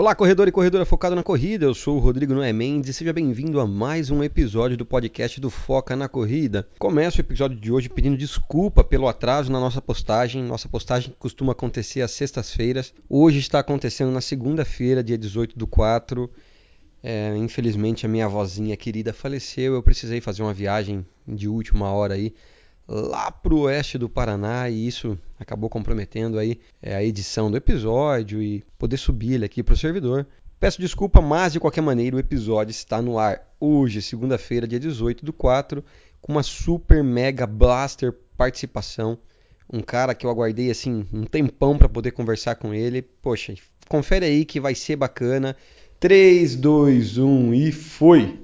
Olá, 0.00 0.14
corredor 0.14 0.48
e 0.48 0.50
corredora 0.50 0.86
focado 0.86 1.14
na 1.14 1.22
corrida. 1.22 1.66
Eu 1.66 1.74
sou 1.74 1.98
o 1.98 2.00
Rodrigo 2.00 2.32
Noé 2.32 2.54
Mendes 2.54 2.88
e 2.88 2.94
seja 2.94 3.12
bem-vindo 3.12 3.60
a 3.60 3.66
mais 3.66 4.08
um 4.08 4.24
episódio 4.24 4.74
do 4.74 4.86
podcast 4.86 5.38
do 5.38 5.50
Foca 5.50 5.94
na 5.94 6.08
Corrida. 6.08 6.66
Começo 6.78 7.18
o 7.18 7.20
episódio 7.20 7.60
de 7.60 7.70
hoje 7.70 7.90
pedindo 7.90 8.16
desculpa 8.16 8.82
pelo 8.82 9.06
atraso 9.06 9.52
na 9.52 9.60
nossa 9.60 9.82
postagem. 9.82 10.42
Nossa 10.42 10.70
postagem 10.70 11.14
costuma 11.18 11.52
acontecer 11.52 12.00
às 12.00 12.12
sextas-feiras. 12.12 12.94
Hoje 13.10 13.40
está 13.40 13.58
acontecendo 13.58 14.10
na 14.10 14.22
segunda-feira, 14.22 15.04
dia 15.04 15.18
18 15.18 15.58
do 15.58 15.66
4. 15.66 16.30
É, 17.02 17.36
infelizmente 17.36 18.06
a 18.06 18.08
minha 18.08 18.24
avózinha 18.24 18.74
querida 18.78 19.12
faleceu. 19.12 19.74
Eu 19.74 19.82
precisei 19.82 20.22
fazer 20.22 20.40
uma 20.42 20.54
viagem 20.54 21.04
de 21.28 21.46
última 21.46 21.92
hora 21.92 22.14
aí 22.14 22.32
lá 22.90 23.30
para 23.30 23.54
o 23.54 23.60
oeste 23.60 23.96
do 23.96 24.08
Paraná 24.08 24.68
e 24.68 24.88
isso 24.88 25.16
acabou 25.38 25.70
comprometendo 25.70 26.38
aí 26.40 26.58
é, 26.82 26.96
a 26.96 27.04
edição 27.04 27.48
do 27.48 27.56
episódio 27.56 28.42
e 28.42 28.64
poder 28.76 28.96
subir 28.96 29.34
ele 29.34 29.44
aqui 29.44 29.62
para 29.62 29.74
o 29.74 29.78
servidor. 29.78 30.26
Peço 30.58 30.80
desculpa, 30.80 31.22
mas 31.22 31.52
de 31.52 31.60
qualquer 31.60 31.80
maneira 31.80 32.16
o 32.16 32.18
episódio 32.18 32.72
está 32.72 33.00
no 33.00 33.18
ar 33.18 33.40
hoje, 33.60 34.02
segunda-feira, 34.02 34.66
dia 34.66 34.80
18 34.80 35.24
do 35.24 35.32
4, 35.32 35.84
com 36.20 36.32
uma 36.32 36.42
super 36.42 37.02
mega 37.02 37.46
blaster 37.46 38.12
participação. 38.36 39.16
Um 39.72 39.80
cara 39.80 40.14
que 40.14 40.26
eu 40.26 40.30
aguardei 40.30 40.70
assim 40.70 41.06
um 41.12 41.22
tempão 41.22 41.78
para 41.78 41.88
poder 41.88 42.10
conversar 42.10 42.56
com 42.56 42.74
ele. 42.74 43.02
Poxa, 43.02 43.54
confere 43.88 44.26
aí 44.26 44.44
que 44.44 44.60
vai 44.60 44.74
ser 44.74 44.96
bacana. 44.96 45.56
3, 46.00 46.56
2, 46.56 47.18
1 47.18 47.54
e 47.54 47.72
foi! 47.72 48.40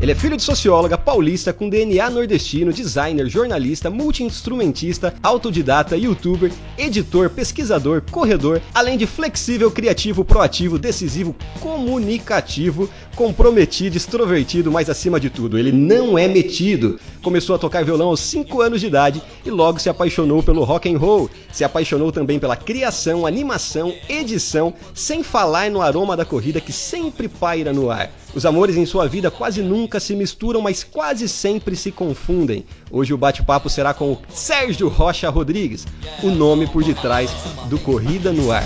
Ele 0.00 0.10
é 0.10 0.14
filho 0.14 0.36
de 0.36 0.42
socióloga 0.42 0.98
paulista 0.98 1.52
com 1.52 1.68
DNA 1.68 2.10
nordestino, 2.10 2.72
designer, 2.72 3.28
jornalista, 3.28 3.88
multi-instrumentista, 3.88 5.14
autodidata, 5.22 5.96
youtuber, 5.96 6.52
editor, 6.76 7.30
pesquisador, 7.30 8.02
corredor, 8.10 8.60
além 8.74 8.98
de 8.98 9.06
flexível, 9.06 9.70
criativo, 9.70 10.24
proativo, 10.24 10.78
decisivo, 10.78 11.34
comunicativo, 11.60 12.90
comprometido, 13.14 13.96
extrovertido, 13.96 14.70
mas 14.70 14.90
acima 14.90 15.20
de 15.20 15.30
tudo, 15.30 15.56
ele 15.56 15.70
não 15.70 16.18
é 16.18 16.26
metido. 16.26 16.98
Começou 17.22 17.54
a 17.54 17.58
tocar 17.58 17.84
violão 17.84 18.08
aos 18.08 18.20
5 18.20 18.60
anos 18.60 18.80
de 18.80 18.88
idade 18.88 19.22
e 19.46 19.50
logo 19.50 19.78
se 19.78 19.88
apaixonou 19.88 20.42
pelo 20.42 20.64
rock 20.64 20.92
and 20.92 20.98
roll. 20.98 21.30
Se 21.52 21.62
apaixonou 21.62 22.10
também 22.10 22.40
pela 22.40 22.56
criação, 22.56 23.24
animação, 23.24 23.94
edição, 24.08 24.74
sem 24.92 25.22
falar 25.22 25.70
no 25.70 25.80
aroma 25.80 26.16
da 26.16 26.24
corrida 26.24 26.60
que 26.60 26.72
sempre 26.72 27.28
paira 27.28 27.72
no 27.72 27.90
ar. 27.90 28.10
Os 28.34 28.44
amores 28.44 28.76
em 28.76 28.84
sua 28.84 29.06
vida 29.06 29.30
quase 29.30 29.62
nunca 29.62 30.00
se 30.00 30.14
misturam, 30.16 30.60
mas 30.60 30.82
quase 30.82 31.28
sempre 31.28 31.76
se 31.76 31.92
confundem. 31.92 32.64
Hoje 32.90 33.14
o 33.14 33.18
bate-papo 33.18 33.70
será 33.70 33.94
com 33.94 34.12
o 34.12 34.18
Sérgio 34.28 34.88
Rocha 34.88 35.30
Rodrigues, 35.30 35.86
o 36.22 36.30
nome 36.30 36.66
por 36.66 36.82
detrás 36.82 37.30
do 37.66 37.78
Corrida 37.78 38.32
no 38.32 38.50
Ar. 38.50 38.64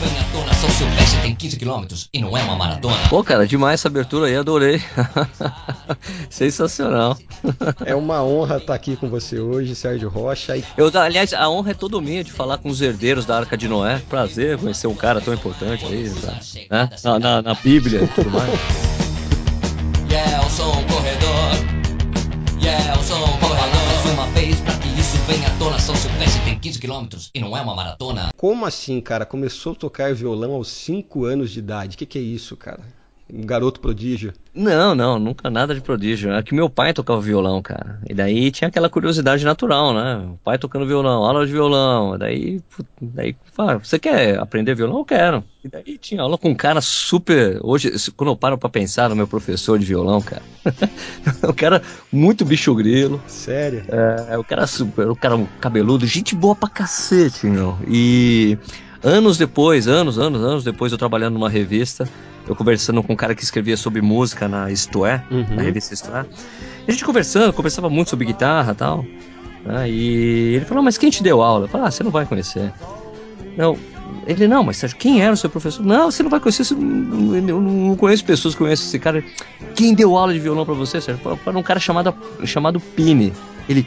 São 0.61 0.71
Silvestre 0.71 1.21
tem 1.21 1.35
15 1.35 1.57
quilômetros 1.57 2.09
e 2.13 2.21
não 2.21 2.37
é 2.37 2.43
uma 2.43 2.57
maratona. 2.57 2.97
Pô, 3.11 3.23
cara, 3.23 3.47
demais 3.47 3.81
essa 3.81 3.89
abertura 3.89 4.27
aí, 4.27 4.37
adorei. 4.37 4.83
Sensacional. 6.31 7.17
É 7.85 7.95
uma 7.95 8.25
honra 8.25 8.57
estar 8.57 8.75
aqui 8.75 8.97
com 8.97 9.09
você 9.09 9.39
hoje, 9.39 9.75
Sérgio 9.75 10.09
Rocha. 10.09 10.57
E... 10.57 10.65
Eu, 10.77 10.91
aliás, 10.95 11.35
a 11.35 11.49
honra 11.49 11.73
é 11.73 11.75
todo 11.75 12.01
minha 12.01 12.25
de 12.25 12.33
falar 12.33 12.59
com 12.59 12.71
os 12.71 12.81
herdeiros 12.81 13.27
da 13.27 13.37
Arca 13.37 13.57
de 13.57 13.69
Noé. 13.69 14.01
Prazer 14.09 14.59
conhecer 14.59 14.87
um 14.87 14.95
cara 14.95 15.21
tão 15.21 15.35
importante 15.35 15.85
aí, 15.85 16.11
tá? 16.11 16.41
né? 16.71 16.91
na, 17.05 17.19
na, 17.19 17.43
na 17.43 17.55
Bíblia 17.55 18.03
e 18.05 18.09
tudo 18.09 18.31
mais. 18.31 18.51
Yeah, 20.11 20.43
eu 20.43 20.51
sou 20.51 20.69
um 20.71 20.87
corredor. 20.87 22.63
Yeah, 22.63 22.97
eu 22.97 23.03
sou 23.03 23.19
um 23.19 23.39
corredor. 23.39 23.87
Mais 23.87 24.15
uma 24.15 24.27
vez 24.29 24.61
pra 24.61 24.75
que 24.79 24.89
isso 24.99 25.17
venha 25.27 25.47
à 25.49 25.59
tona. 25.59 25.79
São 25.79 25.95
Silvestre 25.95 26.41
tem 26.45 26.59
15 26.59 26.79
quilômetros 26.79 27.31
e 27.35 27.41
não 27.41 27.55
é 27.55 27.61
uma 27.61 27.75
maratona. 27.75 28.31
Como 28.37 28.65
assim, 28.65 29.01
cara? 29.03 29.27
Começou 29.27 29.73
a 29.73 29.77
tocar 29.77 30.15
violão 30.15 30.53
aos 30.53 30.69
5 30.69 31.25
anos 31.25 31.51
de 31.51 31.59
idade. 31.59 31.95
O 31.95 31.99
que, 31.99 32.07
que 32.07 32.19
é 32.19 32.23
isso, 32.23 32.57
cara? 32.57 32.81
Um 33.33 33.45
garoto 33.45 33.81
prodígio? 33.81 34.33
Não, 34.55 34.95
não, 34.95 35.19
nunca 35.19 35.51
nada 35.51 35.75
de 35.75 35.81
prodígio. 35.81 36.33
É 36.33 36.43
que 36.43 36.55
meu 36.55 36.71
pai 36.71 36.95
tocava 36.95 37.21
violão, 37.21 37.61
cara. 37.61 38.01
E 38.09 38.15
daí 38.15 38.51
tinha 38.51 38.69
aquela 38.69 38.89
curiosidade 38.89 39.45
natural, 39.45 39.93
né? 39.93 40.27
O 40.33 40.39
pai 40.43 40.59
tocando 40.59 40.87
violão, 40.87 41.25
aula 41.25 41.47
de 41.47 41.53
violão. 41.53 42.17
Daí, 42.19 42.61
daí 43.01 43.37
ah, 43.59 43.77
você 43.77 43.99
quer 43.99 44.39
aprender 44.39 44.75
violão? 44.75 44.99
Eu 44.99 45.05
quero. 45.05 45.45
E 45.63 45.69
daí 45.69 45.99
tinha 45.99 46.23
aula 46.23 46.39
com 46.39 46.49
um 46.49 46.55
cara 46.55 46.81
super. 46.81 47.61
Hoje, 47.63 47.93
quando 48.17 48.31
eu 48.31 48.37
paro 48.37 48.57
pra 48.57 48.71
pensar 48.71 49.11
no 49.11 49.17
meu 49.17 49.29
professor 49.29 49.79
de 49.79 49.85
violão, 49.85 50.23
cara. 50.23 50.43
o 51.47 51.53
cara 51.53 51.83
muito 52.11 52.45
bicho 52.45 52.75
grilo. 52.75 53.23
Sério? 53.27 53.85
É, 53.89 54.39
o 54.39 54.45
cara 54.45 54.67
super, 54.67 55.09
o 55.09 55.17
cara 55.17 55.39
cabeludo, 55.61 56.07
gente 56.07 56.35
boa 56.35 56.57
pra 56.57 56.69
cacete, 56.69 57.47
meu. 57.47 57.77
E 57.87 58.57
anos 59.03 59.37
depois, 59.37 59.89
anos, 59.89 60.19
anos, 60.19 60.43
anos 60.43 60.65
depois, 60.65 60.93
eu 60.93 60.99
trabalhando 60.99 61.35
numa 61.35 61.51
revista 61.51 62.09
eu 62.49 62.57
conversando 62.57 63.03
com 63.03 63.13
um 63.13 63.17
cara 63.17 63.35
que 63.35 63.45
escrevia 63.45 63.77
sobre 63.77 64.01
música 64.01 64.49
na 64.49 64.71
Isto 64.71 65.05
É, 65.05 65.23
uhum. 65.31 65.47
na 65.51 65.63
revista 65.63 65.93
Isto 65.93 66.11
É. 66.11 66.25
E 66.87 66.91
a 66.91 66.93
gente 66.93 67.05
conversando, 67.05 67.53
conversava 67.53 67.91
muito 67.91 68.09
sobre 68.09 68.25
guitarra 68.25 68.73
e 68.73 68.75
tal. 68.75 69.05
Né? 69.65 69.91
E 69.91 70.55
ele 70.55 70.65
falou, 70.65 70.83
mas 70.83 70.97
quem 70.97 71.11
te 71.11 71.23
deu 71.23 71.43
aula? 71.43 71.67
Eu 71.67 71.69
falei, 71.69 71.87
ah, 71.87 71.91
você 71.91 72.03
não 72.03 72.11
vai 72.11 72.25
conhecer. 72.25 72.73
Não, 73.57 73.77
ele, 74.27 74.49
não, 74.49 74.63
mas 74.63 74.79
Sérgio, 74.79 74.97
quem 74.97 75.21
era 75.21 75.33
o 75.33 75.37
seu 75.37 75.51
professor? 75.51 75.85
Não, 75.85 76.11
você 76.11 76.23
não 76.23 76.31
vai 76.31 76.41
conhecer, 76.41 76.65
eu 76.73 77.61
não 77.61 77.97
conheço 77.97 78.25
pessoas 78.25 78.55
que 78.55 78.63
conhecem 78.63 78.87
esse 78.87 78.99
cara. 78.99 79.23
Quem 79.75 79.95
deu 79.95 80.17
aula 80.17 80.33
de 80.33 80.39
violão 80.39 80.65
para 80.65 80.75
você, 80.75 81.01
Sérgio? 81.01 81.23
Para 81.37 81.59
um 81.59 81.63
cara 81.63 81.79
chamado, 81.79 82.15
chamado 82.45 82.81
Pini. 82.81 83.33
Ele, 83.69 83.87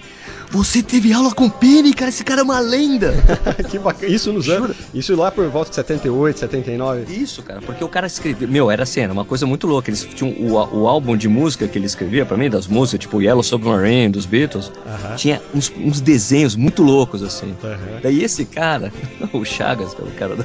você 0.52 0.84
teve 0.84 1.14
aula 1.14 1.34
com 1.34 1.50
Pini, 1.50 1.94
cara? 1.94 2.10
Esse 2.10 2.24
cara 2.24 2.42
é 2.42 2.44
uma 2.44 2.60
lenda. 2.60 3.14
que 3.70 3.80
bacana. 3.80 4.12
Isso 4.12 4.34
nos 4.34 4.50
anos. 4.50 4.76
Isso 4.94 5.16
lá 5.16 5.32
por 5.32 5.48
volta 5.50 5.70
de 5.70 5.76
78, 5.76 6.40
79. 6.40 7.14
Isso, 7.14 7.42
cara, 7.42 7.62
porque 7.62 7.84
o 7.84 7.88
cara 7.88 8.06
escrevia. 8.06 8.48
Meu, 8.48 8.70
era 8.70 8.84
assim, 8.84 9.00
era 9.00 9.14
uma 9.14 9.24
coisa 9.24 9.46
muito 9.46 9.66
louca. 9.66 9.90
Eles 9.90 10.04
tinham 10.04 10.32
o, 10.32 10.82
o 10.82 10.88
álbum 10.88 11.16
de 11.16 11.30
música 11.30 11.68
que 11.68 11.78
ele 11.78 11.86
escrevia 11.86 12.26
para 12.26 12.36
mim, 12.36 12.50
das 12.50 12.68
músicas, 12.68 13.00
tipo 13.00 13.22
Yellow 13.22 13.44
Submarine, 13.44 14.10
dos 14.10 14.26
Beatles, 14.26 14.68
uh 14.68 14.72
-huh. 14.72 15.16
tinha 15.16 15.42
uns, 15.56 15.72
uns, 15.78 16.02
desenhos 16.02 16.56
muito 16.56 16.84
loucos, 16.84 17.24
assim. 17.24 17.52
Uh 17.64 17.68
-huh. 17.68 18.02
Daí 18.04 18.22
esse 18.22 18.44
cara, 18.44 18.92
o 19.32 19.46
Chagas, 19.46 19.94
que 19.94 20.02
é 20.02 20.06
o 20.06 20.12
cara 20.12 20.36
da, 20.36 20.44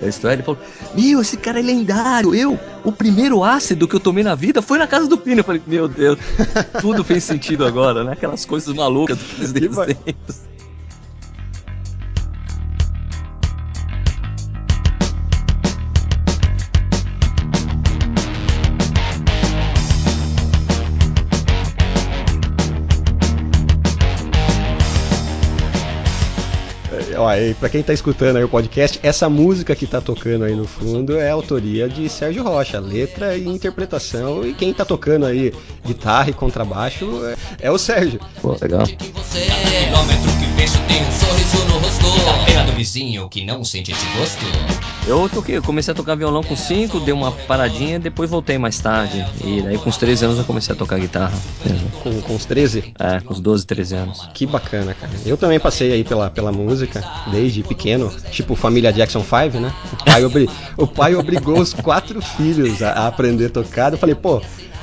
da 0.00 0.08
história, 0.08 0.34
ele 0.34 0.42
falou: 0.42 0.60
Meu, 0.94 1.20
esse 1.20 1.36
cara 1.36 1.58
é 1.58 1.62
lendário. 1.62 2.34
Eu, 2.34 2.58
o 2.84 2.92
primeiro 2.92 3.42
ácido 3.42 3.88
que 3.88 3.96
eu 3.96 4.00
tomei 4.00 4.22
na 4.22 4.34
vida 4.34 4.60
foi 4.60 4.78
na 4.78 4.86
casa 4.86 5.06
do 5.06 5.18
Pini. 5.18 5.38
Eu 5.38 5.44
falei: 5.44 5.62
Meu 5.66 5.88
Deus, 5.88 6.18
tudo 6.80 7.04
fez 7.04 7.24
sentido 7.24 7.64
agora, 7.64 8.04
né? 8.04 8.12
Aquelas 8.12 8.44
coisas 8.44 8.74
malucas 8.74 9.18
daqueles 9.18 9.52
desenhos. 9.52 10.46
Ó, 27.36 27.54
pra 27.54 27.68
quem 27.68 27.82
tá 27.82 27.92
escutando 27.92 28.36
aí 28.36 28.44
o 28.44 28.48
podcast, 28.48 28.98
essa 29.02 29.28
música 29.28 29.74
que 29.74 29.86
tá 29.86 30.00
tocando 30.00 30.44
aí 30.44 30.54
no 30.54 30.66
fundo 30.66 31.18
é 31.18 31.30
autoria 31.30 31.88
de 31.88 32.08
Sérgio 32.08 32.42
Rocha, 32.42 32.80
letra 32.80 33.36
e 33.36 33.46
interpretação. 33.46 34.46
E 34.46 34.54
quem 34.54 34.72
tá 34.72 34.84
tocando 34.84 35.26
aí 35.26 35.52
guitarra 35.84 36.30
e 36.30 36.32
contrabaixo 36.32 37.24
é, 37.26 37.66
é 37.66 37.70
o 37.70 37.78
Sérgio. 37.78 38.20
Pô, 38.40 38.56
legal. 38.60 38.84
esse 43.92 44.06
gosto. 44.16 44.44
Eu 45.06 45.28
toquei, 45.28 45.60
comecei 45.60 45.92
a 45.92 45.94
tocar 45.94 46.16
violão 46.16 46.42
com 46.42 46.56
5, 46.56 46.98
dei 47.00 47.14
uma 47.14 47.30
paradinha, 47.30 47.98
depois 47.98 48.28
voltei 48.28 48.58
mais 48.58 48.80
tarde. 48.80 49.24
E 49.44 49.62
daí 49.62 49.78
com 49.78 49.88
os 49.88 49.96
13 49.96 50.24
anos 50.24 50.38
eu 50.38 50.44
comecei 50.44 50.74
a 50.74 50.78
tocar 50.78 50.98
guitarra. 50.98 51.38
Com, 52.02 52.20
com 52.22 52.34
os 52.34 52.44
13? 52.44 52.92
É, 52.98 53.20
com 53.20 53.32
os 53.32 53.40
12, 53.40 53.66
13 53.66 53.94
anos. 53.94 54.28
Que 54.34 54.46
bacana, 54.46 54.94
cara. 54.94 55.12
Eu 55.24 55.36
também 55.36 55.60
passei 55.60 55.92
aí 55.92 56.02
pela, 56.02 56.28
pela 56.28 56.50
música 56.50 57.04
desde 57.30 57.62
pequeno, 57.62 58.12
tipo 58.30 58.54
família 58.54 58.92
Jackson 58.92 59.22
5, 59.22 59.60
né? 59.60 59.72
O 59.92 60.04
pai, 60.04 60.24
obri 60.24 60.50
o 60.76 60.86
pai 60.86 61.14
obrigou 61.14 61.58
os 61.60 61.72
quatro 61.72 62.20
filhos 62.22 62.82
a, 62.82 62.92
a, 62.92 63.06
aprender 63.06 63.46
a 63.46 63.50
tocar. 63.50 63.92
Eu 63.92 63.98
falei, 63.98 64.14
pô, 64.14 64.40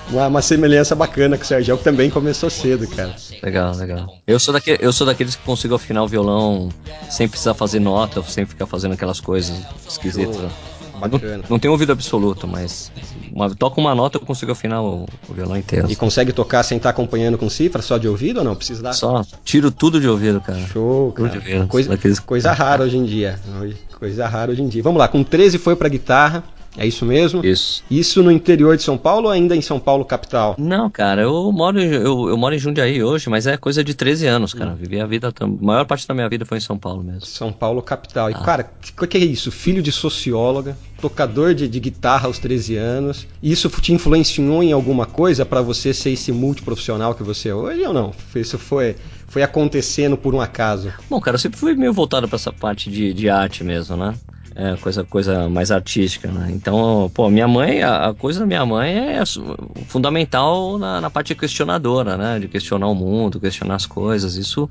uma, 0.09 0.27
uma 0.27 0.41
semelhança 0.41 0.95
bacana 0.95 1.37
com 1.37 1.43
o 1.43 1.45
Sérgio, 1.45 1.77
que 1.77 1.83
também 1.83 2.09
começou 2.09 2.49
cedo, 2.49 2.87
cara. 2.87 3.15
Legal, 3.41 3.75
legal. 3.75 4.17
Eu 4.27 4.39
sou, 4.39 4.53
daquele, 4.53 4.77
eu 4.81 4.91
sou 4.91 5.07
daqueles 5.07 5.35
que 5.35 5.43
consigo 5.43 5.75
afinar 5.75 6.03
o 6.03 6.07
violão 6.07 6.69
sem 7.09 7.27
precisar 7.27 7.53
fazer 7.53 7.79
nota, 7.79 8.21
sem 8.23 8.45
ficar 8.45 8.65
fazendo 8.65 8.93
aquelas 8.93 9.19
coisas 9.19 9.55
esquisitas. 9.87 10.51
Bacana. 10.99 11.37
Não, 11.37 11.43
não 11.49 11.59
tenho 11.59 11.71
ouvido 11.71 11.91
absoluto, 11.91 12.47
mas 12.47 12.91
uma, 13.33 13.53
toca 13.53 13.79
uma 13.79 13.95
nota 13.95 14.17
eu 14.17 14.21
consigo 14.21 14.51
afinar 14.51 14.81
o, 14.81 15.05
o, 15.27 15.33
violão 15.33 15.57
inteiro. 15.57 15.89
E 15.89 15.95
consegue 15.95 16.31
tocar 16.31 16.63
sem 16.63 16.77
estar 16.77 16.89
acompanhando 16.89 17.37
com 17.37 17.49
cifra, 17.49 17.81
só 17.81 17.97
de 17.97 18.07
ouvido 18.07 18.37
ou 18.37 18.43
não? 18.43 18.55
Precisa 18.55 18.81
dar? 18.81 18.93
Só, 18.93 19.23
tiro 19.43 19.71
tudo 19.71 19.99
de 19.99 20.07
ouvido, 20.07 20.39
cara. 20.41 20.59
Show, 20.59 21.11
cara. 21.11 21.29
Tudo 21.29 21.41
de 21.41 21.49
ouvido. 21.51 21.67
Coisa, 21.67 21.89
Daqueles... 21.89 22.19
coisa 22.19 22.51
rara 22.51 22.83
hoje 22.83 22.97
em 22.97 23.05
dia. 23.05 23.39
Coisa 23.97 24.27
rara 24.27 24.51
hoje 24.51 24.61
em 24.61 24.67
dia. 24.67 24.83
Vamos 24.83 24.99
lá, 24.99 25.07
com 25.07 25.23
13 25.23 25.57
foi 25.57 25.75
pra 25.75 25.89
guitarra. 25.89 26.43
É 26.77 26.87
isso 26.87 27.05
mesmo? 27.05 27.45
Isso. 27.45 27.83
Isso 27.89 28.23
no 28.23 28.31
interior 28.31 28.75
de 28.75 28.83
São 28.83 28.97
Paulo 28.97 29.27
ou 29.27 29.31
ainda 29.31 29.55
em 29.55 29.61
São 29.61 29.79
Paulo 29.79 30.03
capital? 30.03 30.55
Não, 30.57 30.89
cara, 30.89 31.21
eu 31.21 31.51
moro, 31.51 31.79
eu, 31.79 32.29
eu 32.29 32.37
moro 32.37 32.55
em 32.55 32.59
Jundiaí 32.59 33.03
hoje, 33.03 33.29
mas 33.29 33.45
é 33.45 33.57
coisa 33.57 33.83
de 33.83 33.93
13 33.93 34.27
anos, 34.27 34.53
cara. 34.53 34.73
Vivi 34.73 34.99
a 34.99 35.05
vida, 35.05 35.33
a 35.39 35.47
maior 35.47 35.85
parte 35.85 36.07
da 36.07 36.13
minha 36.13 36.27
vida 36.27 36.45
foi 36.45 36.57
em 36.57 36.61
São 36.61 36.77
Paulo 36.77 37.03
mesmo. 37.03 37.25
São 37.25 37.51
Paulo 37.51 37.81
capital. 37.81 38.29
E, 38.29 38.33
cara, 38.33 38.71
o 38.99 39.07
que 39.07 39.17
é 39.17 39.21
isso? 39.21 39.51
Filho 39.51 39.81
de 39.81 39.91
socióloga, 39.91 40.75
tocador 40.99 41.53
de, 41.53 41.67
de 41.67 41.79
guitarra 41.79 42.27
aos 42.27 42.39
13 42.39 42.75
anos. 42.75 43.27
Isso 43.41 43.69
te 43.69 43.93
influenciou 43.93 44.63
em 44.63 44.71
alguma 44.71 45.05
coisa 45.05 45.45
para 45.45 45.61
você 45.61 45.93
ser 45.93 46.11
esse 46.11 46.31
multiprofissional 46.31 47.13
que 47.13 47.23
você 47.23 47.49
é 47.49 47.55
hoje 47.55 47.83
ou 47.83 47.93
não? 47.93 48.11
Isso 48.35 48.57
foi, 48.57 48.95
foi 49.27 49.43
acontecendo 49.43 50.17
por 50.17 50.33
um 50.33 50.41
acaso? 50.41 50.91
Bom, 51.09 51.19
cara, 51.19 51.35
eu 51.35 51.39
sempre 51.39 51.59
fui 51.59 51.75
meio 51.75 51.93
voltado 51.93 52.27
para 52.27 52.37
essa 52.37 52.51
parte 52.51 52.89
de, 52.89 53.13
de 53.13 53.29
arte 53.29 53.63
mesmo, 53.63 53.95
né? 53.95 54.15
É, 54.55 54.75
coisa, 54.77 55.03
coisa 55.03 55.49
mais 55.49 55.71
artística, 55.71 56.27
né? 56.31 56.51
Então, 56.51 57.09
pô, 57.13 57.29
minha 57.29 57.47
mãe, 57.47 57.81
a, 57.81 58.09
a 58.09 58.13
coisa 58.13 58.41
da 58.41 58.45
minha 58.45 58.65
mãe 58.65 59.17
é 59.17 59.23
fundamental 59.87 60.77
na, 60.77 61.01
na 61.01 61.09
parte 61.09 61.33
questionadora, 61.33 62.15
né? 62.17 62.39
De 62.39 62.47
questionar 62.47 62.87
o 62.87 62.93
mundo, 62.93 63.39
questionar 63.39 63.75
as 63.75 63.85
coisas. 63.87 64.35
Isso 64.35 64.69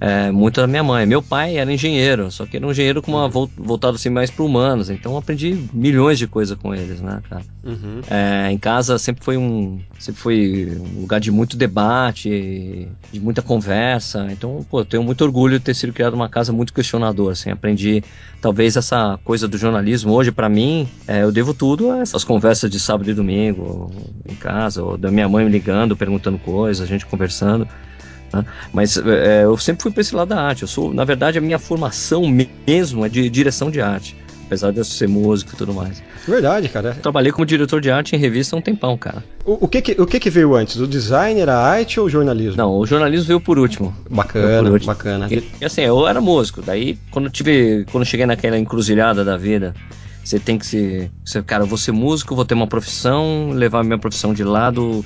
é, 0.00 0.30
muito 0.30 0.60
da 0.60 0.66
minha 0.66 0.82
mãe. 0.82 1.06
Meu 1.06 1.22
pai 1.22 1.56
era 1.56 1.72
engenheiro, 1.72 2.30
só 2.30 2.44
que 2.46 2.56
era 2.56 2.66
um 2.66 2.70
engenheiro 2.70 3.02
com 3.02 3.12
uma 3.12 3.28
voltado 3.28 3.96
assim 3.96 4.10
mais 4.10 4.30
para 4.30 4.44
humanos, 4.44 4.90
então 4.90 5.16
aprendi 5.16 5.58
milhões 5.72 6.18
de 6.18 6.26
coisas 6.26 6.56
com 6.58 6.74
eles, 6.74 7.00
né, 7.00 7.20
cara? 7.28 7.42
Uhum. 7.64 8.00
É, 8.08 8.50
em 8.50 8.58
casa 8.58 8.98
sempre 8.98 9.24
foi 9.24 9.36
um 9.36 9.80
sempre 9.98 10.20
foi 10.20 10.78
um 10.78 11.00
lugar 11.00 11.20
de 11.20 11.30
muito 11.30 11.56
debate, 11.56 12.88
de 13.12 13.20
muita 13.20 13.42
conversa. 13.42 14.28
Então, 14.30 14.64
pô, 14.68 14.80
eu 14.80 14.84
tenho 14.84 15.02
muito 15.02 15.22
orgulho 15.22 15.58
de 15.58 15.64
ter 15.64 15.74
sido 15.74 15.92
criado 15.92 16.14
uma 16.14 16.28
casa 16.28 16.52
muito 16.52 16.72
questionadora, 16.72 17.32
assim, 17.32 17.50
aprendi 17.50 18.02
talvez 18.40 18.76
essa 18.76 19.18
coisa 19.24 19.48
do 19.48 19.56
jornalismo 19.56 20.12
hoje 20.12 20.30
para 20.30 20.48
mim, 20.48 20.88
é, 21.08 21.22
eu 21.22 21.32
devo 21.32 21.54
tudo 21.54 21.90
a 21.90 21.98
essas 21.98 22.22
conversas 22.22 22.70
de 22.70 22.78
sábado 22.78 23.10
e 23.10 23.14
domingo 23.14 23.90
em 24.28 24.34
casa, 24.34 24.82
ou 24.82 24.96
da 24.96 25.10
minha 25.10 25.28
mãe 25.28 25.44
me 25.44 25.50
ligando, 25.50 25.96
perguntando 25.96 26.38
coisas, 26.38 26.82
a 26.82 26.86
gente 26.86 27.06
conversando. 27.06 27.66
Né? 28.36 28.44
Mas 28.72 28.96
é, 28.96 29.44
eu 29.44 29.56
sempre 29.56 29.82
fui 29.82 29.90
para 29.90 30.00
esse 30.00 30.14
lado 30.14 30.28
da 30.28 30.40
arte. 30.40 30.62
Eu 30.62 30.68
sou, 30.68 30.92
na 30.92 31.04
verdade, 31.04 31.38
a 31.38 31.40
minha 31.40 31.58
formação 31.58 32.22
mesmo 32.66 33.04
é 33.04 33.08
de 33.08 33.28
direção 33.30 33.70
de 33.70 33.80
arte. 33.80 34.16
Apesar 34.46 34.70
de 34.70 34.78
eu 34.78 34.84
ser 34.84 35.08
músico 35.08 35.54
e 35.54 35.56
tudo 35.56 35.74
mais. 35.74 36.00
Verdade, 36.26 36.68
cara. 36.68 36.94
Trabalhei 36.94 37.32
como 37.32 37.44
diretor 37.44 37.80
de 37.80 37.90
arte 37.90 38.14
em 38.14 38.18
revista 38.18 38.54
há 38.54 38.58
um 38.60 38.62
tempão, 38.62 38.96
cara. 38.96 39.24
O, 39.44 39.64
o, 39.64 39.68
que, 39.68 39.82
que, 39.82 40.00
o 40.00 40.06
que, 40.06 40.20
que 40.20 40.30
veio 40.30 40.54
antes? 40.54 40.76
O 40.76 40.86
design, 40.86 41.42
a 41.42 41.56
arte 41.56 41.98
ou 41.98 42.06
o 42.06 42.08
jornalismo? 42.08 42.56
Não, 42.56 42.78
o 42.78 42.86
jornalismo 42.86 43.26
veio 43.26 43.40
por 43.40 43.58
último. 43.58 43.92
Bacana, 44.08 44.62
por 44.62 44.72
último. 44.72 44.86
bacana. 44.86 45.28
E, 45.28 45.64
assim, 45.64 45.80
eu 45.80 46.06
era 46.06 46.20
músico. 46.20 46.62
Daí, 46.62 46.96
quando 47.10 47.28
tive. 47.28 47.84
Quando 47.90 48.04
cheguei 48.04 48.24
naquela 48.24 48.56
encruzilhada 48.56 49.24
da 49.24 49.36
vida, 49.36 49.74
você 50.26 50.40
tem 50.40 50.58
que 50.58 50.66
ser, 50.66 51.08
ser, 51.24 51.44
cara, 51.44 51.62
eu 51.62 51.68
vou 51.68 51.78
ser 51.78 51.92
músico, 51.92 52.34
vou 52.34 52.44
ter 52.44 52.54
uma 52.54 52.66
profissão, 52.66 53.50
levar 53.52 53.80
a 53.80 53.84
minha 53.84 53.96
profissão 53.96 54.34
de 54.34 54.42
lado, 54.42 55.04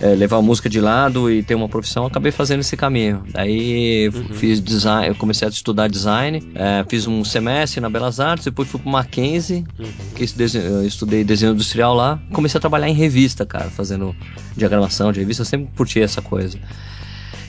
é, 0.00 0.14
levar 0.14 0.38
a 0.38 0.42
música 0.42 0.66
de 0.66 0.80
lado 0.80 1.30
e 1.30 1.42
ter 1.42 1.54
uma 1.54 1.68
profissão. 1.68 2.06
Acabei 2.06 2.32
fazendo 2.32 2.60
esse 2.60 2.74
caminho. 2.74 3.22
Daí 3.30 4.08
uhum. 4.08 4.28
fiz 4.32 4.62
design, 4.62 5.08
eu 5.08 5.14
comecei 5.14 5.46
a 5.46 5.50
estudar 5.50 5.88
design, 5.88 6.42
é, 6.54 6.82
fiz 6.88 7.06
um 7.06 7.22
semestre 7.22 7.82
na 7.82 7.90
Belas 7.90 8.18
Artes, 8.18 8.46
depois 8.46 8.66
fui 8.66 8.80
pro 8.80 8.88
Mackenzie, 8.88 9.62
uhum. 9.78 9.92
que 10.14 10.24
desenho, 10.32 10.86
estudei 10.86 11.22
desenho 11.22 11.52
industrial 11.52 11.94
lá. 11.94 12.18
Comecei 12.32 12.56
a 12.56 12.60
trabalhar 12.60 12.88
em 12.88 12.94
revista, 12.94 13.44
cara, 13.44 13.68
fazendo 13.68 14.16
diagramação 14.56 15.12
de 15.12 15.20
revista. 15.20 15.42
Eu 15.42 15.46
sempre 15.46 15.68
curti 15.76 16.00
essa 16.00 16.22
coisa. 16.22 16.58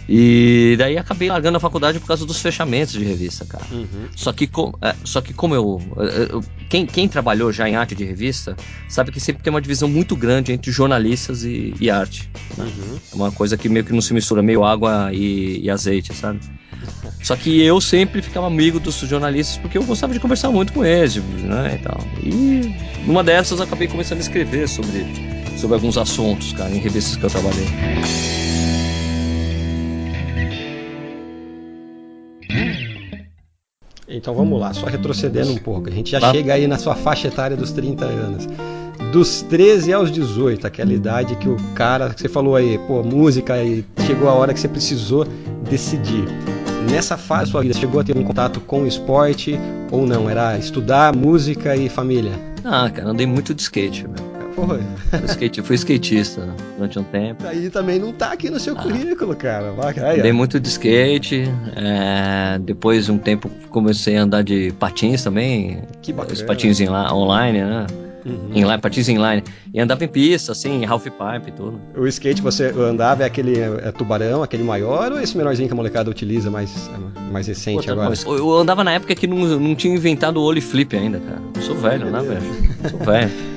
E 0.08 0.76
daí 0.78 0.98
acabei 0.98 1.30
largando 1.30 1.58
a 1.58 1.60
faculdade 1.60 2.00
por 2.00 2.08
causa 2.08 2.26
dos 2.26 2.42
fechamentos 2.42 2.94
de 2.94 3.04
revista, 3.04 3.46
cara. 3.46 3.64
Uhum. 3.72 4.08
Só, 4.16 4.34
que 4.34 4.48
com, 4.48 4.74
é, 4.82 4.94
só 5.04 5.22
que 5.22 5.34
como 5.34 5.56
eu, 5.56 5.82
eu 6.30 6.44
quem, 6.70 6.86
quem, 6.86 7.08
trabalhou 7.08 7.52
já 7.52 7.70
em 7.70 7.76
arte 7.76 7.96
de 7.96 8.04
revista 8.04 8.56
sabe 8.90 9.12
que 9.12 9.20
sempre 9.20 9.42
tem 9.42 9.52
uma 9.52 9.62
divisão 9.62 9.88
muito 9.88 10.16
grande 10.16 10.52
entre 10.52 10.72
jornalistas 10.72 11.44
e, 11.44 11.74
e 11.80 11.90
arte. 11.90 12.30
Né? 12.58 12.66
Uhum. 12.66 13.00
É 13.12 13.16
uma 13.16 13.32
coisa 13.32 13.58
que 13.58 13.70
meio 13.70 13.86
que 13.86 13.94
não 13.94 14.02
se 14.02 14.14
mistura, 14.14 14.42
meio 14.42 14.64
água 14.64 15.10
e, 15.14 15.62
e 15.62 15.70
azeite, 15.70 16.14
sabe? 16.14 16.40
Só 17.24 17.38
que 17.38 17.62
eu 17.62 17.80
sempre 17.80 18.22
ficava 18.22 18.48
amigo 18.48 18.80
dos 18.80 18.96
jornalistas 18.96 19.58
porque 19.58 19.78
eu 19.78 19.84
gostava 19.84 20.14
de 20.14 20.20
conversar 20.20 20.52
muito 20.52 20.74
com 20.74 20.84
eles, 20.84 21.16
né, 21.16 21.80
e 21.80 21.84
tal. 21.84 22.00
E 22.22 22.76
numa 23.06 23.24
dessas 23.24 23.60
eu 23.60 23.66
acabei 23.66 23.88
começando 23.88 24.18
a 24.18 24.22
escrever 24.22 24.68
sobre, 24.68 25.06
sobre 25.58 25.76
alguns 25.76 25.98
assuntos, 25.98 26.52
cara, 26.52 26.72
em 26.72 26.80
revistas 26.80 27.16
que 27.16 27.24
eu 27.24 27.30
trabalhei. 27.30 28.33
Então 34.08 34.34
vamos 34.34 34.60
lá, 34.60 34.74
só 34.74 34.86
retrocedendo 34.86 35.52
um 35.52 35.58
pouco. 35.58 35.90
A 35.90 35.92
gente 35.92 36.12
já 36.12 36.32
chega 36.32 36.54
aí 36.54 36.68
na 36.68 36.78
sua 36.78 36.96
faixa 36.96 37.28
etária 37.28 37.56
dos 37.56 37.72
30 37.72 38.06
anos. 38.06 38.48
Dos 39.12 39.42
13 39.44 39.94
aos 39.94 40.12
18, 40.12 40.66
aquela 40.66 40.94
idade 40.94 41.36
que 41.36 41.48
o 41.48 41.56
cara, 41.76 42.10
que 42.14 42.22
você 42.22 42.30
falou 42.30 42.56
aí, 42.56 42.78
pô, 42.80 43.04
música, 43.04 43.62
e 43.64 43.86
chegou 44.06 44.28
a 44.28 44.34
hora 44.34 44.54
que 44.54 44.60
você 44.60 44.68
precisou 44.68 45.26
decidir. 45.70 46.26
Nessa 46.90 47.16
fase 47.16 47.46
da 47.46 47.52
sua 47.52 47.62
vida, 47.62 47.74
chegou 47.74 48.02
a 48.02 48.04
ter 48.04 48.18
um 48.18 48.24
contato 48.24 48.60
com 48.60 48.82
o 48.82 48.88
esporte 48.88 49.58
ou 49.92 50.06
não? 50.06 50.30
Era 50.30 50.58
estudar, 50.58 51.16
música 51.16 51.76
e 51.76 51.88
família? 51.88 52.34
Ah, 52.64 52.90
cara, 52.90 53.10
andei 53.10 53.26
muito 53.26 53.54
de 53.54 53.62
skate, 53.62 54.04
velho. 54.04 54.33
Foi. 54.56 54.80
Skate, 55.28 55.62
fui 55.62 55.76
skatista 55.76 56.48
durante 56.76 57.00
um 57.00 57.04
tempo. 57.04 57.46
Aí 57.46 57.70
também 57.70 58.00
não 58.00 58.12
tá 58.12 58.32
aqui 58.32 58.50
no 58.50 58.60
seu 58.60 58.78
ah. 58.78 58.82
currículo, 58.82 59.36
cara. 59.36 59.72
Vai, 59.72 60.20
Andei 60.20 60.32
muito 60.32 60.60
de 60.60 60.68
skate. 60.68 61.44
É, 61.76 62.60
depois 62.60 63.06
de 63.06 63.12
um 63.12 63.18
tempo 63.18 63.50
comecei 63.70 64.18
a 64.18 64.24
andar 64.24 64.44
de 64.44 64.72
patins 64.80 65.24
também. 65.24 65.82
Que 66.02 66.14
bacana. 66.14 66.34
Os 66.34 66.42
patins 66.42 66.80
online, 66.82 67.62
né? 67.64 67.88
Uhum. 68.26 68.52
Inline, 68.54 68.78
patins 68.80 69.10
inline. 69.10 69.44
E 69.74 69.80
andava 69.80 70.04
em 70.06 70.08
pista, 70.08 70.54
assim, 70.54 70.86
half 70.86 71.04
pipe 71.04 71.50
e 71.50 71.52
tudo. 71.52 71.80
O 71.96 72.08
skate 72.08 72.42
você 72.42 72.66
andava 72.68 73.24
é 73.24 73.26
aquele 73.26 73.60
é, 73.60 73.92
tubarão, 73.92 74.44
aquele 74.44 74.64
maior, 74.64 75.12
ou 75.12 75.20
esse 75.20 75.38
menorzinho 75.38 75.68
que 75.68 75.74
a 75.74 75.76
molecada 75.76 76.10
utiliza, 76.10 76.50
mais, 76.50 76.90
mais 77.32 77.48
recente 77.48 77.86
Pô, 77.86 77.92
agora? 77.92 78.14
Eu 78.26 78.58
andava 78.58 78.84
na 78.84 78.94
época 78.94 79.14
que 79.14 79.28
não, 79.28 79.38
não 79.60 79.76
tinha 79.76 79.94
inventado 79.94 80.38
o 80.38 80.44
ollie 80.44 80.62
flip 80.62 80.96
ainda, 80.96 81.20
cara. 81.20 81.42
Eu 81.56 81.62
sou 81.62 81.76
velho, 81.76 82.10
né, 82.10 82.22
velho? 82.22 82.90
Sou 82.90 83.00
velho. 83.00 83.32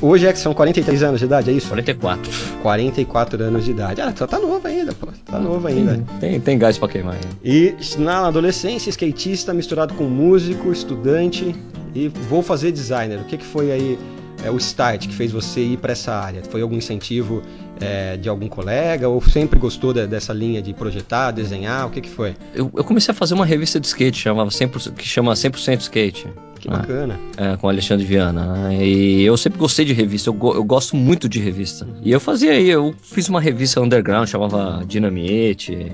Hoje 0.00 0.26
é 0.26 0.32
que 0.32 0.38
são 0.38 0.54
43 0.54 1.02
anos 1.02 1.20
de 1.20 1.26
idade, 1.26 1.50
é 1.50 1.52
isso? 1.52 1.68
44. 1.68 2.30
44 2.62 3.42
anos 3.44 3.64
de 3.64 3.70
idade. 3.70 4.00
Ah, 4.00 4.12
tá 4.12 4.38
novo 4.38 4.66
ainda, 4.66 4.92
pô. 4.92 5.08
Tá 5.24 5.38
novo 5.38 5.66
ainda. 5.66 5.94
Tem, 6.20 6.30
tem, 6.30 6.40
tem 6.40 6.58
gás 6.58 6.78
pra 6.78 6.88
queimar 6.88 7.14
ainda. 7.14 7.28
E 7.44 7.74
na 7.98 8.26
adolescência, 8.26 8.90
skatista 8.90 9.52
misturado 9.52 9.94
com 9.94 10.04
músico, 10.04 10.72
estudante 10.72 11.54
e 11.94 12.08
vou 12.08 12.42
fazer 12.42 12.72
designer. 12.72 13.20
O 13.20 13.24
que, 13.24 13.36
que 13.36 13.44
foi 13.44 13.70
aí 13.70 13.98
é, 14.44 14.50
o 14.50 14.56
start 14.56 15.08
que 15.08 15.14
fez 15.14 15.32
você 15.32 15.60
ir 15.60 15.78
para 15.78 15.92
essa 15.92 16.14
área? 16.14 16.42
Foi 16.50 16.62
algum 16.62 16.76
incentivo 16.76 17.42
é, 17.80 18.16
de 18.16 18.28
algum 18.28 18.48
colega 18.48 19.08
ou 19.08 19.20
sempre 19.22 19.58
gostou 19.58 19.92
de, 19.92 20.06
dessa 20.06 20.32
linha 20.32 20.60
de 20.60 20.72
projetar, 20.72 21.30
desenhar? 21.30 21.86
O 21.86 21.90
que, 21.90 22.00
que 22.00 22.10
foi? 22.10 22.34
Eu, 22.54 22.70
eu 22.74 22.84
comecei 22.84 23.12
a 23.12 23.14
fazer 23.14 23.34
uma 23.34 23.46
revista 23.46 23.78
de 23.78 23.86
skate 23.86 24.18
chamava 24.18 24.50
100%, 24.50 24.94
que 24.94 25.06
chama 25.06 25.32
100% 25.32 25.80
Skate. 25.80 26.28
Que 26.58 26.68
bacana. 26.68 27.18
É, 27.36 27.56
com 27.56 27.68
Alexandre 27.68 28.04
Viana. 28.04 28.46
Né? 28.46 28.84
E 28.84 29.22
eu 29.22 29.36
sempre 29.36 29.58
gostei 29.58 29.84
de 29.84 29.92
revista, 29.92 30.28
eu, 30.28 30.34
go, 30.34 30.52
eu 30.54 30.64
gosto 30.64 30.96
muito 30.96 31.28
de 31.28 31.38
revista. 31.38 31.86
E 32.02 32.10
eu 32.10 32.18
fazia 32.18 32.52
aí, 32.52 32.68
eu 32.68 32.94
fiz 33.00 33.28
uma 33.28 33.40
revista 33.40 33.80
underground, 33.80 34.28
chamava 34.28 34.84
Dinamite 34.84 35.92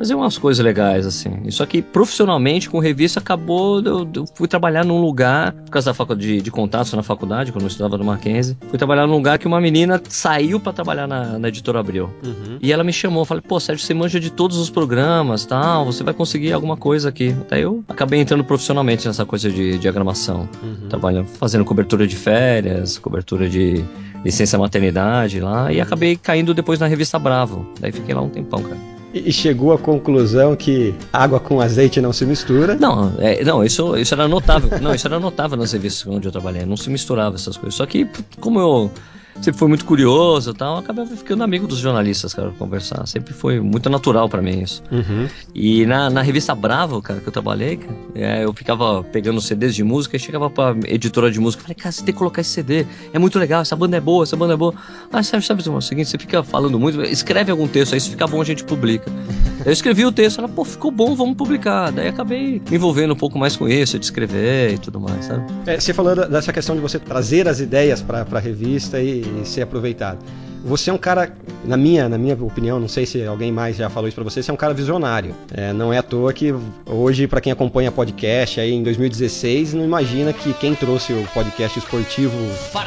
fazer 0.00 0.14
umas 0.14 0.38
coisas 0.38 0.64
legais, 0.64 1.04
assim. 1.04 1.42
Isso 1.44 1.62
aqui, 1.62 1.82
profissionalmente, 1.82 2.70
com 2.70 2.78
revista, 2.78 3.20
acabou. 3.20 3.82
Eu, 3.82 4.08
eu 4.14 4.24
fui 4.34 4.48
trabalhar 4.48 4.82
num 4.82 4.98
lugar, 4.98 5.52
por 5.52 5.72
causa 5.72 5.90
da 5.90 5.94
faculdade 5.94 6.26
de, 6.26 6.40
de 6.40 6.50
contatos 6.50 6.90
na 6.94 7.02
faculdade, 7.02 7.52
quando 7.52 7.64
eu 7.64 7.68
estudava 7.68 7.98
no 7.98 8.04
Mackenzie. 8.04 8.56
Fui 8.70 8.78
trabalhar 8.78 9.06
num 9.06 9.12
lugar 9.12 9.38
que 9.38 9.46
uma 9.46 9.60
menina 9.60 10.00
saiu 10.08 10.58
para 10.58 10.72
trabalhar 10.72 11.06
na, 11.06 11.38
na 11.38 11.48
editora 11.48 11.80
Abril. 11.80 12.08
Uhum. 12.24 12.56
E 12.62 12.72
ela 12.72 12.82
me 12.82 12.94
chamou, 12.94 13.26
falei, 13.26 13.42
pô, 13.46 13.60
Sérgio, 13.60 13.84
você 13.84 13.92
manja 13.92 14.18
de 14.18 14.30
todos 14.30 14.56
os 14.56 14.70
programas, 14.70 15.44
tal, 15.44 15.84
você 15.84 16.02
vai 16.02 16.14
conseguir 16.14 16.54
alguma 16.54 16.78
coisa 16.78 17.10
aqui. 17.10 17.36
Daí 17.50 17.60
eu 17.60 17.84
acabei 17.86 18.20
entrando 18.20 18.42
profissionalmente 18.42 19.06
nessa 19.06 19.26
coisa 19.26 19.50
de 19.50 19.76
diagramação. 19.76 20.48
Uhum. 20.62 20.88
Trabalhando, 20.88 21.26
fazendo 21.26 21.62
cobertura 21.62 22.06
de 22.06 22.16
férias, 22.16 22.96
cobertura 22.96 23.50
de 23.50 23.84
licença 24.24 24.56
maternidade 24.56 25.40
lá, 25.40 25.70
e 25.70 25.78
acabei 25.78 26.16
caindo 26.16 26.54
depois 26.54 26.80
na 26.80 26.86
revista 26.86 27.18
Bravo. 27.18 27.66
Daí 27.78 27.92
fiquei 27.92 28.14
lá 28.14 28.22
um 28.22 28.30
tempão, 28.30 28.62
cara 28.62 28.99
e 29.12 29.32
chegou 29.32 29.72
à 29.72 29.78
conclusão 29.78 30.54
que 30.54 30.94
água 31.12 31.40
com 31.40 31.60
azeite 31.60 32.00
não 32.00 32.12
se 32.12 32.24
mistura. 32.24 32.76
Não, 32.76 33.12
é, 33.18 33.42
não, 33.44 33.64
isso, 33.64 33.96
isso 33.96 34.14
era 34.14 34.28
notável. 34.28 34.70
não, 34.80 34.94
isso 34.94 35.06
era 35.06 35.18
notável 35.18 35.56
nas 35.56 35.72
revistas 35.72 36.06
onde 36.06 36.28
eu 36.28 36.32
trabalhei. 36.32 36.64
Não 36.64 36.76
se 36.76 36.88
misturava 36.90 37.34
essas 37.34 37.56
coisas. 37.56 37.74
Só 37.74 37.86
que 37.86 38.06
como 38.38 38.60
eu 38.60 38.90
sempre 39.36 39.58
fui 39.58 39.68
muito 39.68 39.84
curioso 39.84 40.50
e 40.50 40.54
tal, 40.54 40.78
acabava 40.78 41.14
ficando 41.16 41.42
amigo 41.42 41.66
dos 41.66 41.78
jornalistas, 41.78 42.34
cara, 42.34 42.50
conversar. 42.58 43.06
Sempre 43.06 43.32
foi 43.32 43.60
muito 43.60 43.88
natural 43.88 44.28
para 44.28 44.42
mim 44.42 44.62
isso. 44.62 44.82
Uhum. 44.90 45.28
E 45.54 45.86
na, 45.86 46.10
na 46.10 46.22
revista 46.22 46.54
Bravo, 46.54 47.00
cara, 47.00 47.20
que 47.20 47.28
eu 47.28 47.32
trabalhei, 47.32 47.76
cara, 47.76 47.96
é, 48.14 48.44
eu 48.44 48.52
ficava 48.52 49.02
pegando 49.04 49.40
CDs 49.40 49.74
de 49.74 49.84
música 49.84 50.16
e 50.16 50.18
chegava 50.18 50.50
pra 50.50 50.76
editora 50.86 51.30
de 51.30 51.40
música 51.40 51.62
e 51.62 51.64
falei, 51.64 51.76
cara, 51.76 51.92
você 51.92 52.02
tem 52.02 52.12
que 52.12 52.18
colocar 52.18 52.40
esse 52.40 52.50
CD, 52.50 52.86
é 53.12 53.18
muito 53.18 53.38
legal, 53.38 53.62
essa 53.62 53.76
banda 53.76 53.96
é 53.96 54.00
boa, 54.00 54.24
essa 54.24 54.36
banda 54.36 54.54
é 54.54 54.56
boa. 54.56 54.74
Ah, 55.12 55.22
sabe, 55.22 55.44
sabe 55.44 55.62
o 55.68 55.80
seguinte, 55.80 56.08
você 56.08 56.18
fica 56.18 56.42
falando 56.42 56.78
muito, 56.78 57.02
escreve 57.02 57.50
algum 57.50 57.66
texto 57.66 57.94
aí, 57.94 58.00
se 58.00 58.10
ficar 58.10 58.26
bom 58.26 58.40
a 58.40 58.44
gente 58.44 58.64
publica. 58.64 59.10
Eu 59.64 59.72
escrevi 59.72 60.06
o 60.06 60.12
texto, 60.12 60.38
ela, 60.38 60.48
pô, 60.48 60.64
ficou 60.64 60.90
bom, 60.90 61.14
vamos 61.14 61.36
publicar. 61.36 61.92
Daí 61.92 62.08
acabei 62.08 62.62
me 62.70 62.76
envolvendo 62.76 63.12
um 63.12 63.16
pouco 63.16 63.38
mais 63.38 63.56
com 63.56 63.68
isso, 63.68 63.98
de 63.98 64.04
escrever 64.06 64.74
e 64.74 64.78
tudo 64.78 64.98
mais, 64.98 65.26
sabe? 65.26 65.44
É, 65.66 65.78
você 65.78 65.92
falou 65.92 66.16
dessa 66.16 66.50
questão 66.52 66.74
de 66.74 66.80
você 66.80 66.98
trazer 66.98 67.46
as 67.46 67.60
ideias 67.60 68.00
para 68.00 68.26
a 68.30 68.38
revista 68.38 69.02
e, 69.02 69.19
e 69.20 69.46
ser 69.46 69.62
aproveitado. 69.62 70.18
Você 70.64 70.90
é 70.90 70.92
um 70.92 70.98
cara, 70.98 71.32
na 71.64 71.76
minha, 71.76 72.08
na 72.08 72.18
minha 72.18 72.34
opinião, 72.34 72.78
não 72.78 72.88
sei 72.88 73.06
se 73.06 73.24
alguém 73.24 73.50
mais 73.50 73.76
já 73.76 73.88
falou 73.88 74.08
isso 74.08 74.14
para 74.14 74.24
você, 74.24 74.42
você 74.42 74.50
é 74.50 74.54
um 74.54 74.58
cara 74.58 74.74
visionário. 74.74 75.34
É, 75.52 75.72
não 75.72 75.92
é 75.92 75.98
à 75.98 76.02
toa 76.02 76.32
que 76.32 76.54
hoje, 76.84 77.26
para 77.26 77.40
quem 77.40 77.50
acompanha 77.50 77.90
podcast 77.90 78.60
aí 78.60 78.72
em 78.72 78.82
2016, 78.82 79.72
não 79.72 79.84
imagina 79.84 80.32
que 80.32 80.52
quem 80.54 80.74
trouxe 80.74 81.14
o 81.14 81.26
podcast 81.32 81.78
esportivo 81.78 82.36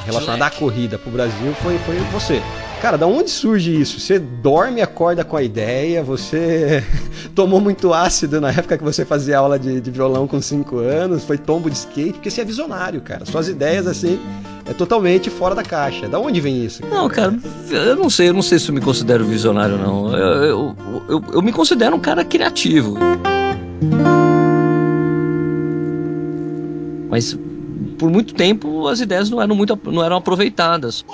relacionado 0.06 0.44
à 0.44 0.52
corrida 0.52 1.00
pro 1.00 1.10
Brasil 1.10 1.54
foi, 1.56 1.78
foi 1.80 1.96
você. 2.12 2.42
Cara, 2.84 2.98
da 2.98 3.08
onde 3.08 3.30
surge 3.30 3.80
isso? 3.80 3.98
Você 3.98 4.20
dorme 4.20 4.82
acorda 4.82 5.24
com 5.24 5.38
a 5.38 5.42
ideia, 5.42 6.04
você 6.04 6.84
tomou 7.34 7.62
muito 7.62 7.94
ácido 7.94 8.42
na 8.42 8.50
época 8.50 8.78
que 8.78 8.84
você 8.84 9.06
fazia 9.06 9.38
aula 9.38 9.58
de, 9.58 9.80
de 9.80 9.90
violão 9.90 10.28
com 10.28 10.42
5 10.42 10.80
anos, 10.80 11.24
foi 11.24 11.38
tombo 11.38 11.70
de 11.70 11.78
skate, 11.78 12.12
porque 12.12 12.30
você 12.30 12.42
é 12.42 12.44
visionário, 12.44 13.00
cara. 13.00 13.24
Suas 13.24 13.48
ideias, 13.48 13.88
assim, 13.88 14.20
é 14.66 14.74
totalmente 14.74 15.30
fora 15.30 15.56
da 15.56 15.64
caixa. 15.64 16.10
Da 16.10 16.20
onde 16.20 16.42
vem 16.42 16.66
isso? 16.66 16.86
Não, 16.86 17.08
cara, 17.08 17.34
eu 17.72 17.96
não 17.96 18.10
sei, 18.10 18.28
eu 18.28 18.34
não 18.34 18.42
sei 18.42 18.60
se 18.60 18.68
eu 18.68 18.76
me 18.76 18.82
considero 18.82 19.24
visionário, 19.24 19.78
não. 19.78 20.14
Eu, 20.14 20.44
eu, 20.44 20.76
eu, 21.08 21.24
eu 21.36 21.42
me 21.42 21.54
considero 21.54 21.96
um 21.96 22.02
cara 22.02 22.26
criativo. 22.26 22.98
Mas 27.10 27.40
por 27.98 28.10
muito 28.10 28.34
tempo 28.34 28.90
as 28.90 29.00
ideias 29.00 29.30
não 29.30 29.42
eram 29.42 29.56
muito 29.56 29.80
não 29.86 30.04
eram 30.04 30.18
aproveitadas. 30.18 31.06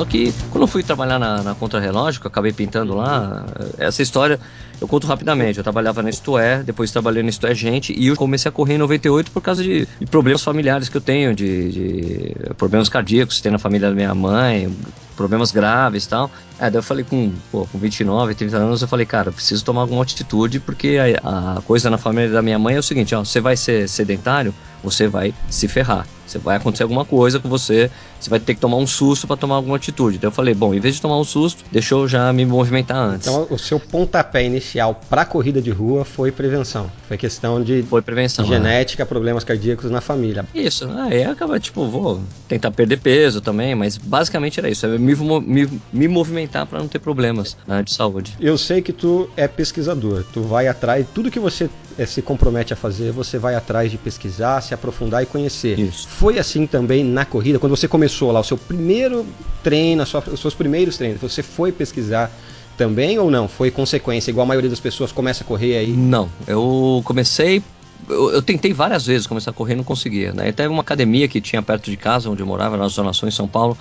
Só 0.00 0.06
que 0.06 0.34
quando 0.48 0.62
eu 0.62 0.68
fui 0.68 0.82
trabalhar 0.82 1.18
na, 1.18 1.42
na 1.42 1.54
Contra-Relógio, 1.54 2.22
que 2.22 2.26
eu 2.26 2.30
acabei 2.30 2.54
pintando 2.54 2.94
lá, 2.94 3.52
essa 3.76 4.00
história 4.00 4.40
eu 4.80 4.88
conto 4.88 5.06
rapidamente. 5.06 5.58
Eu 5.58 5.62
trabalhava 5.62 6.02
na 6.02 6.10
Isto 6.10 6.38
É, 6.38 6.62
depois 6.62 6.90
trabalhei 6.90 7.22
na 7.22 7.28
Isto 7.28 7.46
É 7.46 7.54
Gente 7.54 7.92
e 7.92 8.06
eu 8.06 8.16
comecei 8.16 8.48
a 8.48 8.52
correr 8.52 8.74
em 8.74 8.78
98 8.78 9.30
por 9.30 9.42
causa 9.42 9.62
de, 9.62 9.86
de 9.86 10.06
problemas 10.06 10.42
familiares 10.42 10.88
que 10.88 10.96
eu 10.96 11.00
tenho, 11.00 11.34
de, 11.34 11.72
de, 11.72 12.36
problemas 12.56 12.88
cardíacos 12.88 13.36
que 13.36 13.42
tem 13.42 13.52
na 13.52 13.58
família 13.58 13.88
da 13.88 13.94
minha 13.94 14.14
mãe, 14.14 14.74
problemas 15.16 15.52
graves 15.52 16.04
e 16.04 16.08
tal. 16.08 16.30
É, 16.58 16.70
daí 16.70 16.78
eu 16.78 16.82
falei 16.82 17.04
com, 17.04 17.32
pô, 17.52 17.66
com 17.70 17.78
29, 17.78 18.34
30 18.34 18.56
anos, 18.56 18.82
eu 18.82 18.88
falei, 18.88 19.04
cara, 19.04 19.30
preciso 19.30 19.64
tomar 19.64 19.82
alguma 19.82 20.02
atitude 20.02 20.60
porque 20.60 20.98
a, 21.22 21.56
a 21.58 21.62
coisa 21.62 21.90
na 21.90 21.98
família 21.98 22.30
da 22.30 22.40
minha 22.40 22.58
mãe 22.58 22.76
é 22.76 22.78
o 22.78 22.82
seguinte, 22.82 23.14
ó, 23.14 23.22
você 23.22 23.40
vai 23.40 23.56
ser 23.56 23.88
sedentário, 23.88 24.54
você 24.82 25.06
vai 25.08 25.34
se 25.48 25.68
ferrar. 25.68 26.06
Você 26.26 26.38
vai 26.38 26.56
acontecer 26.56 26.84
alguma 26.84 27.04
coisa 27.04 27.40
com 27.40 27.48
você, 27.48 27.90
você 28.18 28.30
vai 28.30 28.38
ter 28.38 28.54
que 28.54 28.60
tomar 28.60 28.76
um 28.76 28.86
susto 28.86 29.26
para 29.26 29.36
tomar 29.36 29.56
alguma 29.56 29.76
atitude. 29.76 30.16
Então 30.16 30.28
eu 30.28 30.32
falei, 30.32 30.54
bom, 30.54 30.72
em 30.72 30.78
vez 30.78 30.94
de 30.94 31.02
tomar 31.02 31.18
um 31.18 31.24
susto, 31.24 31.64
deixa 31.72 31.94
eu 31.94 32.06
já 32.06 32.32
me 32.32 32.46
movimentar 32.46 32.96
antes. 32.96 33.26
Então 33.26 33.48
o 33.50 33.58
seu 33.58 33.80
pontapé 33.80 34.44
inicial 34.44 34.69
para 35.08 35.24
corrida 35.24 35.60
de 35.60 35.70
rua 35.70 36.04
foi 36.04 36.30
prevenção. 36.30 36.90
Foi 37.08 37.16
questão 37.16 37.62
de 37.62 37.82
foi 37.82 38.02
prevenção, 38.02 38.44
genética, 38.44 39.02
é. 39.02 39.06
problemas 39.06 39.44
cardíacos 39.44 39.90
na 39.90 40.00
família. 40.00 40.44
Isso, 40.54 40.88
aí 40.90 41.24
acaba 41.24 41.58
tipo, 41.58 41.86
vou 41.88 42.22
tentar 42.48 42.70
perder 42.70 42.98
peso 42.98 43.40
também, 43.40 43.74
mas 43.74 43.96
basicamente 43.96 44.58
era 44.60 44.68
isso, 44.68 44.86
é 44.86 44.98
me, 44.98 45.14
me, 45.14 45.80
me 45.92 46.08
movimentar 46.08 46.66
para 46.66 46.78
não 46.78 46.88
ter 46.88 46.98
problemas 46.98 47.56
né, 47.66 47.82
de 47.82 47.92
saúde. 47.92 48.36
Eu 48.40 48.56
sei 48.58 48.82
que 48.82 48.92
tu 48.92 49.28
é 49.36 49.48
pesquisador, 49.48 50.24
tu 50.32 50.42
vai 50.42 50.68
atrás, 50.68 51.06
tudo 51.14 51.30
que 51.30 51.40
você 51.40 51.68
é, 51.98 52.06
se 52.06 52.22
compromete 52.22 52.72
a 52.72 52.76
fazer, 52.76 53.12
você 53.12 53.38
vai 53.38 53.54
atrás 53.54 53.90
de 53.90 53.98
pesquisar, 53.98 54.60
se 54.60 54.72
aprofundar 54.74 55.22
e 55.22 55.26
conhecer. 55.26 55.78
Isso. 55.78 56.08
Foi 56.08 56.38
assim 56.38 56.66
também 56.66 57.04
na 57.04 57.24
corrida, 57.24 57.58
quando 57.58 57.76
você 57.76 57.88
começou 57.88 58.32
lá, 58.32 58.40
o 58.40 58.44
seu 58.44 58.56
primeiro 58.56 59.26
treino, 59.62 60.04
sua, 60.06 60.22
os 60.32 60.40
seus 60.40 60.54
primeiros 60.54 60.96
treinos, 60.96 61.20
você 61.20 61.42
foi 61.42 61.72
pesquisar 61.72 62.30
também 62.76 63.18
ou 63.18 63.30
não? 63.30 63.46
Foi 63.48 63.70
consequência, 63.70 64.30
igual 64.30 64.44
a 64.44 64.48
maioria 64.48 64.70
das 64.70 64.80
pessoas 64.80 65.12
começa 65.12 65.44
a 65.44 65.46
correr 65.46 65.76
aí? 65.76 65.92
Não, 65.92 66.28
eu 66.46 67.02
comecei 67.04 67.62
eu, 68.08 68.32
eu, 68.32 68.42
tentei 68.42 68.72
várias 68.72 69.06
vezes 69.06 69.26
começar 69.26 69.50
a 69.50 69.54
correr 69.54 69.74
e 69.74 69.76
não 69.76 69.84
conseguia. 69.84 70.32
Né? 70.32 70.48
Até 70.48 70.68
uma 70.68 70.80
academia 70.80 71.28
que 71.28 71.40
tinha 71.40 71.62
perto 71.62 71.90
de 71.90 71.96
casa, 71.96 72.30
onde 72.30 72.42
eu 72.42 72.46
morava, 72.46 72.76
na 72.76 72.88
Zona 72.88 73.12
Sul, 73.12 73.28
em 73.28 73.32
São 73.32 73.46
Paulo, 73.46 73.76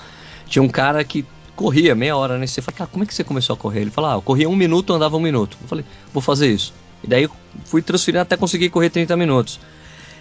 tinha 0.46 0.62
um 0.62 0.68
cara 0.68 1.04
que 1.04 1.26
corria 1.56 1.96
meia 1.96 2.16
hora 2.16 2.38
nesse. 2.38 2.60
Eu 2.60 2.64
falei, 2.64 2.78
cara, 2.78 2.90
como 2.92 3.04
é 3.04 3.08
que 3.08 3.14
você 3.14 3.24
começou 3.24 3.54
a 3.54 3.58
correr? 3.58 3.82
Ele 3.82 3.92
falou, 3.92 4.12
ah, 4.12 4.14
eu 4.16 4.22
corria 4.22 4.50
um 4.50 4.56
minuto, 4.56 4.94
andava 4.94 5.18
um 5.18 5.20
minuto. 5.20 5.58
Eu 5.62 5.68
falei, 5.68 5.86
vou 6.14 6.22
fazer 6.22 6.48
isso. 6.48 6.74
E 7.04 7.08
daí 7.08 7.30
fui 7.66 7.82
transferindo 7.82 8.22
até 8.22 8.36
conseguir 8.36 8.70
correr 8.70 8.90
30 8.90 9.16
minutos. 9.16 9.60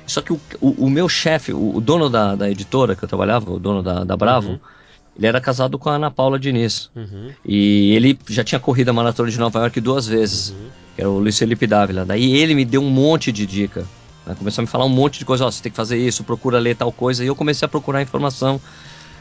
Só 0.07 0.23
que 0.23 0.33
o, 0.33 0.41
o, 0.61 0.87
o 0.87 0.91
meu 0.91 1.09
chefe, 1.09 1.53
o, 1.53 1.77
o, 1.77 1.81
dono 1.81 2.09
da, 2.09 2.35
da, 2.35 2.51
editora 2.51 2.97
que 2.97 3.05
eu 3.05 3.09
trabalhava, 3.09 3.53
o 3.53 3.59
dono 3.59 3.83
da, 3.83 4.05
da 4.05 4.17
Bravo, 4.17 4.53
uhum. 4.53 4.59
Ele 5.19 5.27
era 5.27 5.41
casado 5.41 5.77
com 5.79 5.89
a 5.89 5.95
Ana 5.95 6.11
Paula 6.11 6.39
Diniz. 6.39 6.91
Uhum. 6.95 7.31
E 7.45 7.93
ele 7.95 8.17
já 8.29 8.45
tinha 8.45 8.61
corrido 8.61 8.91
a 8.91 8.93
maratona 8.93 9.29
de 9.29 9.39
Nova 9.39 9.59
York 9.59 9.81
duas 9.81 10.07
vezes, 10.07 10.51
uhum. 10.51 10.69
que 10.95 11.01
era 11.01 11.11
o 11.11 11.19
Luiz 11.19 11.37
Felipe 11.37 11.67
Dávila. 11.67 12.05
Daí 12.05 12.37
ele 12.37 12.55
me 12.55 12.65
deu 12.65 12.81
um 12.81 12.89
monte 12.89 13.33
de 13.33 13.45
dica. 13.45 13.85
Né? 14.25 14.37
Começou 14.39 14.63
a 14.63 14.65
me 14.65 14.69
falar 14.69 14.85
um 14.85 14.91
monte 14.91 15.19
de 15.19 15.25
coisa, 15.25 15.45
ó, 15.45 15.51
você 15.51 15.61
tem 15.61 15.73
que 15.73 15.77
fazer 15.77 15.99
isso, 15.99 16.23
procura 16.23 16.61
ler 16.61 16.77
tal 16.77 16.93
coisa. 16.93 17.25
E 17.25 17.27
eu 17.27 17.35
comecei 17.35 17.67
a 17.67 17.69
procurar 17.69 18.01
informação 18.01 18.61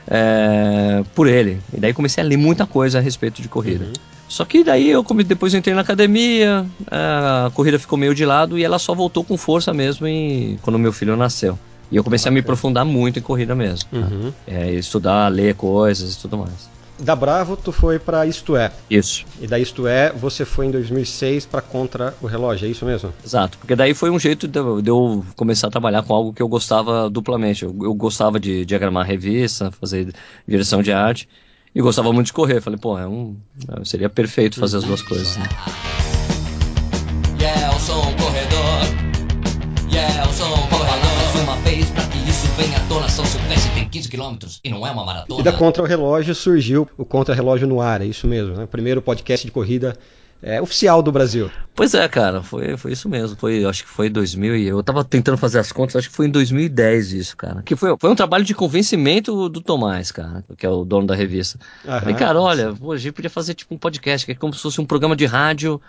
é, 0.08 1.04
por 1.16 1.28
ele. 1.28 1.60
E 1.74 1.80
daí 1.80 1.94
comecei 1.94 2.24
a 2.24 2.28
ler 2.28 2.38
muita 2.38 2.68
coisa 2.68 3.00
a 3.00 3.02
respeito 3.02 3.42
de 3.42 3.50
corrida. 3.50 3.86
Uhum. 3.86 3.94
Só 4.30 4.46
que 4.46 4.64
daí 4.64 4.92
eu 4.92 5.04
depois 5.26 5.54
eu 5.54 5.60
entrei 5.60 5.74
na 5.74 5.82
academia, 5.82 6.66
a 6.92 7.50
corrida 7.56 7.80
ficou 7.80 7.98
meio 7.98 8.14
de 8.14 8.26
lado 8.26 8.60
e 8.60 8.64
ela 8.64 8.78
só 8.78 8.94
voltou 8.94 9.24
com 9.24 9.38
força 9.38 9.74
mesmo 9.74 10.06
em, 10.06 10.60
quando 10.62 10.78
meu 10.78 10.92
filho 10.92 11.16
nasceu. 11.16 11.58
E 11.92 11.96
eu 11.96 12.04
comecei 12.04 12.30
a 12.30 12.32
me 12.32 12.40
aprofundar 12.42 12.86
muito 12.86 13.20
em 13.20 13.22
corrida 13.22 13.56
mesmo. 13.56 13.90
Uhum. 13.92 14.26
Né? 14.26 14.34
É, 14.48 14.74
estudar, 14.74 15.28
ler 15.30 15.56
coisas 15.56 16.16
e 16.16 16.20
tudo 16.20 16.38
mais. 16.38 16.78
Da 17.00 17.16
Bravo, 17.16 17.56
tu 17.56 17.72
foi 17.72 18.00
para 18.00 18.26
Isto 18.26 18.56
É. 18.56 18.72
Isso. 18.90 19.24
E 19.40 19.46
da 19.46 19.60
Isto 19.60 19.88
É, 19.88 20.12
você 20.12 20.44
foi 20.44 20.66
em 20.66 20.72
2006 20.72 21.46
para 21.46 21.62
Contra 21.62 22.16
o 22.22 22.26
Relógio, 22.26 22.68
é 22.68 22.72
isso 22.72 22.86
mesmo? 22.86 23.14
Exato, 23.24 23.58
porque 23.60 23.76
daí 23.76 23.94
foi 23.94 24.10
um 24.10 24.20
jeito 24.20 24.48
de 24.48 24.90
eu, 24.90 25.24
começar 25.36 25.68
a 25.68 25.70
trabalhar 25.70 26.02
com 26.02 26.14
algo 26.14 26.34
que 26.34 26.42
eu 26.42 26.48
gostava 26.48 27.10
duplamente. 27.10 27.64
Eu, 27.64 27.76
eu 27.82 27.94
gostava 27.94 28.40
de 28.40 28.66
diagramar 28.66 29.06
revista, 29.06 29.72
fazer 29.72 30.12
direção 30.48 30.82
de 30.82 30.92
arte 30.92 31.30
e 31.74 31.82
gostava 31.82 32.12
muito 32.12 32.28
de 32.28 32.34
correr. 32.34 32.62
Falei, 32.62 32.80
pô, 32.80 32.98
é 32.98 33.08
um, 33.08 33.36
seria 33.84 34.10
perfeito 34.10 34.60
fazer 34.60 34.78
as 34.78 34.84
duas 34.84 35.02
coisas. 35.04 35.38
Né? 35.38 35.48
Yeah, 37.40 37.72
eu 37.72 37.80
venha 42.58 42.76
à 42.76 42.88
tona, 42.88 43.08
São 43.08 43.24
Silvestre 43.24 43.72
tem 43.76 43.88
15 43.88 44.10
quilômetros 44.10 44.60
e 44.64 44.70
não 44.72 44.86
é 44.86 44.90
uma 44.90 45.06
maratona. 45.06 45.40
E 45.40 45.44
da 45.44 45.54
Contra 45.54 45.84
o 45.84 45.86
Relógio 45.86 46.34
surgiu 46.34 46.90
o 46.98 47.06
Contra 47.06 47.36
Relógio 47.36 47.68
no 47.68 47.80
ar, 47.80 48.02
é 48.02 48.06
isso 48.06 48.26
mesmo, 48.28 48.56
né? 48.56 48.64
O 48.64 48.68
primeiro 48.68 49.00
podcast 49.00 49.46
de 49.46 49.52
corrida 49.52 49.96
é, 50.42 50.60
oficial 50.60 51.04
do 51.04 51.12
Brasil. 51.12 51.52
Pois 51.76 51.94
é, 51.94 52.08
cara, 52.08 52.42
foi, 52.42 52.76
foi 52.76 52.94
isso 52.94 53.08
mesmo. 53.08 53.38
Foi, 53.38 53.64
acho 53.64 53.84
que 53.84 53.90
foi 53.90 54.08
em 54.08 54.12
2000 54.12 54.56
e 54.56 54.68
eu 54.68 54.82
tava 54.82 55.04
tentando 55.04 55.38
fazer 55.38 55.60
as 55.60 55.72
contas, 55.72 55.98
acho 55.98 56.10
que 56.10 56.16
foi 56.16 56.26
em 56.26 56.32
2010 56.32 57.14
isso, 57.14 57.38
cara. 57.38 57.62
Que 57.62 57.76
foi, 57.76 57.96
foi 58.00 58.10
um 58.10 58.16
trabalho 58.16 58.44
de 58.44 58.56
convencimento 58.56 59.48
do 59.50 59.62
Tomás, 59.62 60.12
cara, 60.12 60.44
que 60.58 60.66
é 60.66 60.70
o 60.70 60.84
dono 60.84 61.06
da 61.06 61.14
revista. 61.14 61.60
Aham, 61.86 62.00
Falei, 62.00 62.16
cara, 62.16 62.42
olha, 62.42 62.74
pô, 62.74 62.92
a 62.92 62.98
gente 62.98 63.14
podia 63.14 63.30
fazer 63.30 63.54
tipo 63.54 63.76
um 63.76 63.78
podcast, 63.78 64.26
que 64.26 64.32
é 64.32 64.36
como 64.36 64.52
se 64.52 64.64
fosse 64.64 64.82
um 64.82 64.86
programa 64.86 65.16
de 65.16 65.28
rádio, 65.28 65.80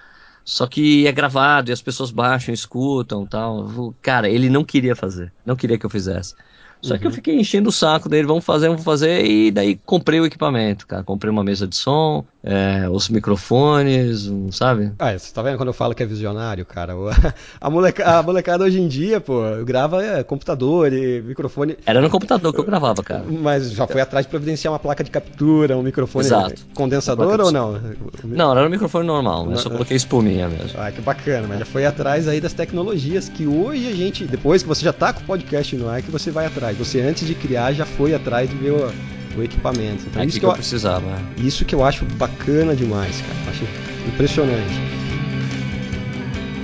só 0.44 0.66
que 0.66 1.06
é 1.06 1.12
gravado 1.12 1.70
e 1.70 1.72
as 1.72 1.80
pessoas 1.80 2.10
baixam, 2.10 2.52
escutam 2.52 3.25
tal. 3.25 3.94
Cara, 4.02 4.28
ele 4.28 4.50
não 4.50 4.64
queria 4.64 4.94
fazer, 4.94 5.32
não 5.46 5.56
queria 5.56 5.78
que 5.78 5.87
eu 5.87 5.90
fizesse. 5.90 6.34
Só 6.80 6.94
uhum. 6.94 7.00
que 7.00 7.06
eu 7.06 7.11
uhum. 7.11 7.14
fiquei 7.14 7.40
enchendo 7.40 7.68
o 7.68 7.73
saco 7.73 8.08
dele, 8.08 8.26
vamos 8.26 8.44
fazer, 8.44 8.68
vamos 8.68 8.85
fazer, 8.85 9.25
e 9.25 9.50
daí 9.50 9.78
comprei 9.85 10.20
o 10.20 10.26
equipamento, 10.26 10.87
cara. 10.87 11.02
Comprei 11.02 11.30
uma 11.30 11.42
mesa 11.42 11.66
de 11.66 11.76
som, 11.76 12.25
é, 12.42 12.88
os 12.88 13.08
microfones, 13.08 14.28
um, 14.28 14.52
sabe? 14.52 14.92
Ah, 14.99 15.16
você 15.16 15.32
tá 15.32 15.42
vendo 15.42 15.56
quando 15.56 15.68
eu 15.68 15.75
falo 15.75 15.94
que 15.94 16.02
é 16.02 16.06
visionário, 16.06 16.64
cara? 16.64 16.94
A, 17.61 17.68
moleca, 17.70 18.18
a 18.18 18.23
molecada 18.23 18.64
hoje 18.64 18.80
em 18.80 18.87
dia, 18.87 19.20
pô, 19.20 19.42
grava 19.64 20.02
é, 20.02 20.23
computador 20.23 20.92
e 20.92 21.20
microfone. 21.23 21.76
Era 21.85 22.00
no 22.00 22.08
computador 22.08 22.52
que 22.52 22.61
eu 22.61 22.64
gravava, 22.64 23.02
cara. 23.02 23.25
Mas 23.28 23.73
já 23.73 23.87
foi 23.87 24.00
atrás 24.00 24.26
de 24.26 24.30
providenciar 24.30 24.73
uma 24.73 24.78
placa 24.78 25.02
de 25.02 25.11
captura, 25.11 25.76
um 25.76 25.82
microfone 25.82 26.25
Exato. 26.25 26.66
condensador 26.75 27.40
ou 27.40 27.50
não? 27.50 27.80
Não, 28.25 28.56
era 28.56 28.66
um 28.66 28.70
microfone 28.70 29.06
normal, 29.06 29.50
eu 29.50 29.56
só 29.56 29.68
coloquei 29.68 29.97
espuminha 29.97 30.49
mesmo. 30.49 30.78
Ah, 30.78 30.92
que 30.92 31.00
bacana, 31.00 31.47
mas 31.49 31.58
já 31.58 31.64
foi 31.64 31.85
atrás 31.85 32.28
aí 32.28 32.40
das 32.40 32.52
tecnologias 32.52 33.28
que 33.28 33.47
hoje 33.47 33.88
a 33.88 33.94
gente, 33.94 34.25
depois 34.25 34.62
que 34.62 34.68
você 34.68 34.85
já 34.85 34.92
tá 34.92 35.12
com 35.12 35.20
o 35.20 35.25
podcast 35.25 35.76
no 35.76 35.88
ar, 35.88 36.02
que 36.02 36.11
você 36.11 36.30
vai 36.30 36.47
atrás 36.47 36.67
atrás. 36.68 36.76
Você 36.76 37.00
antes 37.00 37.26
de 37.26 37.34
criar 37.34 37.72
já 37.72 37.87
foi 37.87 38.14
atrás 38.14 38.48
de 38.48 38.56
ver 38.56 38.72
o, 38.72 38.92
o 39.37 39.42
equipamento. 39.42 40.04
Então, 40.06 40.22
é 40.22 40.26
isso 40.26 40.34
que, 40.34 40.40
que 40.40 40.46
eu, 40.46 40.50
eu 40.50 40.56
precisava. 40.56 41.18
Isso 41.37 41.64
que 41.64 41.75
eu 41.75 41.84
acho 41.84 42.04
bacana 42.16 42.75
demais, 42.75 43.20
cara. 43.20 43.50
Acho 43.50 43.64
impressionante. 44.06 45.08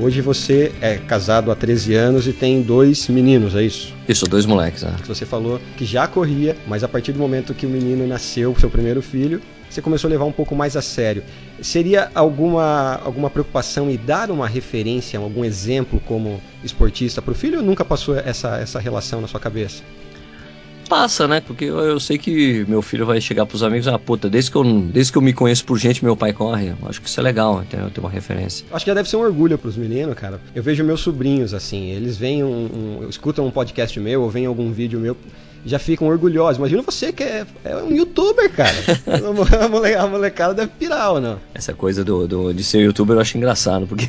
Hoje 0.01 0.21
você 0.21 0.73
é 0.81 0.99
casado 0.99 1.51
há 1.51 1.55
13 1.55 1.95
anos 1.95 2.27
e 2.27 2.33
tem 2.33 2.61
dois 2.61 3.09
meninos, 3.09 3.55
é 3.55 3.63
isso? 3.63 3.95
Isso, 4.09 4.27
dois 4.27 4.45
moleques, 4.45 4.83
né? 4.83 4.97
Você 5.07 5.25
falou 5.25 5.61
que 5.77 5.85
já 5.85 6.07
corria, 6.07 6.57
mas 6.67 6.83
a 6.83 6.89
partir 6.89 7.13
do 7.13 7.19
momento 7.19 7.55
que 7.55 7.65
o 7.65 7.69
menino 7.69 8.07
nasceu, 8.07 8.55
seu 8.59 8.69
primeiro 8.69 9.01
filho, 9.01 9.41
você 9.71 9.81
começou 9.81 10.09
a 10.09 10.11
levar 10.11 10.25
um 10.25 10.33
pouco 10.33 10.55
mais 10.55 10.77
a 10.77 10.83
sério. 10.83 11.23
Seria 11.63 12.11
alguma, 12.15 13.01
alguma 13.05 13.31
preocupação 13.31 13.89
em 13.91 13.97
dar 13.97 14.31
uma 14.31 14.49
referência, 14.49 15.19
algum 15.19 15.45
exemplo 15.45 16.01
como 16.07 16.41
esportista 16.63 17.23
para 17.23 17.33
o 17.33 17.35
filho 17.35 17.59
ou 17.59 17.65
nunca 17.65 17.85
passou 17.85 18.17
essa, 18.17 18.59
essa 18.59 18.81
relação 18.81 19.21
na 19.21 19.29
sua 19.29 19.41
cabeça? 19.41 19.83
Passa, 20.88 21.26
né? 21.26 21.41
Porque 21.41 21.64
eu, 21.64 21.79
eu 21.81 22.00
sei 22.00 22.19
que 22.19 22.64
meu 22.69 22.83
filho 22.83 23.07
vai 23.07 23.21
chegar 23.21 23.47
pros 23.47 23.62
amigos, 23.62 23.88
ah, 23.88 23.99
puta, 23.99 24.29
desde 24.29 24.50
que, 24.50 24.57
eu, 24.57 24.64
desde 24.64 25.12
que 25.12 25.19
eu 25.19 25.23
me 25.23 25.33
conheço 25.33 25.64
por 25.64 25.79
gente, 25.79 26.05
meu 26.05 26.17
pai 26.17 26.33
corre. 26.33 26.69
Eu 26.69 26.88
acho 26.88 27.00
que 27.00 27.09
isso 27.09 27.19
é 27.21 27.23
legal, 27.23 27.62
entendeu? 27.62 27.91
Ter 27.91 28.00
uma 28.00 28.11
referência. 28.11 28.67
Acho 28.73 28.85
que 28.85 28.91
já 28.91 28.95
deve 28.95 29.09
ser 29.09 29.17
um 29.17 29.21
orgulho 29.21 29.59
pros 29.59 29.76
meninos, 29.76 30.14
cara. 30.14 30.41
Eu 30.55 30.62
vejo 30.62 30.85
meus 30.85 31.00
sobrinhos, 31.00 31.55
assim, 31.55 31.91
eles 31.91 32.17
vêm, 32.17 32.45
um, 32.45 33.00
um, 33.03 33.09
escutam 33.09 33.47
um 33.47 33.50
podcast 33.50 33.99
meu 33.99 34.23
ou 34.23 34.31
veem 34.31 34.47
algum 34.47 34.71
vídeo 34.73 35.00
meu, 35.00 35.17
já 35.64 35.79
ficam 35.79 36.09
orgulhosos. 36.09 36.59
Imagina 36.59 36.83
você 36.83 37.12
que 37.12 37.23
é, 37.23 37.47
é 37.64 37.76
um 37.76 37.91
youtuber, 37.91 38.50
cara. 38.53 38.75
a, 39.64 39.69
mole, 39.69 39.95
a 39.95 40.07
molecada 40.07 40.55
deve 40.55 40.73
pirar 40.79 41.12
ou 41.12 41.21
não? 41.21 41.41
Essa 41.55 41.73
coisa 41.73 42.05
do, 42.05 42.29
do, 42.29 42.53
de 42.53 42.62
ser 42.62 42.83
youtuber 42.83 43.17
eu 43.17 43.21
acho 43.21 43.37
engraçado, 43.37 43.87
porque 43.87 44.09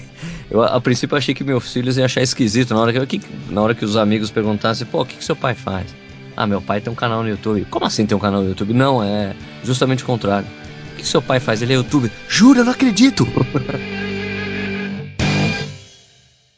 eu 0.52 0.62
a 0.62 0.80
princípio 0.82 1.18
achei 1.18 1.34
que 1.34 1.44
meus 1.44 1.72
filhos 1.72 1.98
iam 1.98 2.06
achar 2.06 2.22
esquisito 2.22 2.74
na 2.74 2.82
hora 2.82 3.06
que, 3.06 3.22
na 3.50 3.62
hora 3.62 3.74
que 3.74 3.86
os 3.86 3.96
amigos 3.96 4.30
perguntassem, 4.30 4.86
pô, 4.86 5.02
o 5.02 5.06
que, 5.06 5.16
que 5.16 5.24
seu 5.24 5.36
pai 5.36 5.56
faz? 5.56 6.05
Ah, 6.38 6.46
meu 6.46 6.62
pai 6.62 6.82
tem 6.82 6.92
um 6.92 6.96
canal 6.96 7.24
no 7.24 7.30
YouTube. 7.30 7.66
Como 7.70 7.86
assim 7.86 8.06
tem 8.06 8.16
um 8.16 8.20
canal 8.20 8.42
no 8.42 8.50
YouTube? 8.50 8.74
Não, 8.74 9.02
é 9.02 9.34
justamente 9.64 10.04
o 10.04 10.06
contrário. 10.06 10.48
O 10.94 10.96
que 10.98 11.08
seu 11.08 11.22
pai 11.22 11.40
faz? 11.40 11.62
Ele 11.62 11.74
é 11.74 11.76
YouTube. 11.78 12.12
Jura, 12.28 12.64
não 12.64 12.72
acredito! 12.72 13.26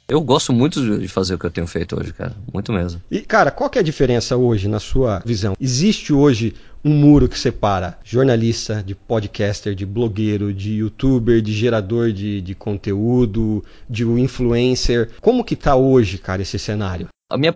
Eu 0.09 0.21
gosto 0.21 0.53
muito 0.53 0.99
de 0.99 1.07
fazer 1.09 1.33
o 1.33 1.37
que 1.37 1.45
eu 1.45 1.51
tenho 1.51 1.67
feito 1.67 1.99
hoje, 1.99 2.13
cara. 2.13 2.33
Muito 2.53 2.71
mesmo. 2.71 3.01
E, 3.11 3.19
cara, 3.19 3.51
qual 3.51 3.69
que 3.69 3.77
é 3.77 3.81
a 3.81 3.83
diferença 3.83 4.37
hoje, 4.37 4.69
na 4.69 4.79
sua 4.79 5.21
visão? 5.25 5.53
Existe 5.59 6.13
hoje 6.13 6.55
um 6.81 6.91
muro 6.91 7.27
que 7.27 7.37
separa 7.37 7.99
jornalista, 8.05 8.81
de 8.81 8.95
podcaster, 8.95 9.75
de 9.75 9.85
blogueiro, 9.85 10.53
de 10.53 10.75
youtuber, 10.75 11.41
de 11.41 11.51
gerador 11.51 12.13
de, 12.13 12.39
de 12.39 12.55
conteúdo, 12.55 13.61
de 13.89 14.05
influencer. 14.05 15.09
Como 15.19 15.43
que 15.43 15.57
tá 15.57 15.75
hoje, 15.75 16.17
cara, 16.17 16.41
esse 16.41 16.57
cenário? 16.57 17.09
A 17.29 17.37
minha 17.37 17.51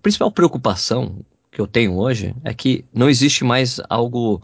principal 0.00 0.30
preocupação 0.30 1.24
que 1.56 1.60
eu 1.62 1.66
tenho 1.66 1.96
hoje 1.96 2.36
é 2.44 2.52
que 2.52 2.84
não 2.92 3.08
existe 3.08 3.42
mais 3.42 3.80
algo 3.88 4.42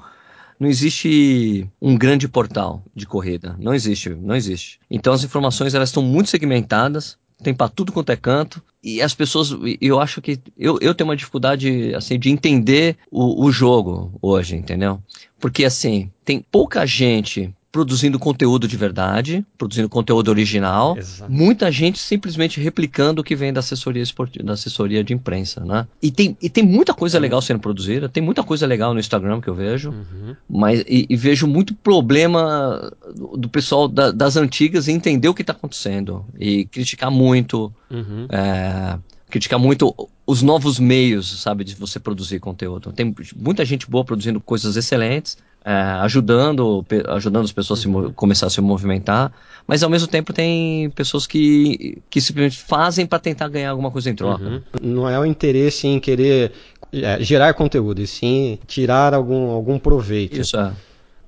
não 0.59 0.67
existe 0.67 1.69
um 1.81 1.95
grande 1.95 2.27
portal 2.27 2.83
de 2.95 3.05
corrida. 3.05 3.55
Não 3.59 3.75
existe, 3.75 4.11
não 4.11 4.35
existe. 4.35 4.81
Então 4.91 5.13
as 5.13 5.23
informações 5.23 5.75
elas 5.75 5.91
estão 5.91 6.03
muito 6.03 6.31
segmentadas, 6.31 7.19
tem 7.43 7.53
para 7.53 7.69
tudo 7.69 7.93
quanto 7.93 8.13
é 8.13 8.17
canto. 8.17 8.63
E 8.83 9.03
as 9.03 9.13
pessoas, 9.13 9.55
eu 9.81 10.01
acho 10.01 10.23
que 10.23 10.41
eu, 10.57 10.79
eu 10.81 10.95
tenho 10.95 11.11
uma 11.11 11.17
dificuldade 11.17 11.95
assim 11.95 12.19
de 12.19 12.31
entender 12.31 12.97
o, 13.11 13.45
o 13.45 13.53
jogo 13.53 14.17
hoje, 14.23 14.57
entendeu? 14.57 15.03
Porque 15.39 15.65
assim, 15.65 16.11
tem 16.25 16.41
pouca 16.41 16.87
gente 16.87 17.53
produzindo 17.73 18.19
conteúdo 18.19 18.69
de 18.69 18.77
verdade, 18.77 19.45
produzindo 19.57 19.89
conteúdo 19.89 20.29
original. 20.29 20.95
Exato. 20.99 21.33
Muita 21.33 21.73
gente 21.73 21.99
simplesmente 21.99 22.61
replicando 22.61 23.23
o 23.23 23.25
que 23.25 23.35
vem 23.35 23.51
da 23.51 23.61
assessoria 23.61 24.03
esportiva, 24.03 24.45
da 24.45 24.53
assessoria 24.53 25.03
de 25.03 25.15
imprensa, 25.15 25.65
né? 25.65 25.89
E 26.03 26.11
tem, 26.11 26.37
e 26.41 26.51
tem 26.51 26.63
muita 26.63 26.93
coisa 26.93 27.19
legal 27.19 27.41
sendo 27.41 27.61
produzida, 27.61 28.11
tem 28.11 28.23
muita 28.23 28.43
coisa 28.43 28.67
legal 28.67 28.93
no 28.93 29.01
Instagram 29.01 29.41
que 29.41 29.49
eu 29.49 29.55
vejo, 29.55 29.91
uhum. 29.91 30.37
mas 30.49 30.81
e, 30.87 31.07
e, 31.09 31.17
vejo 31.17 31.47
muito 31.47 31.75
problema 31.75 32.93
do 33.37 33.49
pessoal 33.49 33.89
da, 33.89 34.11
das 34.11 34.37
antigas 34.37 34.87
em 34.87 34.95
entender 34.95 35.29
o 35.29 35.35
que 35.35 35.41
está 35.41 35.55
acontecendo 35.55 36.27
e 36.39 36.67
criticar 36.67 37.11
muito. 37.11 37.73
Uhum. 37.91 38.27
É, 38.29 38.99
criticar 39.31 39.59
muito 39.59 39.95
os 40.27 40.43
novos 40.43 40.79
meios, 40.79 41.41
sabe, 41.41 41.65
de 41.65 41.75
você 41.75 41.99
produzir 41.99 42.39
conteúdo. 42.39 42.93
Tem 42.93 43.15
muita 43.35 43.65
gente 43.65 43.91
boa 43.91 44.05
produzindo 44.05 44.39
coisas 44.43 44.77
excelentes, 44.77 45.39
é, 45.65 45.73
ajudando, 45.73 46.85
ajudando 47.09 47.45
as 47.45 47.53
pessoas 47.53 47.85
a 47.85 48.13
começar 48.15 48.47
a 48.47 48.51
se 48.51 48.61
movimentar, 48.61 49.33
mas 49.67 49.83
ao 49.83 49.91
mesmo 49.91 50.09
tempo 50.09 50.33
tem 50.33 50.91
pessoas 50.91 51.27
que, 51.27 52.03
que 52.11 52.21
simplesmente 52.21 52.59
fazem 52.59 53.07
para 53.07 53.19
tentar 53.19 53.49
ganhar 53.49 53.71
alguma 53.71 53.91
coisa 53.91 54.11
em 54.11 54.15
troca. 54.15 54.45
Uhum. 54.45 54.63
Não 54.83 55.09
é 55.09 55.19
o 55.19 55.25
interesse 55.25 55.87
em 55.87 56.01
querer 56.01 56.53
é, 56.93 57.23
gerar 57.23 57.55
conteúdo, 57.55 58.01
e 58.01 58.07
sim 58.07 58.59
tirar 58.67 59.15
algum, 59.15 59.51
algum 59.51 59.79
proveito. 59.79 60.41
Isso 60.41 60.57
é. 60.57 60.73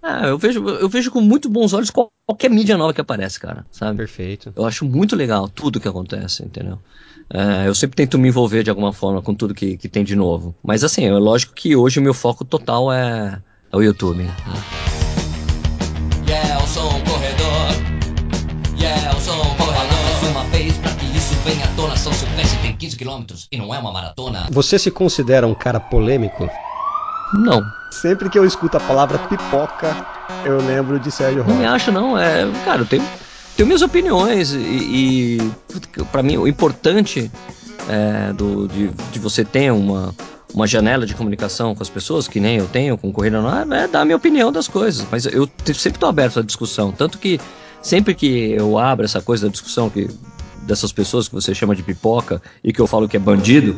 É, 0.02 0.28
eu 0.28 0.36
vejo, 0.36 0.68
eu 0.68 0.88
vejo 0.88 1.10
com 1.10 1.20
muito 1.22 1.48
bons 1.48 1.72
olhos 1.72 1.90
qualquer 1.90 2.50
mídia 2.50 2.76
nova 2.76 2.92
que 2.92 3.00
aparece, 3.00 3.40
cara, 3.40 3.64
sabe? 3.72 3.96
Perfeito. 3.96 4.52
Eu 4.54 4.66
acho 4.66 4.84
muito 4.84 5.16
legal 5.16 5.48
tudo 5.48 5.80
que 5.80 5.88
acontece, 5.88 6.44
entendeu? 6.44 6.78
É, 7.32 7.66
eu 7.66 7.74
sempre 7.74 7.96
tento 7.96 8.18
me 8.18 8.28
envolver 8.28 8.62
de 8.62 8.68
alguma 8.68 8.92
forma 8.92 9.22
com 9.22 9.34
tudo 9.34 9.54
que, 9.54 9.78
que 9.78 9.88
tem 9.88 10.04
de 10.04 10.14
novo. 10.14 10.54
Mas 10.62 10.84
assim, 10.84 11.06
é 11.06 11.12
lógico 11.12 11.54
que 11.54 11.74
hoje 11.74 12.00
o 12.00 12.02
meu 12.02 12.12
foco 12.12 12.44
total 12.44 12.92
é, 12.92 13.40
é 13.74 13.76
o 13.76 13.82
YouTube. 13.82 14.22
Né? 14.22 14.34
Yeah, 16.26 16.60
eu 16.60 16.66
sou 16.66 16.86
um 16.86 17.00
corredor. 17.00 18.78
Yeah, 18.78 19.12
eu 19.12 19.20
sou 19.20 19.34
um 19.34 19.54
corredor. 19.56 19.98
Mais 20.04 20.30
uma 20.30 20.44
vez, 20.44 20.76
pra 20.78 20.92
que 20.92 21.06
isso 21.16 21.34
venha 21.44 21.64
à 21.64 21.68
tona, 21.74 21.96
São 21.96 22.12
Silvestre 22.12 22.58
tem 22.62 22.76
15 22.76 22.96
quilômetros 22.96 23.48
e 23.50 23.58
não 23.58 23.74
é 23.74 23.78
uma 23.78 23.92
maratona. 23.92 24.46
Você 24.50 24.78
se 24.78 24.90
considera 24.90 25.46
um 25.46 25.54
cara 25.54 25.80
polêmico? 25.80 26.48
Não. 27.34 27.62
Sempre 27.90 28.30
que 28.30 28.38
eu 28.38 28.44
escuto 28.44 28.76
a 28.76 28.80
palavra 28.80 29.18
pipoca, 29.18 30.06
eu 30.44 30.58
lembro 30.58 31.00
de 31.00 31.10
Sérgio 31.10 31.42
Rocha. 31.42 31.52
Não 31.52 31.60
me 31.60 31.66
acho, 31.66 31.92
não. 31.92 32.18
É, 32.18 32.46
cara, 32.64 32.82
eu 32.82 32.86
tenho 32.86 33.04
tenho 33.56 33.68
minhas 33.68 33.82
opiniões 33.82 34.52
e, 34.52 35.38
e 35.38 35.38
para 36.10 36.24
mim 36.24 36.36
o 36.36 36.48
importante 36.48 37.30
é, 37.88 38.32
do, 38.32 38.66
de, 38.66 38.88
de 39.12 39.18
você 39.20 39.44
ter 39.44 39.70
uma, 39.72 40.12
uma 40.54 40.66
janela 40.66 41.04
de 41.04 41.14
comunicação 41.14 41.74
com 41.74 41.82
as 41.82 41.90
pessoas, 41.90 42.28
que 42.28 42.38
nem 42.38 42.58
eu 42.58 42.68
tenho 42.68 42.96
com 42.96 43.12
Corrida 43.12 43.40
no 43.40 43.48
Ar, 43.48 43.66
é 43.72 43.88
dar 43.88 44.02
a 44.02 44.04
minha 44.04 44.16
opinião 44.16 44.52
das 44.52 44.68
coisas. 44.68 45.04
Mas 45.10 45.26
eu 45.26 45.48
sempre 45.66 45.96
estou 45.96 46.08
aberto 46.08 46.38
à 46.38 46.42
discussão. 46.42 46.92
Tanto 46.92 47.18
que 47.18 47.40
sempre 47.82 48.14
que 48.14 48.52
eu 48.52 48.78
abro 48.78 49.04
essa 49.04 49.20
coisa 49.20 49.46
da 49.46 49.52
discussão, 49.52 49.90
que 49.90 50.08
dessas 50.64 50.92
pessoas 50.92 51.28
que 51.28 51.34
você 51.34 51.54
chama 51.54 51.74
de 51.74 51.82
pipoca 51.82 52.42
e 52.62 52.72
que 52.72 52.80
eu 52.80 52.86
falo 52.86 53.08
que 53.08 53.16
é 53.16 53.20
bandido. 53.20 53.76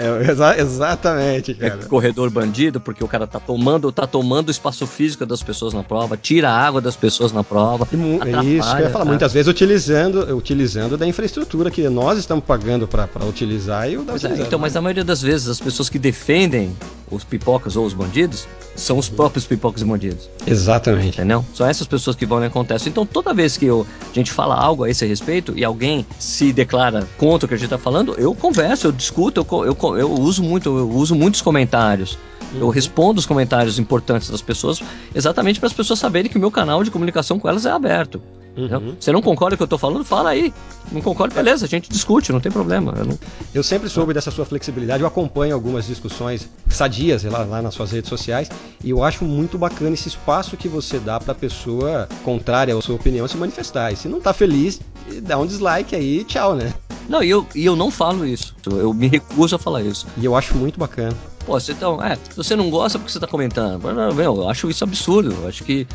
é, 0.00 0.30
exa 0.30 0.58
exatamente, 0.58 1.52
é 1.52 1.70
cara. 1.70 1.82
É 1.82 1.86
corredor 1.86 2.30
bandido, 2.30 2.80
porque 2.80 3.02
o 3.02 3.08
cara 3.08 3.26
tá 3.26 3.40
tomando, 3.40 3.90
tá 3.92 4.06
tomando 4.06 4.48
o 4.48 4.50
espaço 4.50 4.86
físico 4.86 5.26
das 5.26 5.42
pessoas 5.42 5.74
na 5.74 5.82
prova, 5.82 6.16
tira 6.16 6.50
a 6.50 6.58
água 6.58 6.80
das 6.80 6.96
pessoas 6.96 7.32
na 7.32 7.44
prova. 7.44 7.86
E, 7.92 8.56
isso 8.56 8.68
eu 8.76 8.80
ia 8.80 8.90
falar, 8.90 9.04
tá? 9.04 9.10
muitas 9.10 9.32
vezes 9.32 9.48
utilizando, 9.48 10.36
utilizando 10.36 10.96
da 10.96 11.06
infraestrutura 11.06 11.70
que 11.70 11.88
nós 11.88 12.18
estamos 12.18 12.44
pagando 12.44 12.86
para 12.86 13.08
utilizar 13.26 13.90
e 13.90 13.96
o 13.96 14.04
da 14.04 14.14
é, 14.14 14.40
Então, 14.40 14.58
mas 14.58 14.76
a 14.76 14.80
maioria 14.80 15.04
das 15.04 15.22
vezes 15.22 15.48
as 15.48 15.60
pessoas 15.60 15.88
que 15.88 15.98
defendem 15.98 16.76
os 17.10 17.24
pipocas 17.24 17.76
ou 17.76 17.86
os 17.86 17.92
bandidos 17.92 18.46
são 18.74 18.98
os 18.98 19.08
próprios 19.08 19.46
pipocas 19.46 19.82
e 19.82 19.84
bandidos. 19.84 20.28
Exatamente. 20.46 21.18
Entendeu? 21.18 21.44
São 21.54 21.66
essas 21.66 21.86
pessoas 21.86 22.16
que 22.16 22.26
vão 22.26 22.42
e 22.42 22.46
acontecem. 22.46 22.90
Então, 22.90 23.06
toda 23.06 23.32
vez 23.32 23.56
que 23.56 23.64
eu, 23.64 23.86
a 24.10 24.14
gente 24.14 24.30
fala 24.30 24.54
algo 24.54 24.84
a 24.84 24.90
esse 24.90 25.06
respeito 25.06 25.52
e 25.56 25.64
alguém 25.64 26.06
se 26.18 26.52
declara 26.52 27.06
contra 27.16 27.46
o 27.46 27.48
que 27.48 27.54
a 27.54 27.56
gente 27.56 27.66
está 27.66 27.78
falando, 27.78 28.14
eu 28.18 28.34
converso, 28.34 28.86
eu 28.86 28.92
discuto, 28.92 29.46
eu, 29.50 29.64
eu, 29.64 29.98
eu 29.98 30.12
uso 30.12 30.42
muito, 30.42 30.78
eu 30.78 30.90
uso 30.90 31.14
muitos 31.14 31.40
comentários. 31.40 32.18
Uhum. 32.52 32.60
Eu 32.60 32.68
respondo 32.68 33.18
os 33.18 33.26
comentários 33.26 33.78
importantes 33.78 34.30
das 34.30 34.42
pessoas 34.42 34.82
exatamente 35.14 35.58
para 35.58 35.68
as 35.68 35.72
pessoas 35.72 35.98
saberem 35.98 36.30
que 36.30 36.36
o 36.36 36.40
meu 36.40 36.50
canal 36.50 36.84
de 36.84 36.90
comunicação 36.90 37.38
com 37.38 37.48
elas 37.48 37.66
é 37.66 37.70
aberto. 37.70 38.20
Uhum. 38.56 38.96
Você 38.98 39.12
não 39.12 39.20
concorda 39.20 39.56
com 39.56 39.64
o 39.64 39.66
que 39.66 39.74
eu 39.74 39.76
tô 39.76 39.78
falando? 39.78 40.04
Fala 40.04 40.30
aí. 40.30 40.52
Não 40.90 41.02
concorda? 41.02 41.34
Beleza, 41.34 41.66
a 41.66 41.68
gente 41.68 41.90
discute, 41.90 42.32
não 42.32 42.40
tem 42.40 42.50
problema. 42.50 42.94
Eu, 42.96 43.04
não... 43.04 43.18
eu 43.54 43.62
sempre 43.62 43.88
soube 43.88 44.14
dessa 44.14 44.30
sua 44.30 44.46
flexibilidade, 44.46 45.02
eu 45.02 45.06
acompanho 45.06 45.54
algumas 45.54 45.86
discussões 45.86 46.48
sadias 46.68 47.24
lá, 47.24 47.44
lá 47.44 47.60
nas 47.60 47.74
suas 47.74 47.92
redes 47.92 48.08
sociais 48.08 48.48
e 48.82 48.90
eu 48.90 49.02
acho 49.02 49.24
muito 49.24 49.58
bacana 49.58 49.94
esse 49.94 50.08
espaço 50.08 50.56
que 50.56 50.68
você 50.68 50.98
dá 50.98 51.20
pra 51.20 51.34
pessoa 51.34 52.08
contrária 52.24 52.76
à 52.76 52.80
sua 52.80 52.94
opinião 52.94 53.28
se 53.28 53.36
manifestar. 53.36 53.92
E 53.92 53.96
se 53.96 54.08
não 54.08 54.20
tá 54.20 54.32
feliz, 54.32 54.80
dá 55.22 55.38
um 55.38 55.46
dislike 55.46 55.94
aí 55.94 56.24
tchau, 56.24 56.54
né? 56.54 56.72
Não, 57.08 57.22
e 57.22 57.30
eu, 57.30 57.46
e 57.54 57.64
eu 57.64 57.76
não 57.76 57.90
falo 57.90 58.26
isso. 58.26 58.54
Eu 58.66 58.92
me 58.92 59.06
recuso 59.06 59.54
a 59.54 59.58
falar 59.58 59.82
isso. 59.82 60.06
E 60.16 60.24
eu 60.24 60.34
acho 60.34 60.56
muito 60.56 60.78
bacana. 60.78 61.16
Pô, 61.44 61.58
você 61.58 61.72
então, 61.72 62.02
é, 62.02 62.16
se 62.16 62.36
você 62.36 62.56
não 62.56 62.68
gosta, 62.68 62.98
porque 62.98 63.12
você 63.12 63.20
tá 63.20 63.26
comentando? 63.26 63.80
Eu 64.20 64.48
acho 64.48 64.68
isso 64.68 64.82
absurdo. 64.82 65.32
Eu 65.32 65.48
acho 65.48 65.62
que 65.62 65.86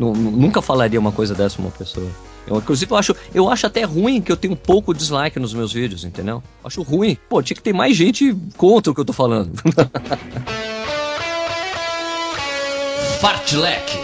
nunca 0.00 0.62
falaria 0.62 0.98
uma 0.98 1.12
coisa 1.12 1.34
dessa 1.34 1.56
pra 1.56 1.64
uma 1.66 1.70
pessoa. 1.70 2.08
Eu, 2.46 2.56
inclusive, 2.56 2.90
eu 2.90 2.96
acho, 2.96 3.14
eu 3.34 3.50
acho 3.50 3.66
até 3.66 3.82
ruim 3.82 4.20
que 4.20 4.32
eu 4.32 4.36
tenho 4.36 4.54
um 4.54 4.56
pouco 4.56 4.94
dislike 4.94 5.38
nos 5.38 5.52
meus 5.54 5.72
vídeos, 5.72 6.04
entendeu? 6.04 6.42
Acho 6.64 6.82
ruim. 6.82 7.16
Pô, 7.28 7.42
tinha 7.42 7.54
que 7.54 7.62
ter 7.62 7.72
mais 7.72 7.96
gente 7.96 8.36
contra 8.56 8.90
o 8.90 8.94
que 8.94 9.00
eu 9.00 9.04
tô 9.04 9.12
falando. 9.12 9.52
Fartlek. 13.20 13.98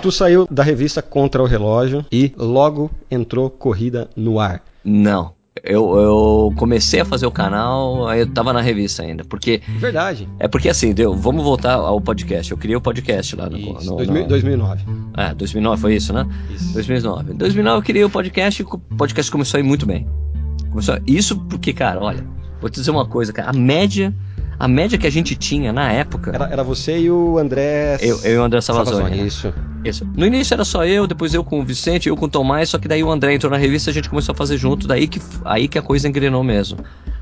Tu 0.00 0.10
saiu 0.12 0.46
da 0.50 0.62
revista 0.62 1.02
Contra 1.02 1.42
o 1.42 1.46
Relógio 1.46 2.06
e 2.10 2.32
logo 2.36 2.90
entrou 3.10 3.50
Corrida 3.50 4.08
no 4.16 4.40
Ar. 4.40 4.62
Não. 4.82 5.34
Eu, 5.64 5.96
eu 5.98 6.52
comecei 6.56 7.00
a 7.00 7.04
fazer 7.04 7.26
o 7.26 7.30
canal, 7.30 8.06
aí 8.06 8.20
eu 8.20 8.26
tava 8.26 8.52
na 8.52 8.60
revista 8.60 9.02
ainda. 9.02 9.24
Porque. 9.24 9.60
Verdade. 9.78 10.28
É 10.38 10.46
porque 10.48 10.68
assim, 10.68 10.92
deu, 10.92 11.14
vamos 11.14 11.42
voltar 11.44 11.74
ao 11.74 12.00
podcast. 12.00 12.50
Eu 12.52 12.58
criei 12.58 12.76
o 12.76 12.80
podcast 12.80 13.34
lá 13.36 13.48
no. 13.50 13.58
Isso, 13.58 13.90
no- 13.90 13.96
2000 13.96 14.22
no- 14.22 14.28
2009. 14.28 14.84
É, 15.16 15.34
2009 15.34 15.80
foi 15.80 15.94
isso, 15.96 16.12
né? 16.12 16.26
Isso. 16.50 16.72
2009. 16.72 17.32
Em 17.32 17.36
2009 17.36 17.78
eu 17.78 17.82
criei 17.82 18.04
o 18.04 18.10
podcast 18.10 18.62
e 18.62 18.64
o 18.64 18.78
podcast 18.96 19.30
começou 19.30 19.58
a 19.58 19.60
ir 19.60 19.64
muito 19.64 19.84
bem. 19.86 20.06
Começou 20.70 20.94
a- 20.94 21.00
Isso 21.06 21.38
porque, 21.48 21.72
cara, 21.72 22.00
olha, 22.00 22.24
vou 22.60 22.70
te 22.70 22.74
dizer 22.76 22.90
uma 22.92 23.06
coisa, 23.06 23.32
cara. 23.32 23.50
A 23.50 23.52
média, 23.52 24.14
a 24.60 24.68
média 24.68 24.98
que 24.98 25.06
a 25.06 25.10
gente 25.10 25.34
tinha 25.34 25.72
na 25.72 25.90
época. 25.90 26.32
Era, 26.34 26.44
era 26.50 26.62
você 26.62 26.98
e 26.98 27.10
o 27.10 27.38
André. 27.38 27.96
Eu, 28.02 28.20
eu 28.22 28.34
e 28.34 28.36
o 28.36 28.42
André 28.42 28.60
Salvazone. 28.60 29.16
né? 29.16 29.26
Isso. 29.26 29.50
Isso. 29.82 30.06
No 30.14 30.26
início 30.26 30.52
era 30.52 30.66
só 30.66 30.84
eu, 30.84 31.06
depois 31.06 31.32
eu 31.32 31.42
com 31.42 31.60
o 31.60 31.64
Vicente, 31.64 32.10
eu 32.10 32.16
com 32.16 32.26
o 32.26 32.28
Tomás, 32.28 32.68
só 32.68 32.78
que 32.78 32.86
daí 32.86 33.02
o 33.02 33.10
André 33.10 33.32
entrou 33.32 33.50
na 33.50 33.56
revista 33.56 33.88
e 33.88 33.92
a 33.92 33.94
gente 33.94 34.10
começou 34.10 34.34
a 34.34 34.36
fazer 34.36 34.58
junto, 34.58 34.86
daí 34.86 35.08
que, 35.08 35.18
aí 35.46 35.66
que 35.66 35.78
a 35.78 35.82
coisa 35.82 36.06
engrenou 36.06 36.44
mesmo. 36.44 36.76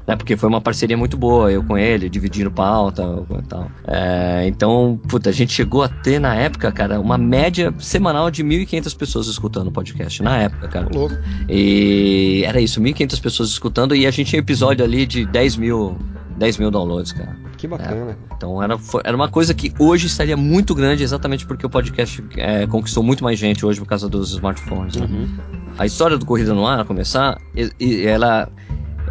Né? 0.05 0.17
Porque 0.17 0.37
foi 0.37 0.49
uma 0.49 0.61
parceria 0.61 0.97
muito 0.97 1.17
boa, 1.17 1.53
eu 1.53 1.63
com 1.63 1.79
ele, 1.79 2.09
dividindo 2.09 2.51
pauta 2.51 3.05
e 3.39 3.43
tal. 3.47 3.71
É, 3.87 4.45
então, 4.49 4.99
puta, 5.07 5.31
a 5.31 5.33
gente 5.33 5.53
chegou 5.53 5.85
a 5.85 5.89
ter 5.89 6.19
na 6.19 6.35
época, 6.35 6.73
cara, 6.73 6.99
uma 6.99 7.17
média 7.17 7.73
semanal 7.79 8.33
de 8.33 8.43
1.500 8.43 8.97
pessoas 8.97 9.29
escutando 9.29 9.69
o 9.69 9.71
podcast, 9.71 10.21
na 10.25 10.39
época, 10.39 10.67
cara. 10.67 10.89
Louco. 10.93 11.15
E 11.49 12.43
era 12.45 12.61
isso, 12.61 12.81
1.500 12.81 13.21
pessoas 13.21 13.51
escutando 13.51 13.95
e 13.95 14.09
a 14.09 14.11
gente 14.11 14.31
tinha 14.31 14.41
episódio 14.41 14.85
ali 14.85 15.07
de 15.07 15.25
10 15.27 15.57
mil, 15.57 15.97
10 16.39 16.59
mil 16.59 16.71
downloads, 16.71 17.13
cara. 17.13 17.37
Que 17.57 17.67
bacana. 17.67 18.17
Então 18.37 18.63
era, 18.63 18.79
era 19.05 19.17
uma 19.17 19.29
coisa 19.29 19.53
que 19.53 19.73
hoje 19.79 20.07
estaria 20.07 20.37
muito 20.37 20.75
grande, 20.75 21.03
exatamente 21.03 21.45
porque 21.47 21.67
o 21.67 21.71
podcast 21.71 22.23
é, 22.37 22.67
conquistou 22.67 23.03
muito 23.03 23.23
mais 23.25 23.39
gente 23.39 23.67
hoje 23.67 23.81
por 23.81 23.87
causa 23.87 24.09
dos 24.09 24.31
smartphones. 24.33 24.97
né? 24.97 25.07
Uhum. 25.11 25.29
A 25.77 25.85
história 25.87 26.17
do 26.17 26.25
Corrida 26.25 26.55
no 26.55 26.67
Ar, 26.67 26.81
a 26.81 26.85
começar, 26.85 27.39
e- 27.57 27.71
e 27.81 28.07
ela, 28.07 28.49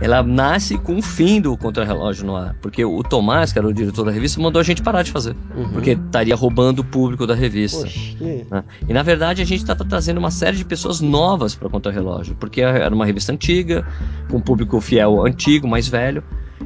ela 0.01 0.21
nasce 0.23 0.77
com 0.77 0.97
o 0.97 1.01
fim 1.01 1.41
do 1.41 1.55
Contra-Relógio 1.57 2.25
no 2.25 2.35
Ar. 2.35 2.55
Porque 2.61 2.83
o 2.85 3.03
Tomás, 3.03 3.51
que 3.51 3.59
era 3.59 3.67
o 3.67 3.73
diretor 3.73 4.03
da 4.05 4.11
revista, 4.11 4.39
mandou 4.41 4.59
a 4.59 4.63
gente 4.63 4.81
parar 4.81 5.01
de 5.03 5.11
fazer. 5.11 5.35
Uhum. 5.55 5.69
Porque 5.71 5.91
estaria 5.91 6.35
roubando 6.35 6.79
o 6.79 6.83
público 6.83 7.25
da 7.27 7.35
revista. 7.35 7.81
Poxa, 7.83 8.15
que- 8.17 8.45
né? 8.49 8.63
E 8.87 8.93
na 8.93 9.03
verdade 9.03 9.41
a 9.41 9.45
gente 9.45 9.59
estava 9.61 9.83
trazendo 9.83 10.17
uma 10.17 10.31
série 10.31 10.55
de 10.57 10.63
pessoas 10.65 11.01
novas 11.01 11.55
para 11.55 11.69
Contra 11.69 11.91
Relógio, 11.91 12.35
porque 12.39 12.61
era 12.61 12.93
uma 12.93 13.05
revista 13.05 13.31
antiga, 13.33 13.85
com 14.29 14.37
um 14.37 14.41
público 14.41 14.79
fiel 14.81 15.25
antigo, 15.25 15.67
mais 15.67 15.87
velho. 15.87 16.23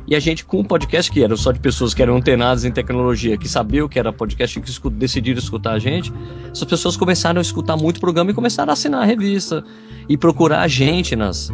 E 0.08 0.16
a 0.16 0.20
gente, 0.20 0.46
com 0.46 0.60
o 0.60 0.64
podcast, 0.66 1.12
que 1.12 1.24
era 1.24 1.36
só 1.36 1.52
de 1.52 1.60
pessoas 1.60 1.94
que 1.94 2.02
eram 2.02 2.16
antenadas 2.18 2.64
em 2.66 2.72
tecnologia, 2.72 3.38
que 3.38 3.48
sabiam 3.48 3.88
que 3.90 4.00
era 4.00 4.12
podcast 4.14 4.58
e 4.58 4.62
que 4.62 4.70
escu- 4.70 4.90
decidiram 4.90 5.40
escutar 5.40 5.74
a 5.74 5.80
gente, 5.80 6.12
essas 6.52 6.64
pessoas 6.64 6.96
começaram 6.98 7.40
a 7.40 7.42
escutar 7.42 7.76
muito 7.78 7.98
o 7.98 8.00
programa 8.02 8.32
e 8.32 8.34
começaram 8.34 8.70
a 8.70 8.74
assinar 8.74 9.02
a 9.04 9.06
revista 9.06 9.64
e 10.08 10.18
procurar 10.18 10.62
a 10.62 10.68
gente 10.68 11.16
nas, 11.16 11.50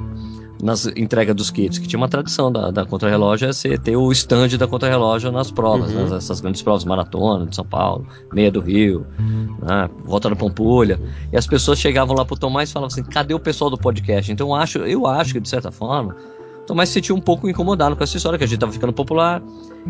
nas 0.61 0.85
entregas 0.87 1.35
dos 1.35 1.49
kits, 1.51 1.77
que 1.79 1.87
tinha 1.87 1.97
uma 1.99 2.07
tradição 2.07 2.51
da, 2.51 2.69
da 2.71 2.85
Contra-Relógio 2.85 3.49
é 3.49 3.53
ser, 3.53 3.79
ter 3.79 3.95
o 3.95 4.11
stand 4.11 4.49
da 4.57 4.67
Contra-Relógio 4.67 5.31
nas 5.31 5.49
provas, 5.51 5.91
Uhum. 5.91 6.07
né, 6.09 6.17
essas 6.17 6.39
grandes 6.39 6.61
provas, 6.61 6.85
maratona 6.85 7.45
de 7.47 7.55
São 7.55 7.65
Paulo, 7.65 8.07
meia 8.33 8.51
do 8.51 8.59
Rio, 8.61 9.05
né, 9.63 9.89
volta 10.05 10.29
da 10.29 10.35
Pampulha, 10.35 10.99
e 11.31 11.37
as 11.37 11.45
pessoas 11.47 11.79
chegavam 11.79 12.15
lá 12.15 12.23
pro 12.25 12.37
Tomás 12.37 12.69
e 12.69 12.73
falavam 12.73 12.87
assim, 12.93 13.03
cadê 13.03 13.33
o 13.33 13.39
pessoal 13.39 13.69
do 13.69 13.77
podcast? 13.77 14.31
Então 14.31 14.47
eu 14.49 14.55
acho, 14.55 14.77
eu 14.79 15.05
acho 15.07 15.33
que 15.33 15.39
de 15.39 15.49
certa 15.49 15.71
forma, 15.71 16.15
Tomás 16.67 16.89
se 16.89 16.93
sentiu 16.93 17.15
um 17.15 17.21
pouco 17.21 17.49
incomodado 17.49 17.95
com 17.95 18.03
essa 18.03 18.15
história, 18.17 18.37
que 18.37 18.43
a 18.43 18.47
gente 18.47 18.59
tava 18.59 18.71
ficando 18.73 18.91
popular, 18.93 19.41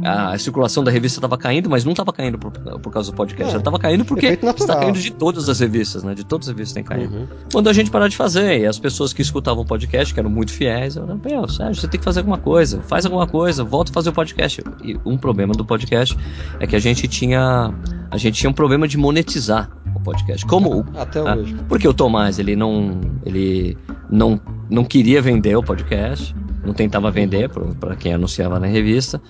a 0.03 0.37
circulação 0.37 0.83
da 0.83 0.91
revista 0.91 1.19
tava 1.19 1.35
caindo, 1.37 1.67
mas 1.69 1.83
não 1.83 1.93
tava 1.95 2.13
caindo 2.13 2.37
por, 2.37 2.51
por 2.51 2.91
causa 2.93 3.11
do 3.11 3.15
podcast, 3.15 3.51
É, 3.51 3.55
ela 3.55 3.63
tava 3.63 3.79
caindo 3.79 4.05
porque 4.05 4.27
está 4.55 4.75
caindo 4.75 4.99
de 4.99 5.11
todas 5.11 5.49
as 5.49 5.59
revistas, 5.59 6.03
né, 6.03 6.13
de 6.13 6.23
todas 6.23 6.47
as 6.47 6.53
revistas 6.53 6.73
tem 6.75 6.83
caindo 6.83 7.13
Uhum. 7.15 7.27
mandou 7.53 7.71
a 7.71 7.73
gente 7.73 7.89
parar 7.89 8.07
de 8.07 8.15
fazer. 8.15 8.59
E 8.61 8.65
as 8.67 8.77
pessoas 8.77 9.11
que 9.11 9.21
escutavam 9.23 9.63
o 9.63 9.65
podcast, 9.65 10.13
que 10.13 10.19
eram 10.19 10.29
muito 10.29 10.51
fiéis, 10.53 10.95
eu 10.95 11.07
meu, 11.25 11.47
Sérgio, 11.49 11.81
você 11.81 11.87
tem 11.87 11.97
que 11.99 12.03
fazer 12.05 12.19
alguma 12.19 12.37
coisa, 12.37 12.79
faz 12.83 13.05
alguma 13.05 13.25
coisa, 13.25 13.63
volta 13.63 13.91
a 13.91 13.93
fazer 13.93 14.09
o 14.09 14.13
podcast. 14.13 14.63
E 14.83 14.99
um 15.03 15.17
problema 15.17 15.53
do 15.53 15.65
podcast 15.65 16.15
é 16.59 16.67
que 16.67 16.75
a 16.75 16.79
gente 16.79 17.07
tinha. 17.07 17.73
A 18.11 18.17
gente 18.17 18.35
tinha 18.39 18.49
um 18.49 18.53
problema 18.53 18.87
de 18.87 18.97
monetizar 18.97 19.69
o 19.95 19.99
podcast. 19.99 20.45
Como 20.45 20.85
Até 20.95 21.19
Ah. 21.19 21.35
hoje. 21.35 21.55
porque 21.67 21.87
o 21.87 21.93
Tomás, 21.93 22.37
ele 22.37 22.55
não. 22.55 23.01
Ele 23.25 23.75
não, 24.09 24.39
não 24.69 24.83
queria 24.85 25.21
vender 25.21 25.55
o 25.57 25.63
podcast, 25.63 26.35
não 26.67 26.73
tentava 26.73 27.09
vender 27.09 27.49
para 27.79 27.95
quem 27.95 28.13
anunciava 28.13 28.59
na 28.59 28.67
revista. 28.67 29.21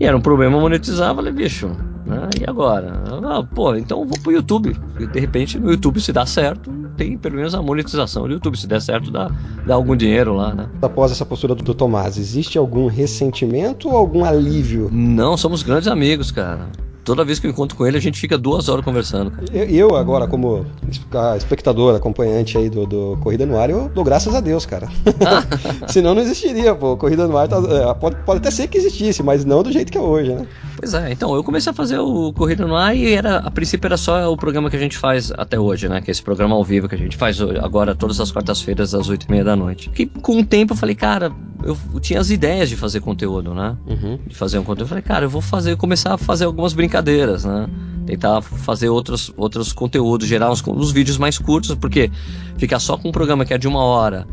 E 0.00 0.04
era 0.04 0.16
um 0.16 0.20
problema 0.20 0.60
monetizar, 0.60 1.12
falei, 1.12 1.32
bicho, 1.32 1.66
né? 2.06 2.30
E 2.40 2.48
agora? 2.48 3.02
Ah, 3.24 3.42
pô, 3.42 3.74
então 3.74 4.00
eu 4.00 4.06
vou 4.06 4.18
pro 4.20 4.30
YouTube. 4.30 4.76
E 5.00 5.06
de 5.06 5.18
repente 5.18 5.58
no 5.58 5.72
YouTube 5.72 6.00
se 6.00 6.12
dá 6.12 6.24
certo, 6.24 6.70
tem 6.96 7.18
pelo 7.18 7.34
menos 7.34 7.52
a 7.52 7.60
monetização 7.60 8.28
do 8.28 8.32
YouTube. 8.32 8.56
Se 8.56 8.68
der 8.68 8.80
certo, 8.80 9.10
dá, 9.10 9.28
dá 9.66 9.74
algum 9.74 9.96
dinheiro 9.96 10.34
lá, 10.34 10.54
né? 10.54 10.68
Após 10.80 11.10
essa 11.10 11.26
postura 11.26 11.56
do 11.56 11.74
Tomás, 11.74 12.16
existe 12.16 12.56
algum 12.56 12.86
ressentimento 12.86 13.88
ou 13.88 13.96
algum 13.96 14.24
alívio? 14.24 14.88
Não, 14.92 15.36
somos 15.36 15.64
grandes 15.64 15.88
amigos, 15.88 16.30
cara. 16.30 16.68
Toda 17.08 17.24
vez 17.24 17.38
que 17.38 17.46
eu 17.46 17.50
encontro 17.50 17.74
com 17.74 17.86
ele, 17.86 17.96
a 17.96 18.00
gente 18.00 18.20
fica 18.20 18.36
duas 18.36 18.68
horas 18.68 18.84
conversando. 18.84 19.32
Eu, 19.50 19.64
eu 19.64 19.96
agora, 19.96 20.26
como 20.26 20.66
espe- 20.90 21.06
espectador, 21.38 21.94
acompanhante 21.96 22.58
aí 22.58 22.68
do, 22.68 22.84
do 22.86 23.16
Corrida 23.22 23.46
no 23.46 23.56
Ar, 23.58 23.70
eu 23.70 23.90
dou 23.94 24.04
graças 24.04 24.34
a 24.34 24.40
Deus, 24.40 24.66
cara. 24.66 24.88
Senão 25.88 26.14
não 26.14 26.20
existiria, 26.20 26.74
pô. 26.74 26.98
Corrida 26.98 27.26
no 27.26 27.36
Ar 27.38 27.48
tá- 27.48 27.56
é, 27.56 27.94
pode, 27.94 28.16
pode 28.16 28.40
até 28.40 28.50
ser 28.50 28.68
que 28.68 28.76
existisse, 28.76 29.22
mas 29.22 29.42
não 29.46 29.62
do 29.62 29.72
jeito 29.72 29.90
que 29.90 29.96
é 29.96 30.00
hoje, 30.02 30.34
né? 30.34 30.46
Pois 30.78 30.94
é, 30.94 31.10
então, 31.10 31.34
eu 31.34 31.42
comecei 31.42 31.72
a 31.72 31.74
fazer 31.74 31.98
o 31.98 32.32
Corrida 32.32 32.64
no 32.64 32.76
Ar 32.76 32.96
e 32.96 33.12
era, 33.12 33.38
a 33.38 33.50
princípio 33.50 33.88
era 33.88 33.96
só 33.96 34.32
o 34.32 34.36
programa 34.36 34.70
que 34.70 34.76
a 34.76 34.78
gente 34.78 34.96
faz 34.96 35.32
até 35.32 35.58
hoje, 35.58 35.88
né? 35.88 36.00
Que 36.00 36.08
é 36.08 36.12
esse 36.12 36.22
programa 36.22 36.54
ao 36.54 36.62
vivo 36.62 36.88
que 36.88 36.94
a 36.94 36.98
gente 36.98 37.16
faz 37.16 37.40
agora 37.40 37.96
todas 37.96 38.20
as 38.20 38.30
quartas-feiras 38.30 38.94
às 38.94 39.08
oito 39.08 39.26
e 39.26 39.30
meia 39.32 39.42
da 39.42 39.56
noite. 39.56 39.90
Que 39.90 40.06
com 40.06 40.38
o 40.38 40.44
tempo 40.44 40.74
eu 40.74 40.76
falei, 40.76 40.94
cara, 40.94 41.32
eu 41.64 41.76
tinha 41.98 42.20
as 42.20 42.30
ideias 42.30 42.68
de 42.68 42.76
fazer 42.76 43.00
conteúdo, 43.00 43.52
né? 43.52 43.76
Uhum. 43.88 44.20
De 44.24 44.36
fazer 44.36 44.56
um 44.60 44.62
conteúdo. 44.62 44.84
Eu 44.84 44.88
falei, 44.88 45.02
cara, 45.02 45.24
eu 45.24 45.30
vou 45.30 45.42
fazer, 45.42 45.76
começar 45.76 46.14
a 46.14 46.18
fazer 46.18 46.44
algumas 46.44 46.72
brincadeiras, 46.72 47.44
né? 47.44 47.68
Tentar 48.06 48.40
fazer 48.40 48.88
outros, 48.88 49.32
outros 49.36 49.72
conteúdos, 49.72 50.28
gerar 50.28 50.48
uns, 50.52 50.64
uns 50.64 50.92
vídeos 50.92 51.18
mais 51.18 51.38
curtos, 51.38 51.74
porque 51.74 52.08
ficar 52.56 52.78
só 52.78 52.96
com 52.96 53.08
um 53.08 53.12
programa 53.12 53.44
que 53.44 53.52
é 53.52 53.58
de 53.58 53.66
uma 53.66 53.82
hora. 53.82 54.28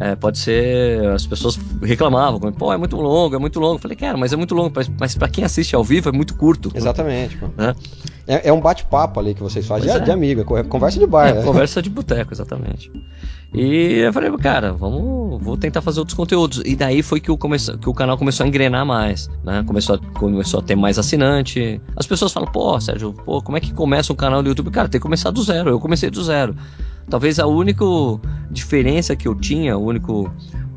É, 0.00 0.14
pode 0.14 0.38
ser. 0.38 1.04
As 1.08 1.26
pessoas 1.26 1.58
reclamavam, 1.82 2.38
como, 2.38 2.52
pô, 2.52 2.72
é 2.72 2.76
muito 2.76 2.96
longo, 2.96 3.34
é 3.34 3.38
muito 3.38 3.58
longo. 3.58 3.74
Eu 3.76 3.78
falei, 3.80 3.96
cara, 3.96 4.16
mas 4.16 4.32
é 4.32 4.36
muito 4.36 4.54
longo, 4.54 4.72
mas, 4.74 4.88
mas 4.98 5.14
pra 5.16 5.28
quem 5.28 5.44
assiste 5.44 5.74
ao 5.74 5.82
vivo 5.82 6.08
é 6.08 6.12
muito 6.12 6.34
curto. 6.36 6.70
Exatamente, 6.74 7.36
pô. 7.36 7.48
Né? 7.56 7.74
É, 8.26 8.48
é 8.48 8.52
um 8.52 8.60
bate-papo 8.60 9.18
ali 9.18 9.34
que 9.34 9.42
vocês 9.42 9.66
fazem, 9.66 9.90
de, 9.90 9.96
é. 9.96 10.00
de 10.00 10.10
amigo, 10.10 10.56
é 10.56 10.62
conversa 10.62 10.98
de 11.00 11.06
bar, 11.06 11.28
É, 11.28 11.32
né? 11.32 11.42
conversa 11.42 11.82
de 11.82 11.90
boteco, 11.90 12.32
exatamente. 12.32 12.92
E 13.52 14.00
eu 14.00 14.12
falei, 14.12 14.30
cara, 14.36 14.72
vamos, 14.72 15.42
vou 15.42 15.56
tentar 15.56 15.80
fazer 15.80 15.98
outros 16.00 16.16
conteúdos. 16.16 16.62
E 16.64 16.76
daí 16.76 17.02
foi 17.02 17.18
que 17.18 17.30
o, 17.30 17.38
comece, 17.38 17.76
que 17.78 17.88
o 17.88 17.94
canal 17.94 18.18
começou 18.18 18.44
a 18.44 18.48
engrenar 18.48 18.84
mais, 18.84 19.28
né? 19.42 19.64
Começou 19.66 19.96
a, 19.96 20.18
começou 20.18 20.60
a 20.60 20.62
ter 20.62 20.76
mais 20.76 20.98
assinante. 20.98 21.80
As 21.96 22.06
pessoas 22.06 22.30
falam, 22.30 22.50
pô, 22.52 22.78
Sérgio, 22.78 23.14
pô, 23.24 23.40
como 23.40 23.56
é 23.56 23.60
que 23.60 23.72
começa 23.72 24.12
um 24.12 24.16
canal 24.16 24.42
do 24.42 24.50
YouTube? 24.50 24.70
Cara, 24.70 24.88
tem 24.88 25.00
que 25.00 25.02
começar 25.02 25.30
do 25.30 25.42
zero. 25.42 25.70
Eu 25.70 25.80
comecei 25.80 26.10
do 26.10 26.22
zero. 26.22 26.54
Talvez 27.10 27.38
a 27.38 27.46
única 27.46 27.84
diferença 28.50 29.16
que 29.16 29.26
eu 29.28 29.34
tinha, 29.34 29.76
o 29.76 29.84
único 29.84 30.30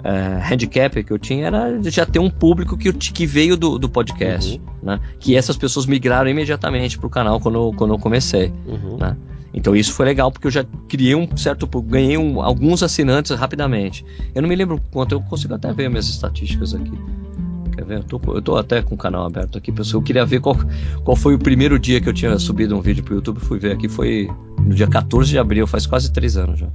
é, 0.04 0.42
handicap 0.54 1.04
que 1.04 1.12
eu 1.12 1.20
tinha 1.20 1.48
era 1.48 1.82
já 1.84 2.06
ter 2.06 2.20
um 2.20 2.30
público 2.30 2.78
que, 2.78 2.92
que 2.94 3.26
veio 3.26 3.56
do, 3.58 3.78
do 3.78 3.88
podcast, 3.90 4.58
Uhum. 4.60 4.74
né? 4.84 5.00
Que 5.20 5.36
essas 5.36 5.58
pessoas 5.58 5.86
migraram 5.86 6.30
imediatamente 6.30 6.98
pro 6.98 7.10
canal 7.10 7.40
quando, 7.40 7.56
eu- 7.56 7.74
quando 7.76 7.94
eu 7.94 8.00
comecei. 8.00 8.52
Uhum. 8.66 8.98
né? 8.98 9.16
Então 9.54 9.76
isso 9.76 9.92
foi 9.94 10.06
legal 10.06 10.32
porque 10.32 10.48
eu 10.48 10.52
já 10.52 10.66
criei 10.88 11.14
um 11.14 11.36
certo, 11.36 11.68
ganhei 11.82 12.18
um- 12.18 12.42
alguns 12.42 12.82
assinantes 12.82 13.32
rapidamente. 13.38 14.06
Eu 14.34 14.42
não 14.42 14.48
me 14.48 14.56
lembro 14.56 14.80
quanto, 14.92 15.12
eu 15.12 15.22
consigo 15.22 15.54
até 15.54 15.74
ver 15.74 15.90
minhas 15.90 16.08
estatísticas 16.08 16.74
aqui. 16.74 16.94
Quer 17.76 17.86
ver? 17.86 17.98
Eu 18.00 18.04
tô, 18.04 18.22
eu 18.34 18.42
tô 18.42 18.58
até 18.58 18.82
com 18.82 18.96
o 18.96 18.98
canal 18.98 19.26
aberto 19.26 19.58
aqui, 19.58 19.72
pessoal. 19.72 20.02
Eu 20.02 20.06
queria 20.06 20.26
ver 20.26 20.40
qual, 20.40 20.58
qual 21.04 21.16
foi 21.16 21.34
o 21.34 21.40
primeiro 21.40 21.80
dia 21.80 22.02
que 22.02 22.10
eu 22.10 22.14
tinha 22.14 22.38
subido 22.38 22.76
um 22.76 22.82
vídeo 22.82 23.04
pro 23.04 23.16
YouTube. 23.16 23.40
Fui 23.40 23.60
ver 23.60 23.72
aqui, 23.72 23.88
foi 23.88 24.30
no 24.60 24.76
dia 24.76 24.88
14 24.88 25.30
de 25.30 25.40
abril, 25.40 25.66
faz 25.66 25.86
quase 25.86 26.12
três 26.12 26.38
anos 26.38 26.60
já. 26.60 26.68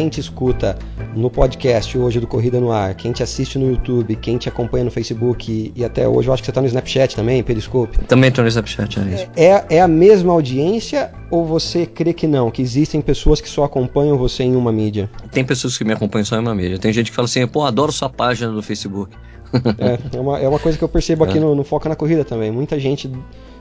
Quem 0.00 0.08
te 0.08 0.18
escuta 0.18 0.78
no 1.14 1.28
podcast 1.28 1.98
hoje 1.98 2.20
do 2.20 2.26
Corrida 2.26 2.58
no 2.58 2.72
Ar, 2.72 2.94
quem 2.94 3.12
te 3.12 3.22
assiste 3.22 3.58
no 3.58 3.70
YouTube, 3.70 4.16
quem 4.16 4.38
te 4.38 4.48
acompanha 4.48 4.86
no 4.86 4.90
Facebook 4.90 5.74
e, 5.76 5.84
até 5.84 6.08
hoje 6.08 6.26
eu 6.26 6.32
acho 6.32 6.42
que 6.42 6.46
você 6.46 6.52
tá 6.52 6.62
no 6.62 6.66
Snapchat 6.66 7.14
também, 7.14 7.42
Periscope. 7.42 7.98
Também 8.06 8.32
tô 8.32 8.40
no 8.40 8.48
Snapchat, 8.48 8.98
é 8.98 9.02
isso. 9.14 9.26
É, 9.36 9.76
é 9.76 9.78
a 9.82 9.86
mesma 9.86 10.32
audiência 10.32 11.12
ou 11.30 11.44
você 11.44 11.84
crê 11.84 12.14
que 12.14 12.26
não? 12.26 12.50
Que 12.50 12.62
existem 12.62 13.02
pessoas 13.02 13.42
que 13.42 13.48
só 13.50 13.62
acompanham 13.62 14.16
você 14.16 14.42
em 14.42 14.56
uma 14.56 14.72
mídia? 14.72 15.10
Tem 15.32 15.44
pessoas 15.44 15.76
que 15.76 15.84
me 15.84 15.92
acompanham 15.92 16.24
só 16.24 16.36
em 16.36 16.40
uma 16.40 16.54
mídia. 16.54 16.78
Tem 16.78 16.94
gente 16.94 17.10
que 17.10 17.14
fala 17.14 17.26
assim, 17.26 17.46
pô, 17.46 17.62
adoro 17.64 17.92
sua 17.92 18.08
página 18.08 18.50
do 18.50 18.62
Facebook. 18.62 19.14
É, 19.78 20.16
é, 20.16 20.20
uma, 20.20 20.38
é 20.38 20.48
uma 20.48 20.60
coisa 20.60 20.78
que 20.78 20.84
eu 20.84 20.88
percebo 20.88 21.24
aqui 21.24 21.36
É. 21.36 21.40
no, 21.40 21.54
no 21.54 21.64
Foca 21.64 21.90
na 21.90 21.96
Corrida 21.96 22.24
também. 22.24 22.50
Muita 22.50 22.80
gente 22.80 23.10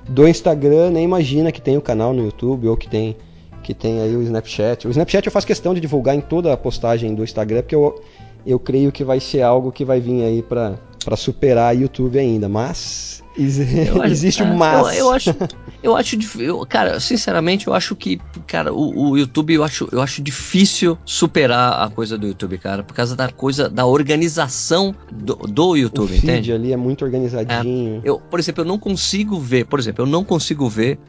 do 0.08 0.26
Instagram 0.26 0.92
nem 0.92 1.04
imagina 1.04 1.52
que 1.52 1.60
tem 1.60 1.76
o 1.76 1.82
canal 1.82 2.14
no 2.14 2.24
YouTube 2.24 2.68
ou 2.68 2.78
que 2.78 2.88
tem, 2.88 3.18
que 3.64 3.74
tem 3.74 4.02
aí 4.02 4.16
o 4.16 4.22
Snapchat. 4.22 4.88
O 4.88 4.92
Snapchat 4.92 5.26
eu 5.26 5.32
faço 5.32 5.48
questão 5.48 5.74
de 5.74 5.80
divulgar 5.80 6.16
em 6.16 6.22
toda 6.22 6.52
a 6.52 6.58
postagem 6.58 7.14
do 7.16 7.24
Instagram, 7.24 7.62
porque 7.62 7.76
eu, 7.76 8.02
eu 8.46 8.60
creio 8.60 8.92
que 8.92 9.04
vai 9.04 9.20
ser 9.20 9.42
algo 9.42 9.72
que 9.72 9.86
vai 9.86 10.00
vir 10.00 10.24
aí 10.24 10.42
pra 10.42 10.78
pra 11.04 11.16
superar 11.16 11.76
YouTube 11.76 12.20
ainda. 12.20 12.50
Mas. 12.50 13.24
Eu 13.40 14.04
existe 14.04 14.42
é, 14.42 14.46
um 14.46 14.58
mas. 14.58 14.98
Eu, 14.98 15.06
eu 15.06 15.12
acho, 15.14 15.36
Eu 15.82 15.96
acho, 15.96 16.18
eu, 16.42 16.66
cara, 16.68 17.00
sinceramente, 17.00 17.68
eu 17.68 17.74
acho 17.74 17.96
que, 17.96 18.20
cara, 18.46 18.74
o, 18.74 19.12
o 19.12 19.18
YouTube, 19.18 19.54
eu 19.54 19.64
acho, 19.64 19.88
eu 19.94 20.02
acho 20.02 20.22
difícil 20.22 20.98
superar 21.06 21.82
a 21.82 21.90
coisa 21.90 22.18
do 22.18 22.28
YouTube, 22.28 22.58
cara, 22.58 22.84
por 22.84 22.94
causa 22.94 23.16
da 23.16 23.30
coisa, 23.30 23.70
da 23.70 23.86
organização 23.86 24.94
do, 25.10 25.36
do 25.36 25.68
O 25.70 25.78
YouTube, 25.78 26.10
feed 26.10 26.24
entende? 26.24 26.52
ali 26.52 26.74
é 26.74 26.78
muito 26.78 27.06
organizadinho. 27.06 28.02
Eu, 28.04 28.20
por 28.20 28.42
exemplo, 28.42 28.64
eu 28.64 28.68
não 28.68 28.78
consigo 28.78 29.40
ver, 29.40 29.66
por 29.68 29.80
exemplo, 29.80 30.04
eu 30.04 30.10
não 30.10 30.26
consigo 30.26 30.68
ver 30.68 31.00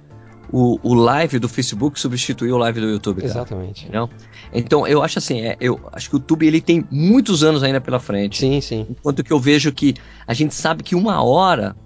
o, 0.52 0.78
o 0.82 0.94
live 0.94 1.38
do 1.38 1.48
Facebook 1.48 1.98
substituir 1.98 2.52
o 2.52 2.58
live 2.58 2.80
do 2.80 2.88
YouTube, 2.88 3.18
cara. 3.22 3.32
Exatamente. 3.32 3.82
Entendeu? 3.84 4.10
Então, 4.52 4.86
eu 4.86 5.02
acho 5.02 5.18
assim, 5.18 5.40
é, 5.40 5.56
eu 5.60 5.80
acho 5.92 6.08
que 6.10 6.16
o 6.16 6.18
YouTube 6.18 6.46
ele 6.46 6.60
tem 6.60 6.84
muitos 6.90 7.42
anos 7.44 7.62
ainda 7.62 7.80
pela 7.80 8.00
frente. 8.00 8.38
Sim, 8.38 8.60
sim. 8.60 8.86
Enquanto 8.90 9.22
que 9.22 9.32
eu 9.32 9.38
vejo 9.38 9.72
que 9.72 9.94
a 10.26 10.34
gente 10.34 10.54
sabe 10.54 10.82
que 10.82 10.94
uma 10.94 11.22
hora 11.22 11.76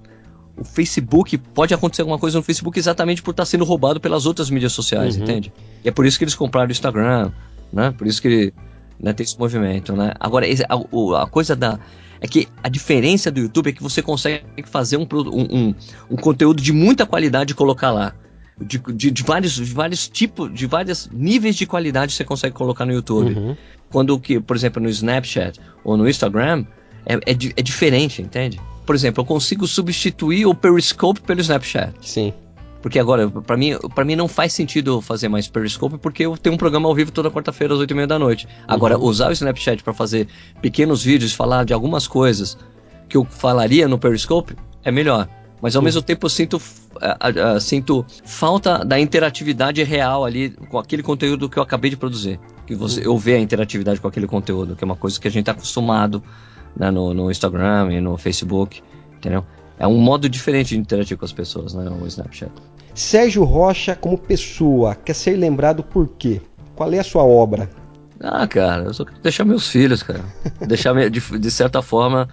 o 0.57 0.65
Facebook 0.65 1.37
pode 1.37 1.75
acontecer 1.75 2.03
alguma 2.03 2.19
coisa 2.19 2.39
no 2.39 2.43
Facebook 2.45 2.79
exatamente 2.79 3.23
por 3.23 3.33
estar 3.33 3.45
sendo 3.45 3.65
roubado 3.65 4.01
pelas 4.01 4.25
outras 4.25 4.49
mídias 4.51 4.73
sociais, 4.73 5.17
Uhum. 5.17 5.25
entende? 5.25 5.53
E 5.85 5.89
é 5.89 5.91
por 5.91 6.07
isso 6.07 6.17
que 6.17 6.25
eles 6.25 6.35
compraram 6.35 6.69
o 6.69 6.73
Instagram, 6.73 7.33
né? 7.73 7.91
Por 7.97 8.07
isso 8.07 8.23
que 8.23 8.53
né, 9.01 9.13
tem 9.13 9.25
esse 9.25 9.39
movimento, 9.39 9.95
né? 9.95 10.13
Agora, 10.19 10.47
a, 10.47 11.23
a 11.23 11.27
coisa 11.27 11.57
da. 11.57 11.79
É 12.21 12.27
que 12.29 12.49
a 12.63 12.69
diferença 12.69 13.31
do 13.31 13.41
YouTube 13.41 13.69
é 13.69 13.73
que 13.73 13.83
você 13.83 14.01
consegue 14.01 14.45
fazer 14.65 14.97
um, 14.97 15.07
um, 15.13 15.47
um, 15.69 15.75
um 16.13 16.17
conteúdo 16.17 16.63
de 16.63 16.73
muita 16.73 17.05
qualidade 17.05 17.53
e 17.53 17.55
colocar 17.55 17.91
lá. 17.91 18.15
De, 18.61 18.79
de, 18.79 19.11
de 19.11 19.23
vários, 19.25 19.53
de 19.55 19.65
vários 19.75 20.09
tipos, 20.09 20.53
de 20.55 20.67
vários 20.67 21.09
níveis 21.13 21.57
de 21.57 21.67
qualidade 21.67 22.13
você 22.13 22.23
consegue 22.25 22.55
colocar 22.55 22.87
no 22.87 22.93
YouTube 22.93 23.35
Uhum. 23.35 23.57
quando 23.91 24.19
que, 24.21 24.39
por 24.39 24.55
exemplo, 24.57 24.81
no 24.81 24.89
Snapchat 24.89 25.61
ou 25.83 25.97
no 25.97 26.09
Instagram, 26.09 26.65
é, 27.05 27.15
é, 27.15 27.21
é 27.33 27.63
diferente, 27.63 28.23
entende? 28.23 28.61
Por 28.87 28.95
exemplo, 28.95 29.23
eu 29.23 29.27
consigo 29.27 29.67
substituir 29.67 30.47
o 30.47 30.55
Periscope 30.55 31.21
pelo 31.23 31.41
Snapchat. 31.41 31.95
Sim. 32.01 32.33
Porque 32.81 32.99
agora, 32.99 33.29
pra 33.31 33.57
mim, 33.57 33.77
pra 33.95 34.05
mim 34.05 34.15
não 34.15 34.29
faz 34.29 34.53
sentido 34.53 35.01
fazer 35.01 35.27
mais 35.29 35.49
Periscope 35.49 35.97
porque 35.99 36.25
eu 36.27 36.37
tenho 36.37 36.55
um 36.55 36.59
programa 36.59 36.87
ao 36.89 36.95
vivo 36.95 37.11
toda 37.11 37.31
quarta-feira 37.31 37.73
às 37.75 37.81
8h30 37.81 38.07
da 38.07 38.19
noite. 38.19 38.47
Agora, 38.69 38.97
Uhum. 38.99 39.07
usar 39.07 39.31
o 39.31 39.33
Snapchat 39.33 39.83
pra 39.83 39.93
fazer 39.95 40.29
pequenos 40.63 41.03
vídeos, 41.03 41.33
falar 41.33 41.65
de 41.65 41.73
algumas 41.73 42.07
coisas 42.07 42.57
que 43.09 43.17
eu 43.17 43.25
falaria 43.25 43.89
no 43.89 43.99
Periscope, 43.99 44.55
é 44.85 44.93
melhor. 44.93 45.29
Mas 45.61 45.75
ao 45.77 45.83
mesmo 45.83 46.03
tempo 46.03 46.27
eu 46.27 46.31
sinto, 46.31 46.61
ah, 47.01 47.17
ah, 47.21 47.61
sinto 47.61 48.05
falta 48.25 48.85
da 48.85 48.99
interatividade 48.99 49.83
real 49.83 50.25
ali 50.25 50.51
com 50.51 50.79
aquele 50.79 51.03
conteúdo 51.03 51.49
que 51.49 51.59
eu 51.59 51.63
acabei 51.63 51.91
de 51.91 51.97
produzir. 51.97 52.39
Que 52.67 52.75
você, 52.75 53.07
eu 53.07 53.17
ver 53.17 53.37
a 53.37 53.41
interatividade 53.41 54.01
com 54.01 54.09
aquele 54.09 54.27
conteúdo, 54.27 54.77
que 54.77 54.85
é 54.85 54.87
uma 54.87 54.97
coisa 54.97 55.19
que 55.19 55.29
a 55.29 55.31
gente 55.31 55.47
tá 55.47 55.53
acostumado 55.53 56.23
né, 56.77 56.91
no, 56.91 57.15
no 57.15 57.31
Instagram 57.31 57.93
e 57.93 58.01
no 58.01 58.17
Facebook, 58.17 58.83
entendeu? 59.17 59.45
É 59.79 59.87
um 59.87 59.99
modo 59.99 60.29
diferente 60.29 60.71
de 60.71 60.79
interagir 60.79 61.17
com 61.17 61.25
as 61.25 61.33
pessoas, 61.33 61.75
né? 61.75 61.91
O 61.91 62.07
Snapchat. 62.07 62.53
Sérgio 62.95 63.43
Rocha, 63.43 63.97
como 63.97 64.17
pessoa, 64.17 64.95
quer 64.95 65.15
ser 65.15 65.37
lembrado 65.37 65.83
por 65.83 66.09
quê? 66.09 66.41
Qual 66.77 66.93
é 66.93 66.99
a 66.99 67.05
sua 67.05 67.25
obra? 67.25 67.69
Ah, 68.21 68.47
cara, 68.47 68.85
eu 68.85 68.95
só 68.95 69.05
quero 69.05 69.21
deixar 69.21 69.45
meus 69.45 69.69
filhos, 69.69 70.03
cara. 70.03 70.25
deixar, 70.67 70.95
de, 71.11 71.21
de 71.21 71.51
certa 71.51 71.83
forma, 71.83 72.29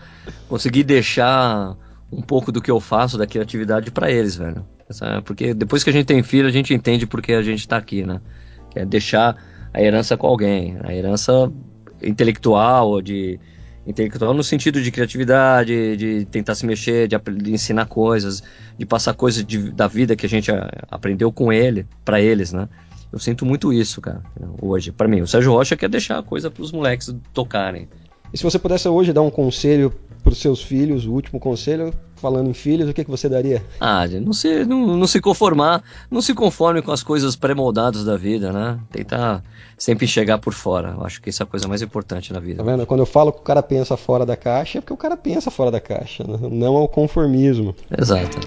conseguir 0.48 0.84
deixar 0.84 1.76
um 2.12 2.22
pouco 2.22 2.52
do 2.52 2.62
que 2.62 2.70
eu 2.70 2.80
faço, 2.80 3.18
da 3.18 3.26
criatividade 3.26 3.90
pra 3.92 4.12
eles, 4.12 4.36
velho. 4.36 4.66
Porque 5.26 5.54
depois 5.54 5.84
que 5.84 5.90
a 5.90 5.94
gente 5.94 6.06
tem 6.06 6.22
filho, 6.22 6.48
a 6.48 6.52
gente 6.52 6.74
entende 6.74 7.08
por 7.08 7.22
que 7.22 7.32
a 7.34 7.42
gente 7.42 7.66
tá 7.68 7.78
aqui, 7.78 8.06
né? 8.06 8.20
Que 8.70 8.80
é 8.80 8.86
deixar 8.86 9.38
a 9.74 9.82
herança 9.82 10.18
com 10.18 10.28
alguém. 10.28 10.78
A 10.84 10.94
herança 10.94 11.52
intelectual, 12.02 13.02
de. 13.02 13.40
Intelectual 13.88 14.32
no 14.36 14.44
sentido 14.44 14.80
de 14.80 14.92
criatividade, 14.92 15.98
de 15.98 16.26
tentar 16.26 16.54
se 16.54 16.68
mexer, 16.68 17.08
de, 17.08 17.18
de 17.18 17.52
ensinar 17.52 17.88
coisas, 17.88 18.44
de 18.78 18.86
passar 18.86 19.16
coisas 19.16 19.44
de- 19.44 19.72
da 19.72 19.88
vida 19.88 20.16
que 20.16 20.24
a 20.24 20.30
gente 20.30 20.52
ah, 20.52 20.70
aprendeu 20.92 21.32
com 21.32 21.52
ele, 21.52 21.88
pra 22.06 22.22
eles, 22.22 22.54
né? 22.54 22.70
Eu 23.12 23.18
sinto 23.18 23.44
muito 23.44 23.74
isso, 23.74 24.00
cara, 24.00 24.22
hoje. 24.62 24.92
Pra 24.92 25.08
mim, 25.08 25.22
o 25.22 25.28
Sérgio 25.28 25.52
Rocha 25.52 25.76
quer 25.76 25.90
deixar 25.90 26.20
a 26.20 26.24
coisa 26.24 26.52
pros 26.52 26.72
moleques 26.72 27.14
tocarem. 27.34 27.90
E 28.32 28.38
se 28.38 28.44
você 28.44 28.60
pudesse 28.60 28.88
hoje 28.88 29.12
dar 29.12 29.24
um 29.24 29.32
conselho 29.32 29.92
para 30.24 30.32
os 30.34 30.38
seus 30.40 30.62
filhos, 30.62 31.06
o 31.06 31.12
último 31.12 31.40
conselho, 31.40 31.94
falando 32.16 32.50
em 32.50 32.54
filhos, 32.54 32.88
o 32.90 32.94
que, 32.94 33.04
que 33.04 33.10
você 33.10 33.28
daria? 33.28 33.64
Ah, 33.80 34.06
não 34.08 34.34
se, 34.34 34.64
não, 34.66 34.96
não 34.98 35.08
se 35.08 35.20
conformar, 35.20 35.84
não 36.10 36.22
se 36.22 36.34
conforme 36.34 36.82
com 36.82 36.92
as 36.92 37.02
coisas 37.04 37.36
pré-moldadas 37.36 38.04
da 38.06 38.16
vida, 38.18 38.52
né? 38.52 38.80
Tentar 38.92 39.44
sempre 39.78 40.06
enxergar 40.06 40.38
por 40.38 40.54
fora. 40.54 40.94
Eu 40.98 41.06
acho 41.06 41.22
que 41.22 41.30
isso 41.30 41.42
é 41.42 41.46
a 41.46 41.48
coisa 41.48 41.68
mais 41.68 41.82
importante 41.82 42.32
na 42.32 42.40
Tá 42.40 42.46
vida. 42.46 42.64
vendo? 42.64 42.86
Quando 42.86 43.00
eu 43.02 43.06
falo 43.06 43.32
que 43.32 43.40
o 43.40 43.44
cara 43.44 43.64
pensa 43.64 43.98
fora 43.98 44.26
da 44.26 44.36
caixa, 44.38 44.78
é 44.78 44.82
porque 44.82 44.94
o 44.94 44.98
cara 44.98 45.18
pensa 45.18 45.50
fora 45.50 45.72
da 45.72 45.80
caixa, 45.80 46.24
né? 46.24 46.38
não 46.52 46.76
ao 46.76 46.88
conformismo. 46.88 47.76
Exato. 47.98 48.38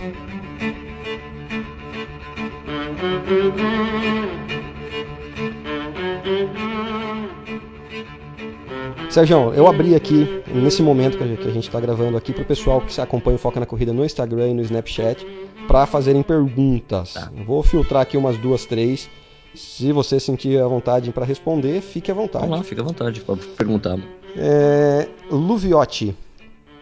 Sérgio, 9.14 9.52
eu 9.54 9.68
abri 9.68 9.94
aqui, 9.94 10.42
nesse 10.52 10.82
momento 10.82 11.16
que 11.16 11.22
a 11.22 11.26
gente- 11.52 11.58
está 11.68 11.78
gravando 11.78 12.16
aqui, 12.16 12.32
para 12.32 12.42
o 12.42 12.44
pessoal 12.44 12.80
que 12.80 12.92
se 12.92 13.00
acompanha 13.00 13.36
o 13.36 13.38
Foca 13.38 13.60
na 13.60 13.66
Corrida 13.66 13.92
no 13.92 14.04
Instagram 14.04 14.48
e 14.48 14.54
no 14.54 14.62
Snapchat, 14.62 15.24
para 15.68 15.86
fazerem 15.86 16.20
perguntas. 16.20 17.14
Tá. 17.14 17.30
Vou 17.46 17.62
filtrar 17.62 18.02
aqui 18.02 18.16
umas 18.16 18.36
duas, 18.38 18.66
três. 18.66 19.08
Se 19.54 19.92
você 19.92 20.18
sentir 20.18 20.60
a 20.60 20.66
vontade 20.66 21.12
para 21.12 21.24
responder, 21.24 21.80
fique 21.80 22.10
à 22.10 22.14
vontade. 22.14 22.44
Vamos 22.44 22.58
lá, 22.58 22.64
fica 22.64 22.80
à 22.82 22.84
vontade 22.84 23.20
pra 23.20 23.36
perguntar. 23.56 23.96
É, 24.36 25.06
Luviotti, 25.30 26.12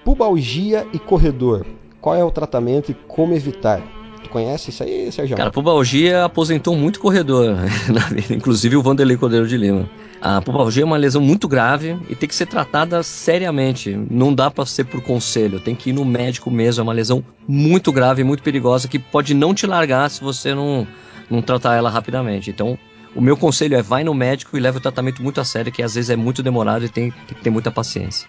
pubalgia 0.03 0.87
e 0.95 0.99
corredor. 0.99 1.67
Qual 2.01 2.15
é 2.17 2.25
o 2.25 2.31
tratamento 2.31 2.91
e 2.91 2.95
como 2.95 3.35
evitar? 3.35 3.83
Tu 4.25 4.31
conhece 4.31 4.71
isso 4.71 4.83
aí, 4.83 5.13
Sérgio? 5.13 5.37
Cara, 5.37 5.51
pubalgia 5.51 6.25
aposentou 6.25 6.75
muito 6.75 6.99
corredor 6.99 7.57
na 7.93 8.01
vida, 8.09 8.33
inclusive 8.35 8.75
o 8.75 8.83
Vanderlei 8.83 9.19
Cordeiro 9.19 9.47
de 9.47 9.57
Lima. 9.59 9.87
A 10.25 10.41
pubalgia 10.41 10.85
é 10.85 10.87
uma 10.87 10.97
lesão 10.97 11.21
muito 11.21 11.49
grave 11.49 11.99
e 12.09 12.15
tem 12.15 12.29
que 12.29 12.35
ser 12.37 12.47
tratada 12.47 13.03
seriamente. 13.03 13.99
Não 14.09 14.33
dá 14.33 14.49
pra 14.49 14.65
ser 14.65 14.85
por 14.85 15.03
conselho, 15.03 15.59
tem 15.59 15.75
que 15.75 15.91
ir 15.91 15.93
no 15.93 16.05
médico 16.05 16.49
mesmo. 16.49 16.81
É 16.81 16.85
uma 16.85 16.93
lesão 16.93 17.25
muito 17.49 17.91
grave, 17.91 18.23
muito 18.23 18.41
perigosa 18.41 18.87
que 18.87 19.01
pode 19.01 19.35
não 19.35 19.53
te 19.53 19.67
largar 19.67 20.09
se 20.09 20.23
você 20.23 20.55
não, 20.55 20.87
não 21.29 21.43
tratar 21.43 21.75
ela 21.75 21.91
rapidamente. 21.91 22.51
Então, 22.51 22.79
o 23.17 23.21
meu 23.21 23.37
conselho 23.37 23.75
é 23.75 23.83
vai 23.83 24.05
no 24.05 24.15
médico 24.15 24.57
e 24.57 24.61
leve 24.61 24.79
o 24.79 24.81
tratamento 24.81 25.21
muito 25.21 25.41
a 25.41 25.45
sério, 25.45 25.73
que 25.73 25.83
às 25.83 25.97
vezes 25.97 26.09
é 26.09 26.15
muito 26.15 26.41
demorado 26.41 26.85
e 26.85 26.89
tem, 26.89 27.11
tem 27.11 27.37
que 27.37 27.43
ter 27.43 27.51
muita 27.51 27.73
paciência. 27.73 28.29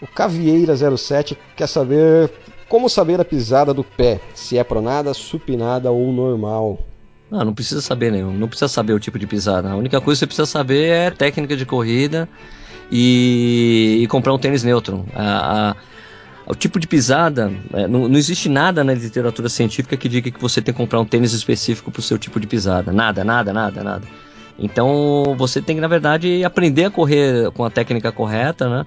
O 0.00 0.06
Cavieira07 0.06 1.36
quer 1.54 1.66
saber 1.66 2.32
como 2.66 2.88
saber 2.88 3.20
a 3.20 3.24
pisada 3.26 3.74
do 3.74 3.84
pé, 3.84 4.22
se 4.34 4.56
é 4.56 4.64
pronada, 4.64 5.12
supinada 5.12 5.90
ou 5.90 6.10
normal. 6.14 6.78
Ah, 7.30 7.44
não 7.44 7.52
precisa 7.54 7.80
saber 7.80 8.12
nenhum, 8.12 8.32
não 8.32 8.46
precisa 8.48 8.68
saber 8.68 8.92
o 8.92 9.00
tipo 9.00 9.18
de 9.18 9.26
pisada. 9.26 9.70
A 9.70 9.76
única 9.76 10.00
coisa 10.00 10.18
que 10.18 10.20
você 10.20 10.26
precisa 10.26 10.46
saber 10.46 10.88
é 10.90 11.10
técnica 11.10 11.56
de 11.56 11.66
corrida 11.66 12.28
e, 12.90 13.98
e 14.02 14.06
comprar 14.06 14.32
um 14.32 14.38
tênis 14.38 14.62
neutro. 14.62 15.04
A- 15.14 15.70
a- 15.70 15.76
o 16.48 16.54
tipo 16.54 16.78
de 16.78 16.86
pisada, 16.86 17.52
é, 17.72 17.88
não, 17.88 18.08
não 18.08 18.16
existe 18.16 18.48
nada 18.48 18.84
na 18.84 18.94
literatura 18.94 19.48
científica 19.48 19.96
que 19.96 20.08
diga 20.08 20.30
que 20.30 20.40
você 20.40 20.62
tem 20.62 20.72
que 20.72 20.78
comprar 20.78 21.00
um 21.00 21.04
tênis 21.04 21.32
específico 21.32 21.90
para 21.90 21.98
o 21.98 22.02
seu 22.02 22.16
tipo 22.16 22.38
de 22.38 22.46
pisada. 22.46 22.92
Nada, 22.92 23.24
nada, 23.24 23.52
nada, 23.52 23.82
nada. 23.82 24.06
Então 24.56 25.34
você 25.36 25.60
tem 25.60 25.74
que, 25.76 25.82
na 25.82 25.88
verdade, 25.88 26.44
aprender 26.44 26.84
a 26.84 26.90
correr 26.90 27.50
com 27.50 27.64
a 27.64 27.70
técnica 27.70 28.12
correta, 28.12 28.68
né? 28.68 28.86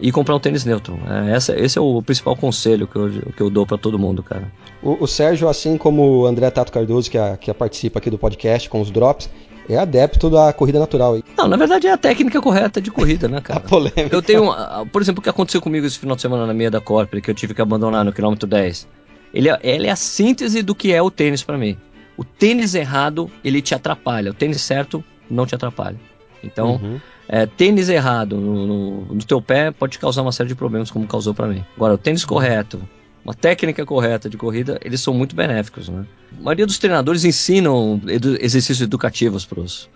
E 0.00 0.12
comprar 0.12 0.36
um 0.36 0.40
tênis 0.40 0.64
neutro. 0.64 0.98
É, 1.08 1.32
essa, 1.34 1.58
esse 1.58 1.76
é 1.76 1.80
o 1.80 2.00
principal 2.02 2.36
conselho 2.36 2.86
que 2.86 2.96
eu, 2.96 3.10
que 3.36 3.40
eu 3.42 3.50
dou 3.50 3.66
para 3.66 3.76
todo 3.76 3.98
mundo, 3.98 4.22
cara. 4.22 4.50
O, 4.82 5.02
o 5.04 5.06
Sérgio, 5.08 5.48
assim 5.48 5.76
como 5.76 6.02
o 6.20 6.26
André 6.26 6.48
Tato 6.50 6.70
Cardoso, 6.70 7.10
que, 7.10 7.18
a- 7.18 7.36
que 7.36 7.52
participa 7.52 7.98
aqui 7.98 8.08
do 8.08 8.16
podcast 8.18 8.70
com 8.70 8.80
os 8.80 8.90
drops, 8.92 9.28
é 9.68 9.76
adepto 9.76 10.30
da 10.30 10.52
corrida 10.52 10.78
natural. 10.78 11.18
Não, 11.36 11.48
na 11.48 11.56
verdade 11.56 11.88
é 11.88 11.92
a 11.92 11.96
técnica 11.96 12.40
correta 12.40 12.80
de 12.80 12.90
corrida, 12.92 13.26
né, 13.28 13.38
A 13.38 13.40
cara? 13.42 13.60
polêmica. 13.60 14.08
Eu 14.14 14.22
tenho, 14.22 14.50
por 14.92 15.02
exemplo, 15.02 15.18
o 15.18 15.22
que 15.22 15.28
aconteceu 15.28 15.60
comigo 15.60 15.84
esse 15.84 15.98
final 15.98 16.14
de 16.14 16.22
semana 16.22 16.46
na 16.46 16.54
meia 16.54 16.70
da 16.70 16.80
Corpore, 16.80 17.20
que 17.20 17.30
eu 17.30 17.34
tive 17.34 17.52
que 17.52 17.60
abandonar 17.60 18.04
no 18.04 18.12
quilômetro 18.12 18.46
10. 18.48 18.86
Ele 19.34 19.50
é, 19.50 19.58
ele 19.62 19.88
é 19.88 19.90
a 19.90 19.96
síntese 19.96 20.62
do 20.62 20.74
que 20.76 20.92
é 20.92 21.02
o 21.02 21.10
tênis 21.10 21.42
pra 21.42 21.58
mim. 21.58 21.76
O 22.16 22.24
tênis 22.24 22.74
errado, 22.74 23.30
ele 23.44 23.60
te 23.60 23.74
atrapalha. 23.74 24.30
O 24.30 24.34
tênis 24.34 24.60
certo 24.60 25.04
não 25.30 25.44
te 25.44 25.54
atrapalha. 25.54 25.96
Então, 26.42 26.80
Uhum. 26.82 27.00
é, 27.28 27.46
tênis 27.46 27.88
errado 27.88 28.36
no, 28.36 28.66
no, 28.66 29.00
no 29.14 29.24
teu 29.24 29.40
pé 29.42 29.70
pode 29.70 29.98
causar 29.98 30.22
uma 30.22 30.32
série 30.32 30.48
de 30.48 30.54
problemas, 30.54 30.90
como 30.90 31.06
causou 31.06 31.34
pra 31.34 31.46
mim. 31.46 31.64
Agora, 31.76 31.94
o 31.94 31.98
tênis 31.98 32.24
correto, 32.24 32.80
uma 33.24 33.34
técnica 33.34 33.84
correta 33.84 34.28
de 34.30 34.36
corrida, 34.36 34.78
eles 34.84 35.00
são 35.00 35.12
muito 35.12 35.34
benéficos, 35.36 35.88
né? 35.88 36.04
A 36.38 36.42
maioria 36.42 36.66
dos 36.66 36.78
treinadores 36.78 37.24
ensinam 37.24 38.00
edu 38.06 38.36
exercícios 38.40 38.80
educativos 38.80 39.44
pros, 39.44 39.82
os 39.82 39.88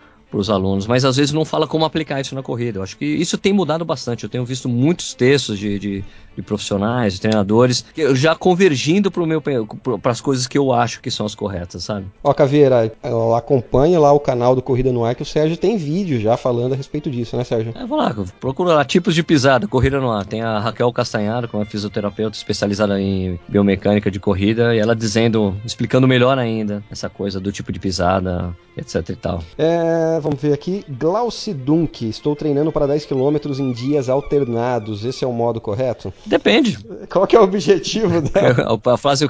alunos, 0.51 0.87
mas 0.87 1.05
às 1.05 1.17
vezes 1.17 1.33
não 1.33 1.45
fala 1.45 1.67
como 1.67 1.85
aplicar 1.85 2.21
isso 2.21 2.35
na 2.35 2.43
corrida. 2.43 2.79
Eu 2.79 2.83
acho 2.83 2.97
que 2.97 3.05
isso 3.05 3.37
tem 3.39 3.53
mudado 3.53 3.85
bastante. 3.85 4.25
Eu 4.25 4.31
tenho 4.31 4.45
visto 4.45 4.69
muitos 4.69 5.15
textos 5.15 5.59
de, 5.59 5.79
de, 5.79 6.05
de 6.37 6.43
profissionais, 6.43 7.15
de 7.15 7.21
treinadores, 7.21 7.85
já 8.15 8.35
convergindo 8.35 9.11
para 9.11 10.11
as 10.13 10.21
coisas 10.21 10.47
que 10.47 10.57
eu 10.57 10.73
acho 10.73 11.01
que 11.01 11.11
são 11.11 11.27
as 11.27 11.35
corretas, 11.35 11.85
sabe? 11.85 12.07
Ó, 12.23 12.33
Caveira, 12.33 12.93
acompanha 13.37 13.99
lá 13.99 14.13
o 14.13 14.21
canal 14.21 14.55
do 14.55 14.63
Corrida 14.63 14.93
no 14.93 15.05
Ar 15.05 15.15
que 15.15 15.23
o 15.23 15.27
Sérgio 15.27 15.57
tem 15.57 15.77
vídeo 15.77 16.21
já 16.21 16.37
falando 16.37 16.73
a 16.73 16.77
respeito 16.77 17.11
disso, 17.11 17.37
né, 17.37 17.45
Sérgio? 17.45 17.73
É, 17.77 17.85
vou 17.85 17.99
lá, 17.99 18.15
procura 18.41 18.75
lá 18.75 18.85
tipos 18.85 19.15
de 19.15 19.23
pisada, 19.23 19.67
Corrida 19.67 20.01
no 20.01 20.11
Ar. 20.11 20.25
Tem 20.25 20.43
a 20.43 20.59
Raquel 20.59 20.93
Castanharo, 20.93 21.49
que 21.49 21.57
é 21.57 21.59
uma 21.59 21.67
fisioterapeuta 21.67 22.37
especializada 22.37 23.01
em 23.01 23.39
biomecânica 23.49 24.11
de 24.11 24.19
corrida, 24.19 24.75
e 24.75 24.79
ela 24.79 24.95
dizendo, 24.95 25.57
explicando 25.65 26.09
melhor 26.09 26.39
ainda 26.39 26.83
essa 26.91 27.09
coisa 27.09 27.41
do 27.41 27.53
tipo 27.53 27.73
de 27.73 27.79
pisada, 27.79 28.57
etc 28.77 29.09
e 29.09 29.17
tal. 29.17 29.45
É, 29.59 30.21
vamos 30.23 30.41
ver 30.41 30.53
aqui. 30.53 30.85
Glauci 30.89 31.53
Dunk, 31.53 32.09
estou 32.09 32.35
treinando 32.35 32.73
para 32.73 32.87
10 32.87 33.07
km 33.07 33.37
em 33.59 33.73
dias 33.73 34.09
alternados. 34.09 35.05
Esse 35.05 35.25
é 35.25 35.29
o 35.29 35.33
modo 35.33 35.61
correto? 35.61 36.13
Depende. 36.25 36.79
Qual 37.11 37.27
que 37.27 37.37
é 37.37 37.41
o 37.41 37.43
objetivo 37.43 38.21
dela? 38.31 38.81
a, 38.87 38.97
frase, 38.97 39.27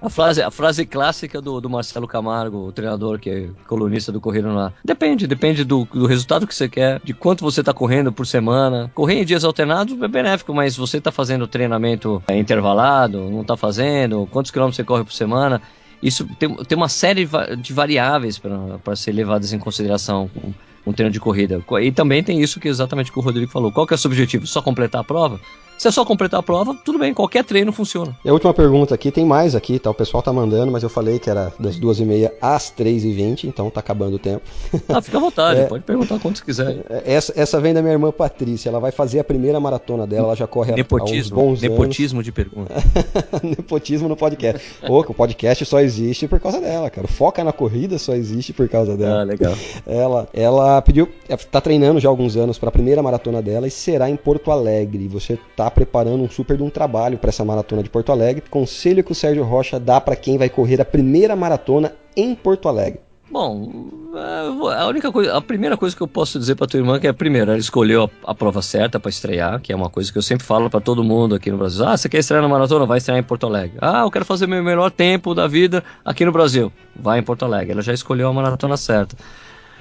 a, 0.00 0.08
frase, 0.10 0.42
a 0.42 0.50
frase 0.50 0.86
clássica 0.86 1.40
do, 1.40 1.60
do 1.60 1.68
Marcelo 1.68 2.06
Camargo, 2.06 2.68
o 2.68 2.72
treinador 2.72 3.18
que 3.18 3.30
é 3.30 3.48
colunista 3.66 4.12
do 4.12 4.20
no 4.20 4.58
Ar. 4.58 4.74
Depende, 4.84 5.26
depende 5.26 5.64
do, 5.64 5.84
do 5.84 6.06
resultado 6.06 6.46
que 6.46 6.54
você 6.54 6.68
quer, 6.68 7.00
de 7.02 7.14
quanto 7.14 7.42
você 7.42 7.60
está 7.60 7.72
correndo 7.72 8.12
por 8.12 8.26
semana. 8.26 8.90
Correr 8.94 9.20
em 9.20 9.24
dias 9.24 9.44
alternados 9.44 10.00
é 10.00 10.08
benéfico, 10.08 10.54
mas 10.54 10.76
você 10.76 10.98
está 10.98 11.10
fazendo 11.10 11.46
treinamento 11.46 12.22
é, 12.28 12.38
intervalado, 12.38 13.30
não 13.30 13.42
está 13.42 13.56
fazendo, 13.56 14.28
quantos 14.30 14.50
quilômetros 14.50 14.76
você 14.76 14.84
corre 14.84 15.04
por 15.04 15.12
semana 15.12 15.60
isso 16.02 16.26
tem, 16.38 16.54
tem 16.54 16.76
uma 16.76 16.88
série 16.88 17.28
de 17.58 17.72
variáveis 17.72 18.38
para 18.38 18.96
ser 18.96 19.12
levadas 19.12 19.52
em 19.52 19.58
consideração 19.58 20.30
com 20.34 20.52
um 20.86 20.92
treino 20.92 21.12
de 21.12 21.18
corrida. 21.18 21.62
E 21.82 21.90
também 21.90 22.22
tem 22.22 22.40
isso 22.40 22.60
que 22.60 22.68
exatamente 22.68 23.10
que 23.10 23.18
o 23.18 23.22
Rodrigo 23.22 23.50
falou. 23.50 23.72
Qual 23.72 23.86
que 23.86 23.94
é 23.94 23.96
o 23.96 23.98
seu 23.98 24.08
objetivo? 24.08 24.46
Só 24.46 24.62
completar 24.62 25.00
a 25.00 25.04
prova? 25.04 25.40
Se 25.78 25.88
é 25.88 25.90
só 25.90 26.04
completar 26.04 26.40
a 26.40 26.42
prova, 26.42 26.74
tudo 26.84 26.98
bem, 26.98 27.12
qualquer 27.12 27.44
treino 27.44 27.70
funciona. 27.70 28.16
E 28.24 28.28
a 28.28 28.32
última 28.32 28.54
pergunta 28.54 28.94
aqui, 28.94 29.10
tem 29.10 29.26
mais 29.26 29.54
aqui, 29.54 29.78
tá? 29.78 29.90
O 29.90 29.94
pessoal 29.94 30.22
tá 30.22 30.32
mandando, 30.32 30.72
mas 30.72 30.82
eu 30.82 30.88
falei 30.88 31.18
que 31.18 31.28
era 31.28 31.52
das 31.60 31.76
duas 31.76 32.00
e 32.00 32.04
meia 32.04 32.32
às 32.40 32.70
três 32.70 33.04
e 33.04 33.12
vinte, 33.12 33.46
então 33.46 33.68
tá 33.68 33.80
acabando 33.80 34.16
o 34.16 34.18
tempo. 34.18 34.42
Ah, 34.88 35.02
fica 35.02 35.18
à 35.18 35.20
vontade, 35.20 35.60
é, 35.60 35.66
pode 35.66 35.84
perguntar 35.84 36.18
quantos 36.18 36.40
quiser. 36.40 36.78
É, 36.88 37.14
essa, 37.14 37.32
essa 37.36 37.60
vem 37.60 37.74
da 37.74 37.82
minha 37.82 37.92
irmã 37.92 38.10
Patrícia, 38.10 38.68
ela 38.68 38.78
vai 38.78 38.92
fazer 38.92 39.18
a 39.18 39.24
primeira 39.24 39.58
maratona 39.60 40.06
dela, 40.06 40.28
ela 40.28 40.36
já 40.36 40.46
corre 40.46 40.72
nepotismo, 40.72 41.38
há 41.38 41.42
uns 41.42 41.60
bons 41.60 41.62
Nepotismo 41.62 42.22
de 42.22 42.32
pergunta. 42.32 42.74
nepotismo 43.42 44.08
no 44.08 44.16
podcast. 44.16 44.62
Ô, 44.88 45.00
o 45.00 45.14
podcast 45.14 45.64
só 45.66 45.80
existe 45.80 46.28
por 46.28 46.40
causa 46.40 46.60
dela, 46.60 46.88
cara. 46.88 47.06
Foca 47.08 47.42
na 47.44 47.52
corrida 47.52 47.98
só 47.98 48.14
existe 48.14 48.52
por 48.52 48.68
causa 48.68 48.96
dela. 48.96 49.20
Ah, 49.20 49.24
legal. 49.24 49.54
Ela, 49.86 50.28
ela 50.32 50.82
pediu, 50.82 51.08
tá 51.50 51.60
treinando 51.60 52.00
já 52.00 52.08
há 52.08 52.10
alguns 52.10 52.36
anos 52.36 52.58
para 52.58 52.68
a 52.68 52.72
primeira 52.72 53.02
maratona 53.02 53.42
dela 53.42 53.66
e 53.66 53.70
será 53.70 54.08
em 54.08 54.16
Porto 54.16 54.50
Alegre. 54.50 55.08
Você 55.08 55.38
tá 55.56 55.65
preparando 55.70 56.22
um 56.22 56.30
super 56.30 56.56
de 56.56 56.62
um 56.62 56.70
trabalho 56.70 57.18
para 57.18 57.30
essa 57.30 57.44
maratona 57.44 57.82
de 57.82 57.90
Porto 57.90 58.12
Alegre. 58.12 58.42
Conselho 58.50 59.04
que 59.04 59.12
o 59.12 59.14
Sérgio 59.14 59.44
Rocha 59.44 59.78
dá 59.78 60.00
para 60.00 60.16
quem 60.16 60.38
vai 60.38 60.48
correr 60.48 60.80
a 60.80 60.84
primeira 60.84 61.36
maratona 61.36 61.94
em 62.16 62.34
Porto 62.34 62.68
Alegre. 62.68 63.00
Bom, 63.28 63.90
a 64.14 64.86
única 64.86 65.10
coisa, 65.10 65.36
a 65.36 65.40
primeira 65.40 65.76
coisa 65.76 65.96
que 65.96 66.00
eu 66.00 66.06
posso 66.06 66.38
dizer 66.38 66.54
para 66.54 66.68
tua 66.68 66.78
irmã 66.78 66.96
é 66.96 67.00
que 67.00 67.08
é 67.08 67.12
primeiro, 67.12 67.50
ela 67.50 67.58
escolheu 67.58 68.04
a, 68.24 68.30
a 68.30 68.34
prova 68.34 68.62
certa 68.62 69.00
para 69.00 69.08
estrear, 69.08 69.60
que 69.60 69.72
é 69.72 69.76
uma 69.76 69.90
coisa 69.90 70.12
que 70.12 70.16
eu 70.16 70.22
sempre 70.22 70.46
falo 70.46 70.70
para 70.70 70.80
todo 70.80 71.02
mundo 71.02 71.34
aqui 71.34 71.50
no 71.50 71.58
Brasil. 71.58 71.84
Ah, 71.84 71.96
você 71.96 72.08
quer 72.08 72.18
estrear 72.18 72.40
na 72.40 72.48
maratona? 72.48 72.86
Vai 72.86 72.98
estrear 72.98 73.18
em 73.18 73.24
Porto 73.24 73.46
Alegre. 73.46 73.76
Ah, 73.80 74.02
eu 74.02 74.10
quero 74.12 74.24
fazer 74.24 74.46
meu 74.46 74.62
melhor 74.62 74.92
tempo 74.92 75.34
da 75.34 75.48
vida 75.48 75.82
aqui 76.04 76.24
no 76.24 76.30
Brasil. 76.30 76.72
Vai 76.94 77.18
em 77.18 77.22
Porto 77.22 77.44
Alegre. 77.44 77.72
Ela 77.72 77.82
já 77.82 77.92
escolheu 77.92 78.28
a 78.28 78.32
maratona 78.32 78.76
certa. 78.76 79.16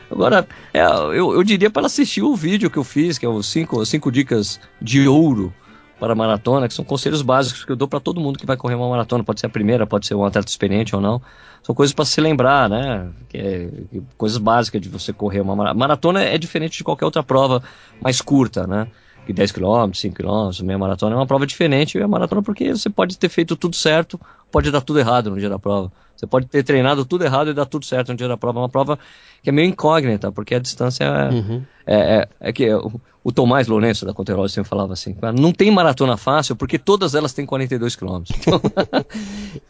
Agora, 0.10 0.48
é, 0.74 0.84
eu, 0.84 1.34
eu 1.34 1.44
diria 1.44 1.70
para 1.70 1.82
ela 1.82 1.88
assistir 1.88 2.24
o 2.24 2.36
vídeo 2.36 2.70
que 2.70 2.78
eu 2.78 2.84
fiz, 2.84 3.18
que 3.18 3.26
é 3.26 3.30
os 3.30 3.46
cinco, 3.46 3.86
cinco 3.86 4.12
dicas 4.12 4.60
de 4.82 5.08
ouro 5.08 5.54
para 6.00 6.14
a 6.14 6.16
maratona, 6.16 6.68
que 6.68 6.74
são 6.74 6.84
conselhos 6.84 7.22
básicos 7.22 7.64
que 7.64 7.72
eu 7.72 7.76
dou 7.76 7.88
para 7.88 8.00
todo 8.00 8.20
mundo 8.20 8.38
que 8.38 8.46
vai 8.46 8.58
correr 8.58 8.76
uma 8.76 8.90
maratona, 8.90 9.24
pode 9.24 9.40
ser 9.40 9.46
a 9.46 9.50
primeira, 9.50 9.88
pode 9.88 10.06
ser 10.06 10.16
um 10.16 10.26
atleta 10.26 10.50
experiente 10.50 10.96
ou 10.96 11.02
não. 11.02 11.22
São 11.64 11.74
coisas 11.74 11.94
para 11.94 12.06
se 12.06 12.20
lembrar, 12.22 12.70
né? 12.70 13.10
Que 13.30 13.38
é, 13.38 13.70
coisas 14.18 14.38
básicas 14.38 14.82
de 14.82 14.90
você 14.90 15.14
correr 15.14 15.42
uma 15.42 15.56
maratona. 15.56 15.80
Maratona 15.80 16.24
é 16.24 16.38
diferente 16.38 16.78
de 16.78 16.84
qualquer 16.84 17.06
outra 17.06 17.24
prova 17.24 17.64
mais 18.02 18.22
curta, 18.22 18.68
né? 18.68 18.88
Que 19.26 19.34
10 19.34 19.52
km, 19.52 19.92
5 19.94 20.16
km, 20.16 20.64
meia 20.64 20.78
maratona 20.78 21.16
é 21.16 21.18
uma 21.18 21.26
prova 21.26 21.48
diferente. 21.48 21.98
E 21.98 22.02
a 22.02 22.08
maratona 22.08 22.44
porque 22.44 22.70
você 22.76 22.90
pode 22.90 23.18
ter 23.18 23.30
feito 23.30 23.56
tudo 23.56 23.76
certo, 23.76 24.20
pode 24.52 24.70
dar 24.70 24.82
tudo 24.82 25.00
errado 25.00 25.32
no 25.32 25.40
dia 25.40 25.50
da 25.50 25.58
prova. 25.58 25.92
Você 26.16 26.26
pode 26.26 26.48
ter 26.48 26.64
treinado 26.64 27.06
tudo 27.06 27.26
errado 27.26 27.50
e 27.50 27.54
dar 27.54 27.66
tudo 27.66 27.86
certo 27.86 28.10
no 28.10 28.16
dia 28.16 28.28
da 28.28 28.38
prova. 28.38 28.60
É 28.60 28.62
uma 28.62 28.70
prova 28.70 28.98
que 29.44 29.50
é 29.50 29.52
meio 29.52 29.70
incógnita, 29.70 30.32
porque 30.32 30.56
a 30.56 30.60
distância 30.60 31.04
é, 31.04 31.30
uhum. 31.30 31.64
é, 31.86 31.96
é, 31.96 32.28
é, 32.40 32.54
que 32.54 32.74
o, 32.74 33.00
o 33.24 33.32
Tomás 33.32 33.68
Lourenço 33.68 34.06
da 34.06 34.14
Conterose 34.14 34.54
sempre 34.54 34.70
falava 34.70 34.94
assim: 34.94 35.16
não 35.38 35.52
tem 35.52 35.70
maratona 35.70 36.16
fácil 36.16 36.56
porque 36.56 36.80
todas 36.80 37.16
elas 37.16 37.34
têm 37.34 37.46
42 37.46 37.96
quilômetros. 37.96 38.38
Então, 38.46 38.62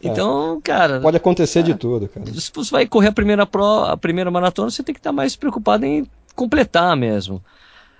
então, 0.12 0.60
cara. 0.62 1.00
Pode 1.00 1.16
acontecer 1.16 1.62
de 1.62 1.74
tudo, 1.74 2.08
cara. 2.08 2.26
Se 2.26 2.50
você 2.54 2.70
vai 2.70 2.86
correr 2.86 3.08
a 3.08 3.12
primeira, 3.12 3.46
pro, 3.46 3.84
a 3.84 3.96
primeira 3.96 4.30
maratona, 4.30 4.70
você 4.70 4.82
tem 4.82 4.94
que 4.94 4.98
estar 4.98 5.12
mais 5.12 5.36
preocupado 5.36 5.84
em 5.84 6.06
completar 6.34 6.96
mesmo. 6.96 7.42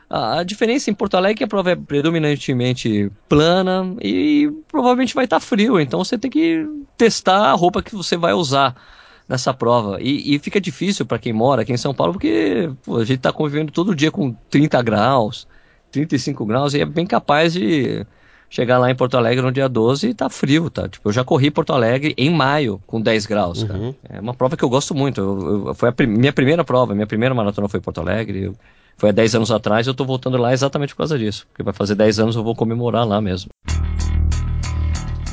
A, 0.09 0.45
diferença 0.45 0.89
em 0.89 0.95
Porto 0.95 1.17
Alegre 1.17 1.35
é 1.35 1.39
que 1.39 1.45
a 1.45 1.49
prova 1.49 1.73
é 1.73 1.77
predominantemente 1.77 3.11
plana 3.29 3.95
e 4.01 4.51
provavelmente 4.69 5.15
vai 5.15 5.25
estar 5.25 5.41
frio, 5.41 5.81
então 5.81 6.03
você 6.03 6.17
tem 6.17 6.31
que 6.31 6.65
testar 6.97 7.51
a 7.51 7.53
roupa 7.53 7.83
que 7.83 7.95
você 7.95 8.17
vai 8.17 8.33
usar 8.33 8.77
nessa 9.29 9.53
prova. 9.53 9.99
E, 10.01 10.35
e 10.35 10.39
fica 10.39 10.61
difícil 10.61 11.05
para 11.05 11.19
quem 11.19 11.33
mora 11.33 11.63
aqui 11.63 11.73
em 11.73 11.77
São 11.77 11.93
Paulo, 11.93 12.13
porque 12.13 12.71
pô, 12.85 12.99
a 12.99 13.05
gente 13.05 13.19
está 13.19 13.33
convivendo 13.33 13.73
todo 13.73 13.97
dia 13.97 14.13
com 14.13 14.33
30 14.49 14.81
graus, 14.83 15.49
35 15.91 16.47
graus, 16.47 16.75
e 16.75 16.81
é 16.81 16.85
bem 16.85 17.07
capaz 17.07 17.53
de 17.53 18.07
chegar 18.49 18.79
lá 18.79 18.89
em 18.89 18.95
Porto 18.95 19.17
Alegre 19.17 19.45
no 19.45 19.51
dia 19.51 19.69
12 19.69 20.09
e 20.09 20.15
tá 20.15 20.31
frio, 20.31 20.71
tá? 20.71 20.89
Tipo, 20.89 21.09
eu 21.09 21.13
já 21.13 21.25
corri 21.25 21.51
Porto 21.51 21.73
Alegre 21.73 22.15
em 22.17 22.31
maio 22.31 22.81
com 22.87 23.01
10 23.01 23.27
graus, 23.27 23.63
uhum. 23.63 23.93
É 24.09 24.21
uma 24.21 24.35
prova 24.35 24.57
que 24.57 24.63
eu 24.63 24.69
gosto 24.69 24.95
muito. 24.95 25.21
Eu, 25.21 25.67
eu, 25.67 25.75
foi 25.75 25.89
a 25.89 25.93
prim 25.93 26.07
minha 26.07 26.33
primeira 26.33 26.65
prova, 26.65 26.95
minha 26.95 27.09
primeira 27.09 27.35
maratona 27.35 27.69
foi 27.69 27.81
em 27.81 27.83
Porto 27.83 28.01
Alegre. 28.01 28.45
Eu, 28.45 28.57
foi 28.97 29.11
há 29.11 29.13
10 29.13 29.35
anos 29.35 29.51
atrás, 29.51 29.87
eu 29.87 29.95
tô 29.95 30.05
voltando 30.05 30.37
lá 30.37 30.53
exatamente 30.53 30.95
por 30.95 30.99
causa 30.99 31.19
disso. 31.19 31.47
Porque 31.49 31.63
vai 31.63 31.75
fazer 31.75 31.95
10 31.95 32.19
anos 32.19 32.37
eu 32.37 32.43
vou 32.43 32.55
comemorar 32.55 33.07
lá 33.07 33.21
mesmo. 33.21 33.51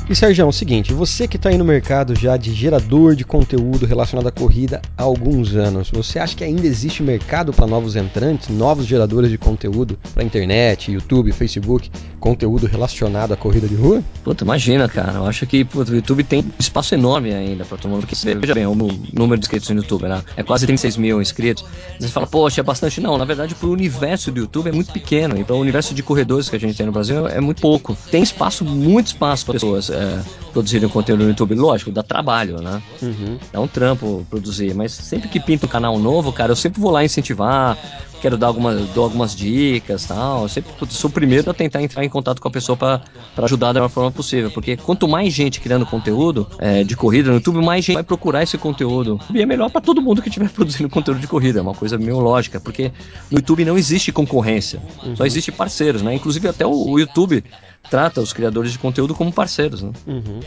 E 0.06 0.14
Sérgio, 0.14 0.42
é 0.42 0.44
o 0.44 0.52
seguinte, 0.52 0.92
você 0.92 1.26
que 1.26 1.36
está 1.36 1.48
aí 1.48 1.56
no 1.56 1.64
mercado 1.64 2.14
já 2.14 2.36
de 2.36 2.52
gerador 2.52 3.16
de 3.16 3.24
conteúdo 3.24 3.86
relacionado 3.86 4.26
à 4.26 4.30
corrida 4.30 4.82
há 4.98 5.02
alguns 5.02 5.56
anos, 5.56 5.90
você 5.90 6.18
acha 6.18 6.36
que 6.36 6.44
ainda 6.44 6.66
existe 6.66 7.02
mercado 7.02 7.54
para 7.54 7.66
novos 7.66 7.96
entrantes, 7.96 8.50
novos 8.50 8.84
geradores 8.84 9.30
de 9.30 9.38
conteúdo 9.38 9.98
para 10.12 10.22
internet, 10.22 10.92
YouTube, 10.92 11.32
Facebook, 11.32 11.90
conteúdo 12.20 12.66
relacionado 12.66 13.32
à 13.32 13.36
corrida 13.36 13.66
de 13.66 13.74
rua? 13.74 14.02
Puta, 14.22 14.44
imagina, 14.44 14.86
cara. 14.90 15.14
Eu 15.14 15.26
acho 15.26 15.46
que 15.46 15.66
o 15.74 15.94
YouTube 15.94 16.22
tem 16.22 16.44
espaço 16.58 16.94
enorme 16.94 17.32
ainda 17.32 17.64
para 17.64 17.78
todo 17.78 17.90
mundo. 17.90 18.06
Porque 18.06 18.14
veja 18.34 18.54
bem, 18.54 18.66
o 18.66 18.74
número 18.74 19.40
de 19.40 19.46
inscritos 19.46 19.70
no 19.70 19.76
YouTube, 19.76 20.06
né? 20.06 20.22
É 20.36 20.42
quase 20.42 20.66
36 20.66 20.98
mil 20.98 21.22
inscritos. 21.22 21.64
Você 21.98 22.08
fala, 22.08 22.26
poxa, 22.26 22.60
é 22.60 22.64
bastante. 22.64 23.00
Não, 23.00 23.16
na 23.16 23.24
verdade, 23.24 23.56
o 23.58 23.66
universo 23.68 24.30
do 24.30 24.40
YouTube 24.40 24.68
é 24.68 24.72
muito 24.72 24.92
pequeno. 24.92 25.38
E 25.38 25.44
para 25.44 25.56
o 25.56 25.60
universo 25.60 25.94
de 25.94 26.02
corredores 26.02 26.50
que 26.50 26.56
a 26.56 26.60
gente 26.60 26.76
tem 26.76 26.84
no 26.84 26.92
Brasil 26.92 27.26
é 27.26 27.40
muito 27.40 27.62
pouco. 27.62 27.96
Tem 28.10 28.22
espaço, 28.22 28.66
muito 28.66 29.06
espaço 29.06 29.46
para 29.46 29.54
pessoas 29.54 29.93
é, 29.94 30.22
produzirem 30.52 30.88
conteúdo 30.88 31.24
no 31.24 31.30
YouTube. 31.30 31.54
Lógico, 31.54 31.90
dá 31.90 32.02
trabalho, 32.02 32.60
né? 32.60 32.82
Uhum. 33.02 33.38
É 33.52 33.58
um 33.58 33.66
trampo 33.66 34.26
produzir, 34.28 34.74
mas 34.74 34.92
sempre 34.92 35.28
que 35.28 35.40
pinta 35.40 35.66
um 35.66 35.68
canal 35.68 35.98
novo, 35.98 36.32
cara, 36.32 36.52
eu 36.52 36.56
sempre 36.56 36.80
vou 36.80 36.90
lá 36.90 37.04
incentivar, 37.04 37.76
quero 38.24 38.38
dar 38.38 38.46
algumas, 38.46 38.88
dou 38.94 39.04
algumas 39.04 39.36
dicas 39.36 40.06
tal. 40.06 40.44
Eu 40.44 40.48
sempre 40.48 40.72
sou 40.88 41.10
o 41.10 41.12
primeiro 41.12 41.50
a 41.50 41.52
tentar 41.52 41.82
entrar 41.82 42.02
em 42.02 42.08
contato 42.08 42.40
com 42.40 42.48
a 42.48 42.50
pessoa 42.50 42.74
para 42.74 43.02
ajudar 43.42 43.68
da 43.68 43.80
melhor 43.80 43.90
forma 43.90 44.10
possível. 44.10 44.50
Porque 44.50 44.78
quanto 44.78 45.06
mais 45.06 45.30
gente 45.34 45.60
criando 45.60 45.84
conteúdo 45.84 46.48
é, 46.58 46.82
de 46.82 46.96
corrida 46.96 47.28
no 47.28 47.34
YouTube, 47.36 47.62
mais 47.62 47.84
gente 47.84 47.96
vai 47.96 48.02
procurar 48.02 48.42
esse 48.42 48.56
conteúdo. 48.56 49.20
E 49.34 49.42
é 49.42 49.46
melhor 49.46 49.70
para 49.70 49.82
todo 49.82 50.00
mundo 50.00 50.22
que 50.22 50.28
estiver 50.28 50.48
produzindo 50.54 50.88
conteúdo 50.88 51.20
de 51.20 51.26
corrida. 51.26 51.58
É 51.58 51.62
uma 51.62 51.74
coisa 51.74 51.98
meio 51.98 52.18
lógica, 52.18 52.58
porque 52.58 52.90
no 53.30 53.38
YouTube 53.38 53.62
não 53.66 53.76
existe 53.76 54.10
concorrência, 54.10 54.80
uhum. 55.04 55.16
só 55.16 55.26
existe 55.26 55.52
parceiros, 55.52 56.00
né? 56.00 56.14
Inclusive 56.14 56.48
até 56.48 56.64
o, 56.64 56.72
o 56.72 56.98
YouTube 56.98 57.44
trata 57.90 58.20
os 58.20 58.32
criadores 58.32 58.72
de 58.72 58.78
conteúdo 58.78 59.14
como 59.14 59.32
parceiros. 59.32 59.82
Né? 59.82 59.92
Uhum. 60.06 60.40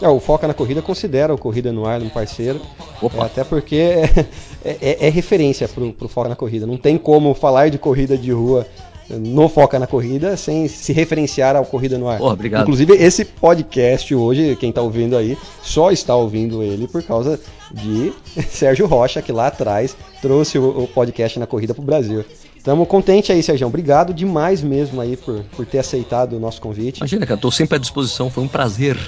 É, 0.00 0.08
o 0.08 0.18
Foca 0.18 0.48
na 0.48 0.54
Corrida 0.54 0.80
considera 0.80 1.34
o 1.34 1.38
Corrida 1.38 1.70
no 1.72 1.86
Ar 1.86 2.00
um 2.00 2.08
parceiro, 2.08 2.60
é, 3.02 3.20
até 3.20 3.44
porque 3.44 3.76
é, 4.64 4.78
é, 4.80 5.06
é 5.06 5.10
referência 5.10 5.68
para 5.68 5.84
o 5.84 6.08
Foca 6.08 6.28
na 6.28 6.36
Corrida. 6.36 6.66
Não 6.66 6.78
tem 6.78 6.96
como 6.96 7.34
falar 7.34 7.68
de 7.68 7.78
corrida 7.78 8.16
de 8.16 8.32
rua 8.32 8.66
no 9.18 9.48
Foca 9.48 9.78
na 9.78 9.86
Corrida 9.86 10.36
sem 10.36 10.68
se 10.68 10.92
referenciar 10.92 11.56
ao 11.56 11.64
Corrida 11.64 11.98
no 11.98 12.08
Ar. 12.08 12.20
Obrigado. 12.22 12.62
Inclusive, 12.62 12.94
esse 12.94 13.24
podcast 13.24 14.14
hoje, 14.14 14.56
quem 14.56 14.70
está 14.70 14.80
ouvindo 14.80 15.16
aí, 15.16 15.36
só 15.62 15.90
está 15.90 16.14
ouvindo 16.14 16.62
ele 16.62 16.86
por 16.86 17.02
causa 17.02 17.38
de 17.72 18.12
Sérgio 18.48 18.86
Rocha, 18.86 19.20
que 19.20 19.32
lá 19.32 19.48
atrás 19.48 19.96
trouxe 20.22 20.58
o, 20.58 20.84
o 20.84 20.88
podcast 20.88 21.38
na 21.38 21.46
corrida 21.46 21.74
para 21.74 21.82
o 21.82 21.86
Brasil. 21.86 22.24
Estamos 22.60 22.86
contentes 22.88 23.30
aí, 23.30 23.42
Sérgio. 23.42 23.66
Obrigado 23.66 24.12
demais 24.12 24.62
mesmo 24.62 25.00
aí 25.00 25.16
por, 25.16 25.42
por 25.56 25.64
ter 25.64 25.78
aceitado 25.78 26.34
o 26.34 26.38
nosso 26.38 26.60
convite. 26.60 26.98
Imagina, 26.98 27.24
cara, 27.24 27.38
estou 27.38 27.50
sempre 27.50 27.76
à 27.76 27.78
disposição, 27.78 28.28
foi 28.28 28.44
um 28.44 28.48
prazer. 28.48 28.98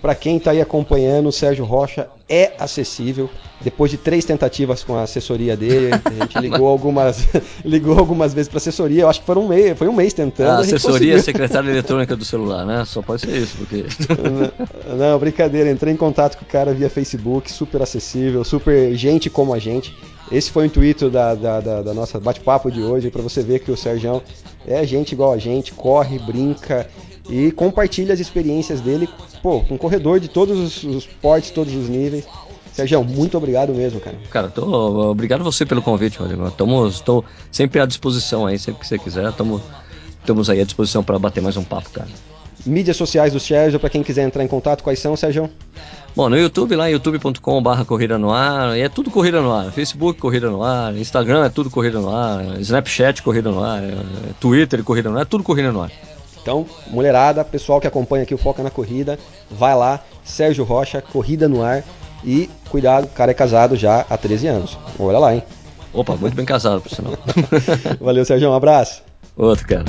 Para 0.00 0.14
quem 0.14 0.38
está 0.38 0.52
aí 0.52 0.60
acompanhando, 0.60 1.28
o 1.28 1.32
Sérgio 1.32 1.64
Rocha 1.64 2.08
é 2.28 2.52
acessível. 2.58 3.28
Depois 3.60 3.90
de 3.90 3.98
três 3.98 4.24
tentativas 4.24 4.82
com 4.82 4.96
a 4.96 5.02
assessoria 5.02 5.54
dele, 5.54 5.90
a 5.92 6.22
gente 6.22 6.38
ligou 6.40 6.66
algumas, 6.66 7.28
ligou 7.62 7.98
algumas 7.98 8.32
vezes 8.32 8.48
para 8.48 8.56
assessoria. 8.56 9.02
Eu 9.02 9.10
acho 9.10 9.20
que 9.20 9.26
foi 9.26 9.36
um 9.36 9.46
mês, 9.46 9.76
foi 9.76 9.88
um 9.88 9.92
mês 9.92 10.14
tentando. 10.14 10.58
A 10.58 10.60
assessoria 10.60 11.16
a 11.16 11.22
secretária 11.22 11.68
eletrônica 11.68 12.16
do 12.16 12.24
celular, 12.24 12.64
né? 12.64 12.82
Só 12.86 13.02
pode 13.02 13.22
ser 13.22 13.36
isso, 13.36 13.58
porque. 13.58 13.84
Não, 14.88 14.96
não, 14.96 15.18
brincadeira. 15.18 15.70
Entrei 15.70 15.92
em 15.92 15.98
contato 15.98 16.38
com 16.38 16.44
o 16.46 16.48
cara 16.48 16.72
via 16.72 16.88
Facebook, 16.88 17.52
super 17.52 17.82
acessível, 17.82 18.42
super 18.42 18.94
gente 18.94 19.28
como 19.28 19.52
a 19.52 19.58
gente. 19.58 19.94
Esse 20.32 20.50
foi 20.50 20.62
o 20.62 20.66
intuito 20.66 21.10
da, 21.10 21.34
da, 21.34 21.60
da, 21.60 21.82
da 21.82 21.92
nossa 21.92 22.18
bate-papo 22.18 22.70
de 22.70 22.80
hoje, 22.80 23.10
para 23.10 23.20
você 23.20 23.42
ver 23.42 23.58
que 23.58 23.70
o 23.70 23.76
Sérgio 23.76 24.22
é 24.66 24.86
gente 24.86 25.12
igual 25.12 25.32
a 25.32 25.38
gente, 25.38 25.72
corre, 25.72 26.18
brinca 26.18 26.88
e 27.28 27.50
compartilha 27.52 28.14
as 28.14 28.20
experiências 28.20 28.80
dele, 28.80 29.08
pô, 29.42 29.60
com 29.60 29.74
um 29.74 29.78
corredor 29.78 30.20
de 30.20 30.28
todos 30.28 30.58
os, 30.58 30.84
os 30.84 31.06
portes, 31.06 31.50
todos 31.50 31.74
os 31.74 31.88
níveis. 31.88 32.26
Sérgio, 32.72 33.02
muito 33.04 33.36
obrigado 33.36 33.74
mesmo, 33.74 34.00
cara. 34.00 34.16
Cara, 34.30 34.48
tô, 34.48 35.10
obrigado 35.10 35.42
você 35.42 35.66
pelo 35.66 35.82
convite, 35.82 36.18
Rodrigo. 36.18 36.46
Estou 36.88 37.24
sempre 37.50 37.80
à 37.80 37.86
disposição 37.86 38.46
aí, 38.46 38.58
sempre 38.58 38.80
que 38.80 38.86
você 38.86 38.98
quiser. 38.98 39.28
Estamos 39.28 39.60
estamos 40.20 40.48
aí 40.48 40.60
à 40.60 40.64
disposição 40.64 41.02
para 41.02 41.18
bater 41.18 41.42
mais 41.42 41.56
um 41.56 41.64
papo, 41.64 41.90
cara. 41.90 42.08
Mídias 42.64 42.96
sociais 42.96 43.32
do 43.32 43.40
Sérgio, 43.40 43.80
para 43.80 43.88
quem 43.88 44.02
quiser 44.02 44.22
entrar 44.22 44.44
em 44.44 44.48
contato, 44.48 44.84
quais 44.84 44.98
são, 44.98 45.16
Sérgio? 45.16 45.48
Bom, 46.14 46.28
no 46.28 46.36
YouTube, 46.36 46.76
lá 46.76 46.88
youtube.com.br 46.88 47.84
Corrida 47.86 48.18
no 48.18 48.30
Ar, 48.30 48.76
é 48.76 48.88
tudo 48.88 49.10
Corrida 49.10 49.40
no 49.40 49.50
Ar. 49.50 49.72
Facebook, 49.72 50.20
Corrida 50.20 50.50
no 50.50 50.62
Ar. 50.62 50.94
Instagram 50.96 51.44
é 51.44 51.48
tudo 51.48 51.70
Corrida 51.70 51.98
no 51.98 52.14
Ar. 52.14 52.60
Snapchat, 52.60 53.22
Corrida 53.22 53.50
no 53.50 53.64
Ar. 53.64 53.82
Twitter, 54.38 54.84
Corrida 54.84 55.08
no 55.08 55.16
Ar. 55.16 55.22
É 55.22 55.24
tudo 55.24 55.42
Corrida 55.42 55.72
no 55.72 55.82
Ar. 55.82 55.90
Então, 56.42 56.66
mulherada, 56.86 57.44
pessoal 57.44 57.80
que 57.80 57.86
acompanha 57.86 58.22
aqui 58.22 58.34
o 58.34 58.38
Foca 58.38 58.62
na 58.62 58.70
Corrida, 58.70 59.18
vai 59.50 59.74
lá, 59.74 60.00
Sérgio 60.24 60.64
Rocha, 60.64 61.02
Corrida 61.02 61.48
no 61.48 61.62
Ar. 61.62 61.84
E 62.24 62.50
cuidado, 62.68 63.04
o 63.04 63.08
cara 63.08 63.30
é 63.30 63.34
casado 63.34 63.76
já 63.76 64.04
há 64.08 64.16
13 64.16 64.46
anos. 64.46 64.78
Olha 64.98 65.18
lá, 65.18 65.34
hein? 65.34 65.42
Opa, 65.92 66.14
muito 66.16 66.34
bem 66.34 66.44
casado, 66.44 66.80
por 66.80 66.90
sinal. 66.90 67.14
Valeu, 68.00 68.24
Sérgio, 68.24 68.50
um 68.50 68.54
abraço. 68.54 69.02
Outro, 69.36 69.66
cara. 69.66 69.84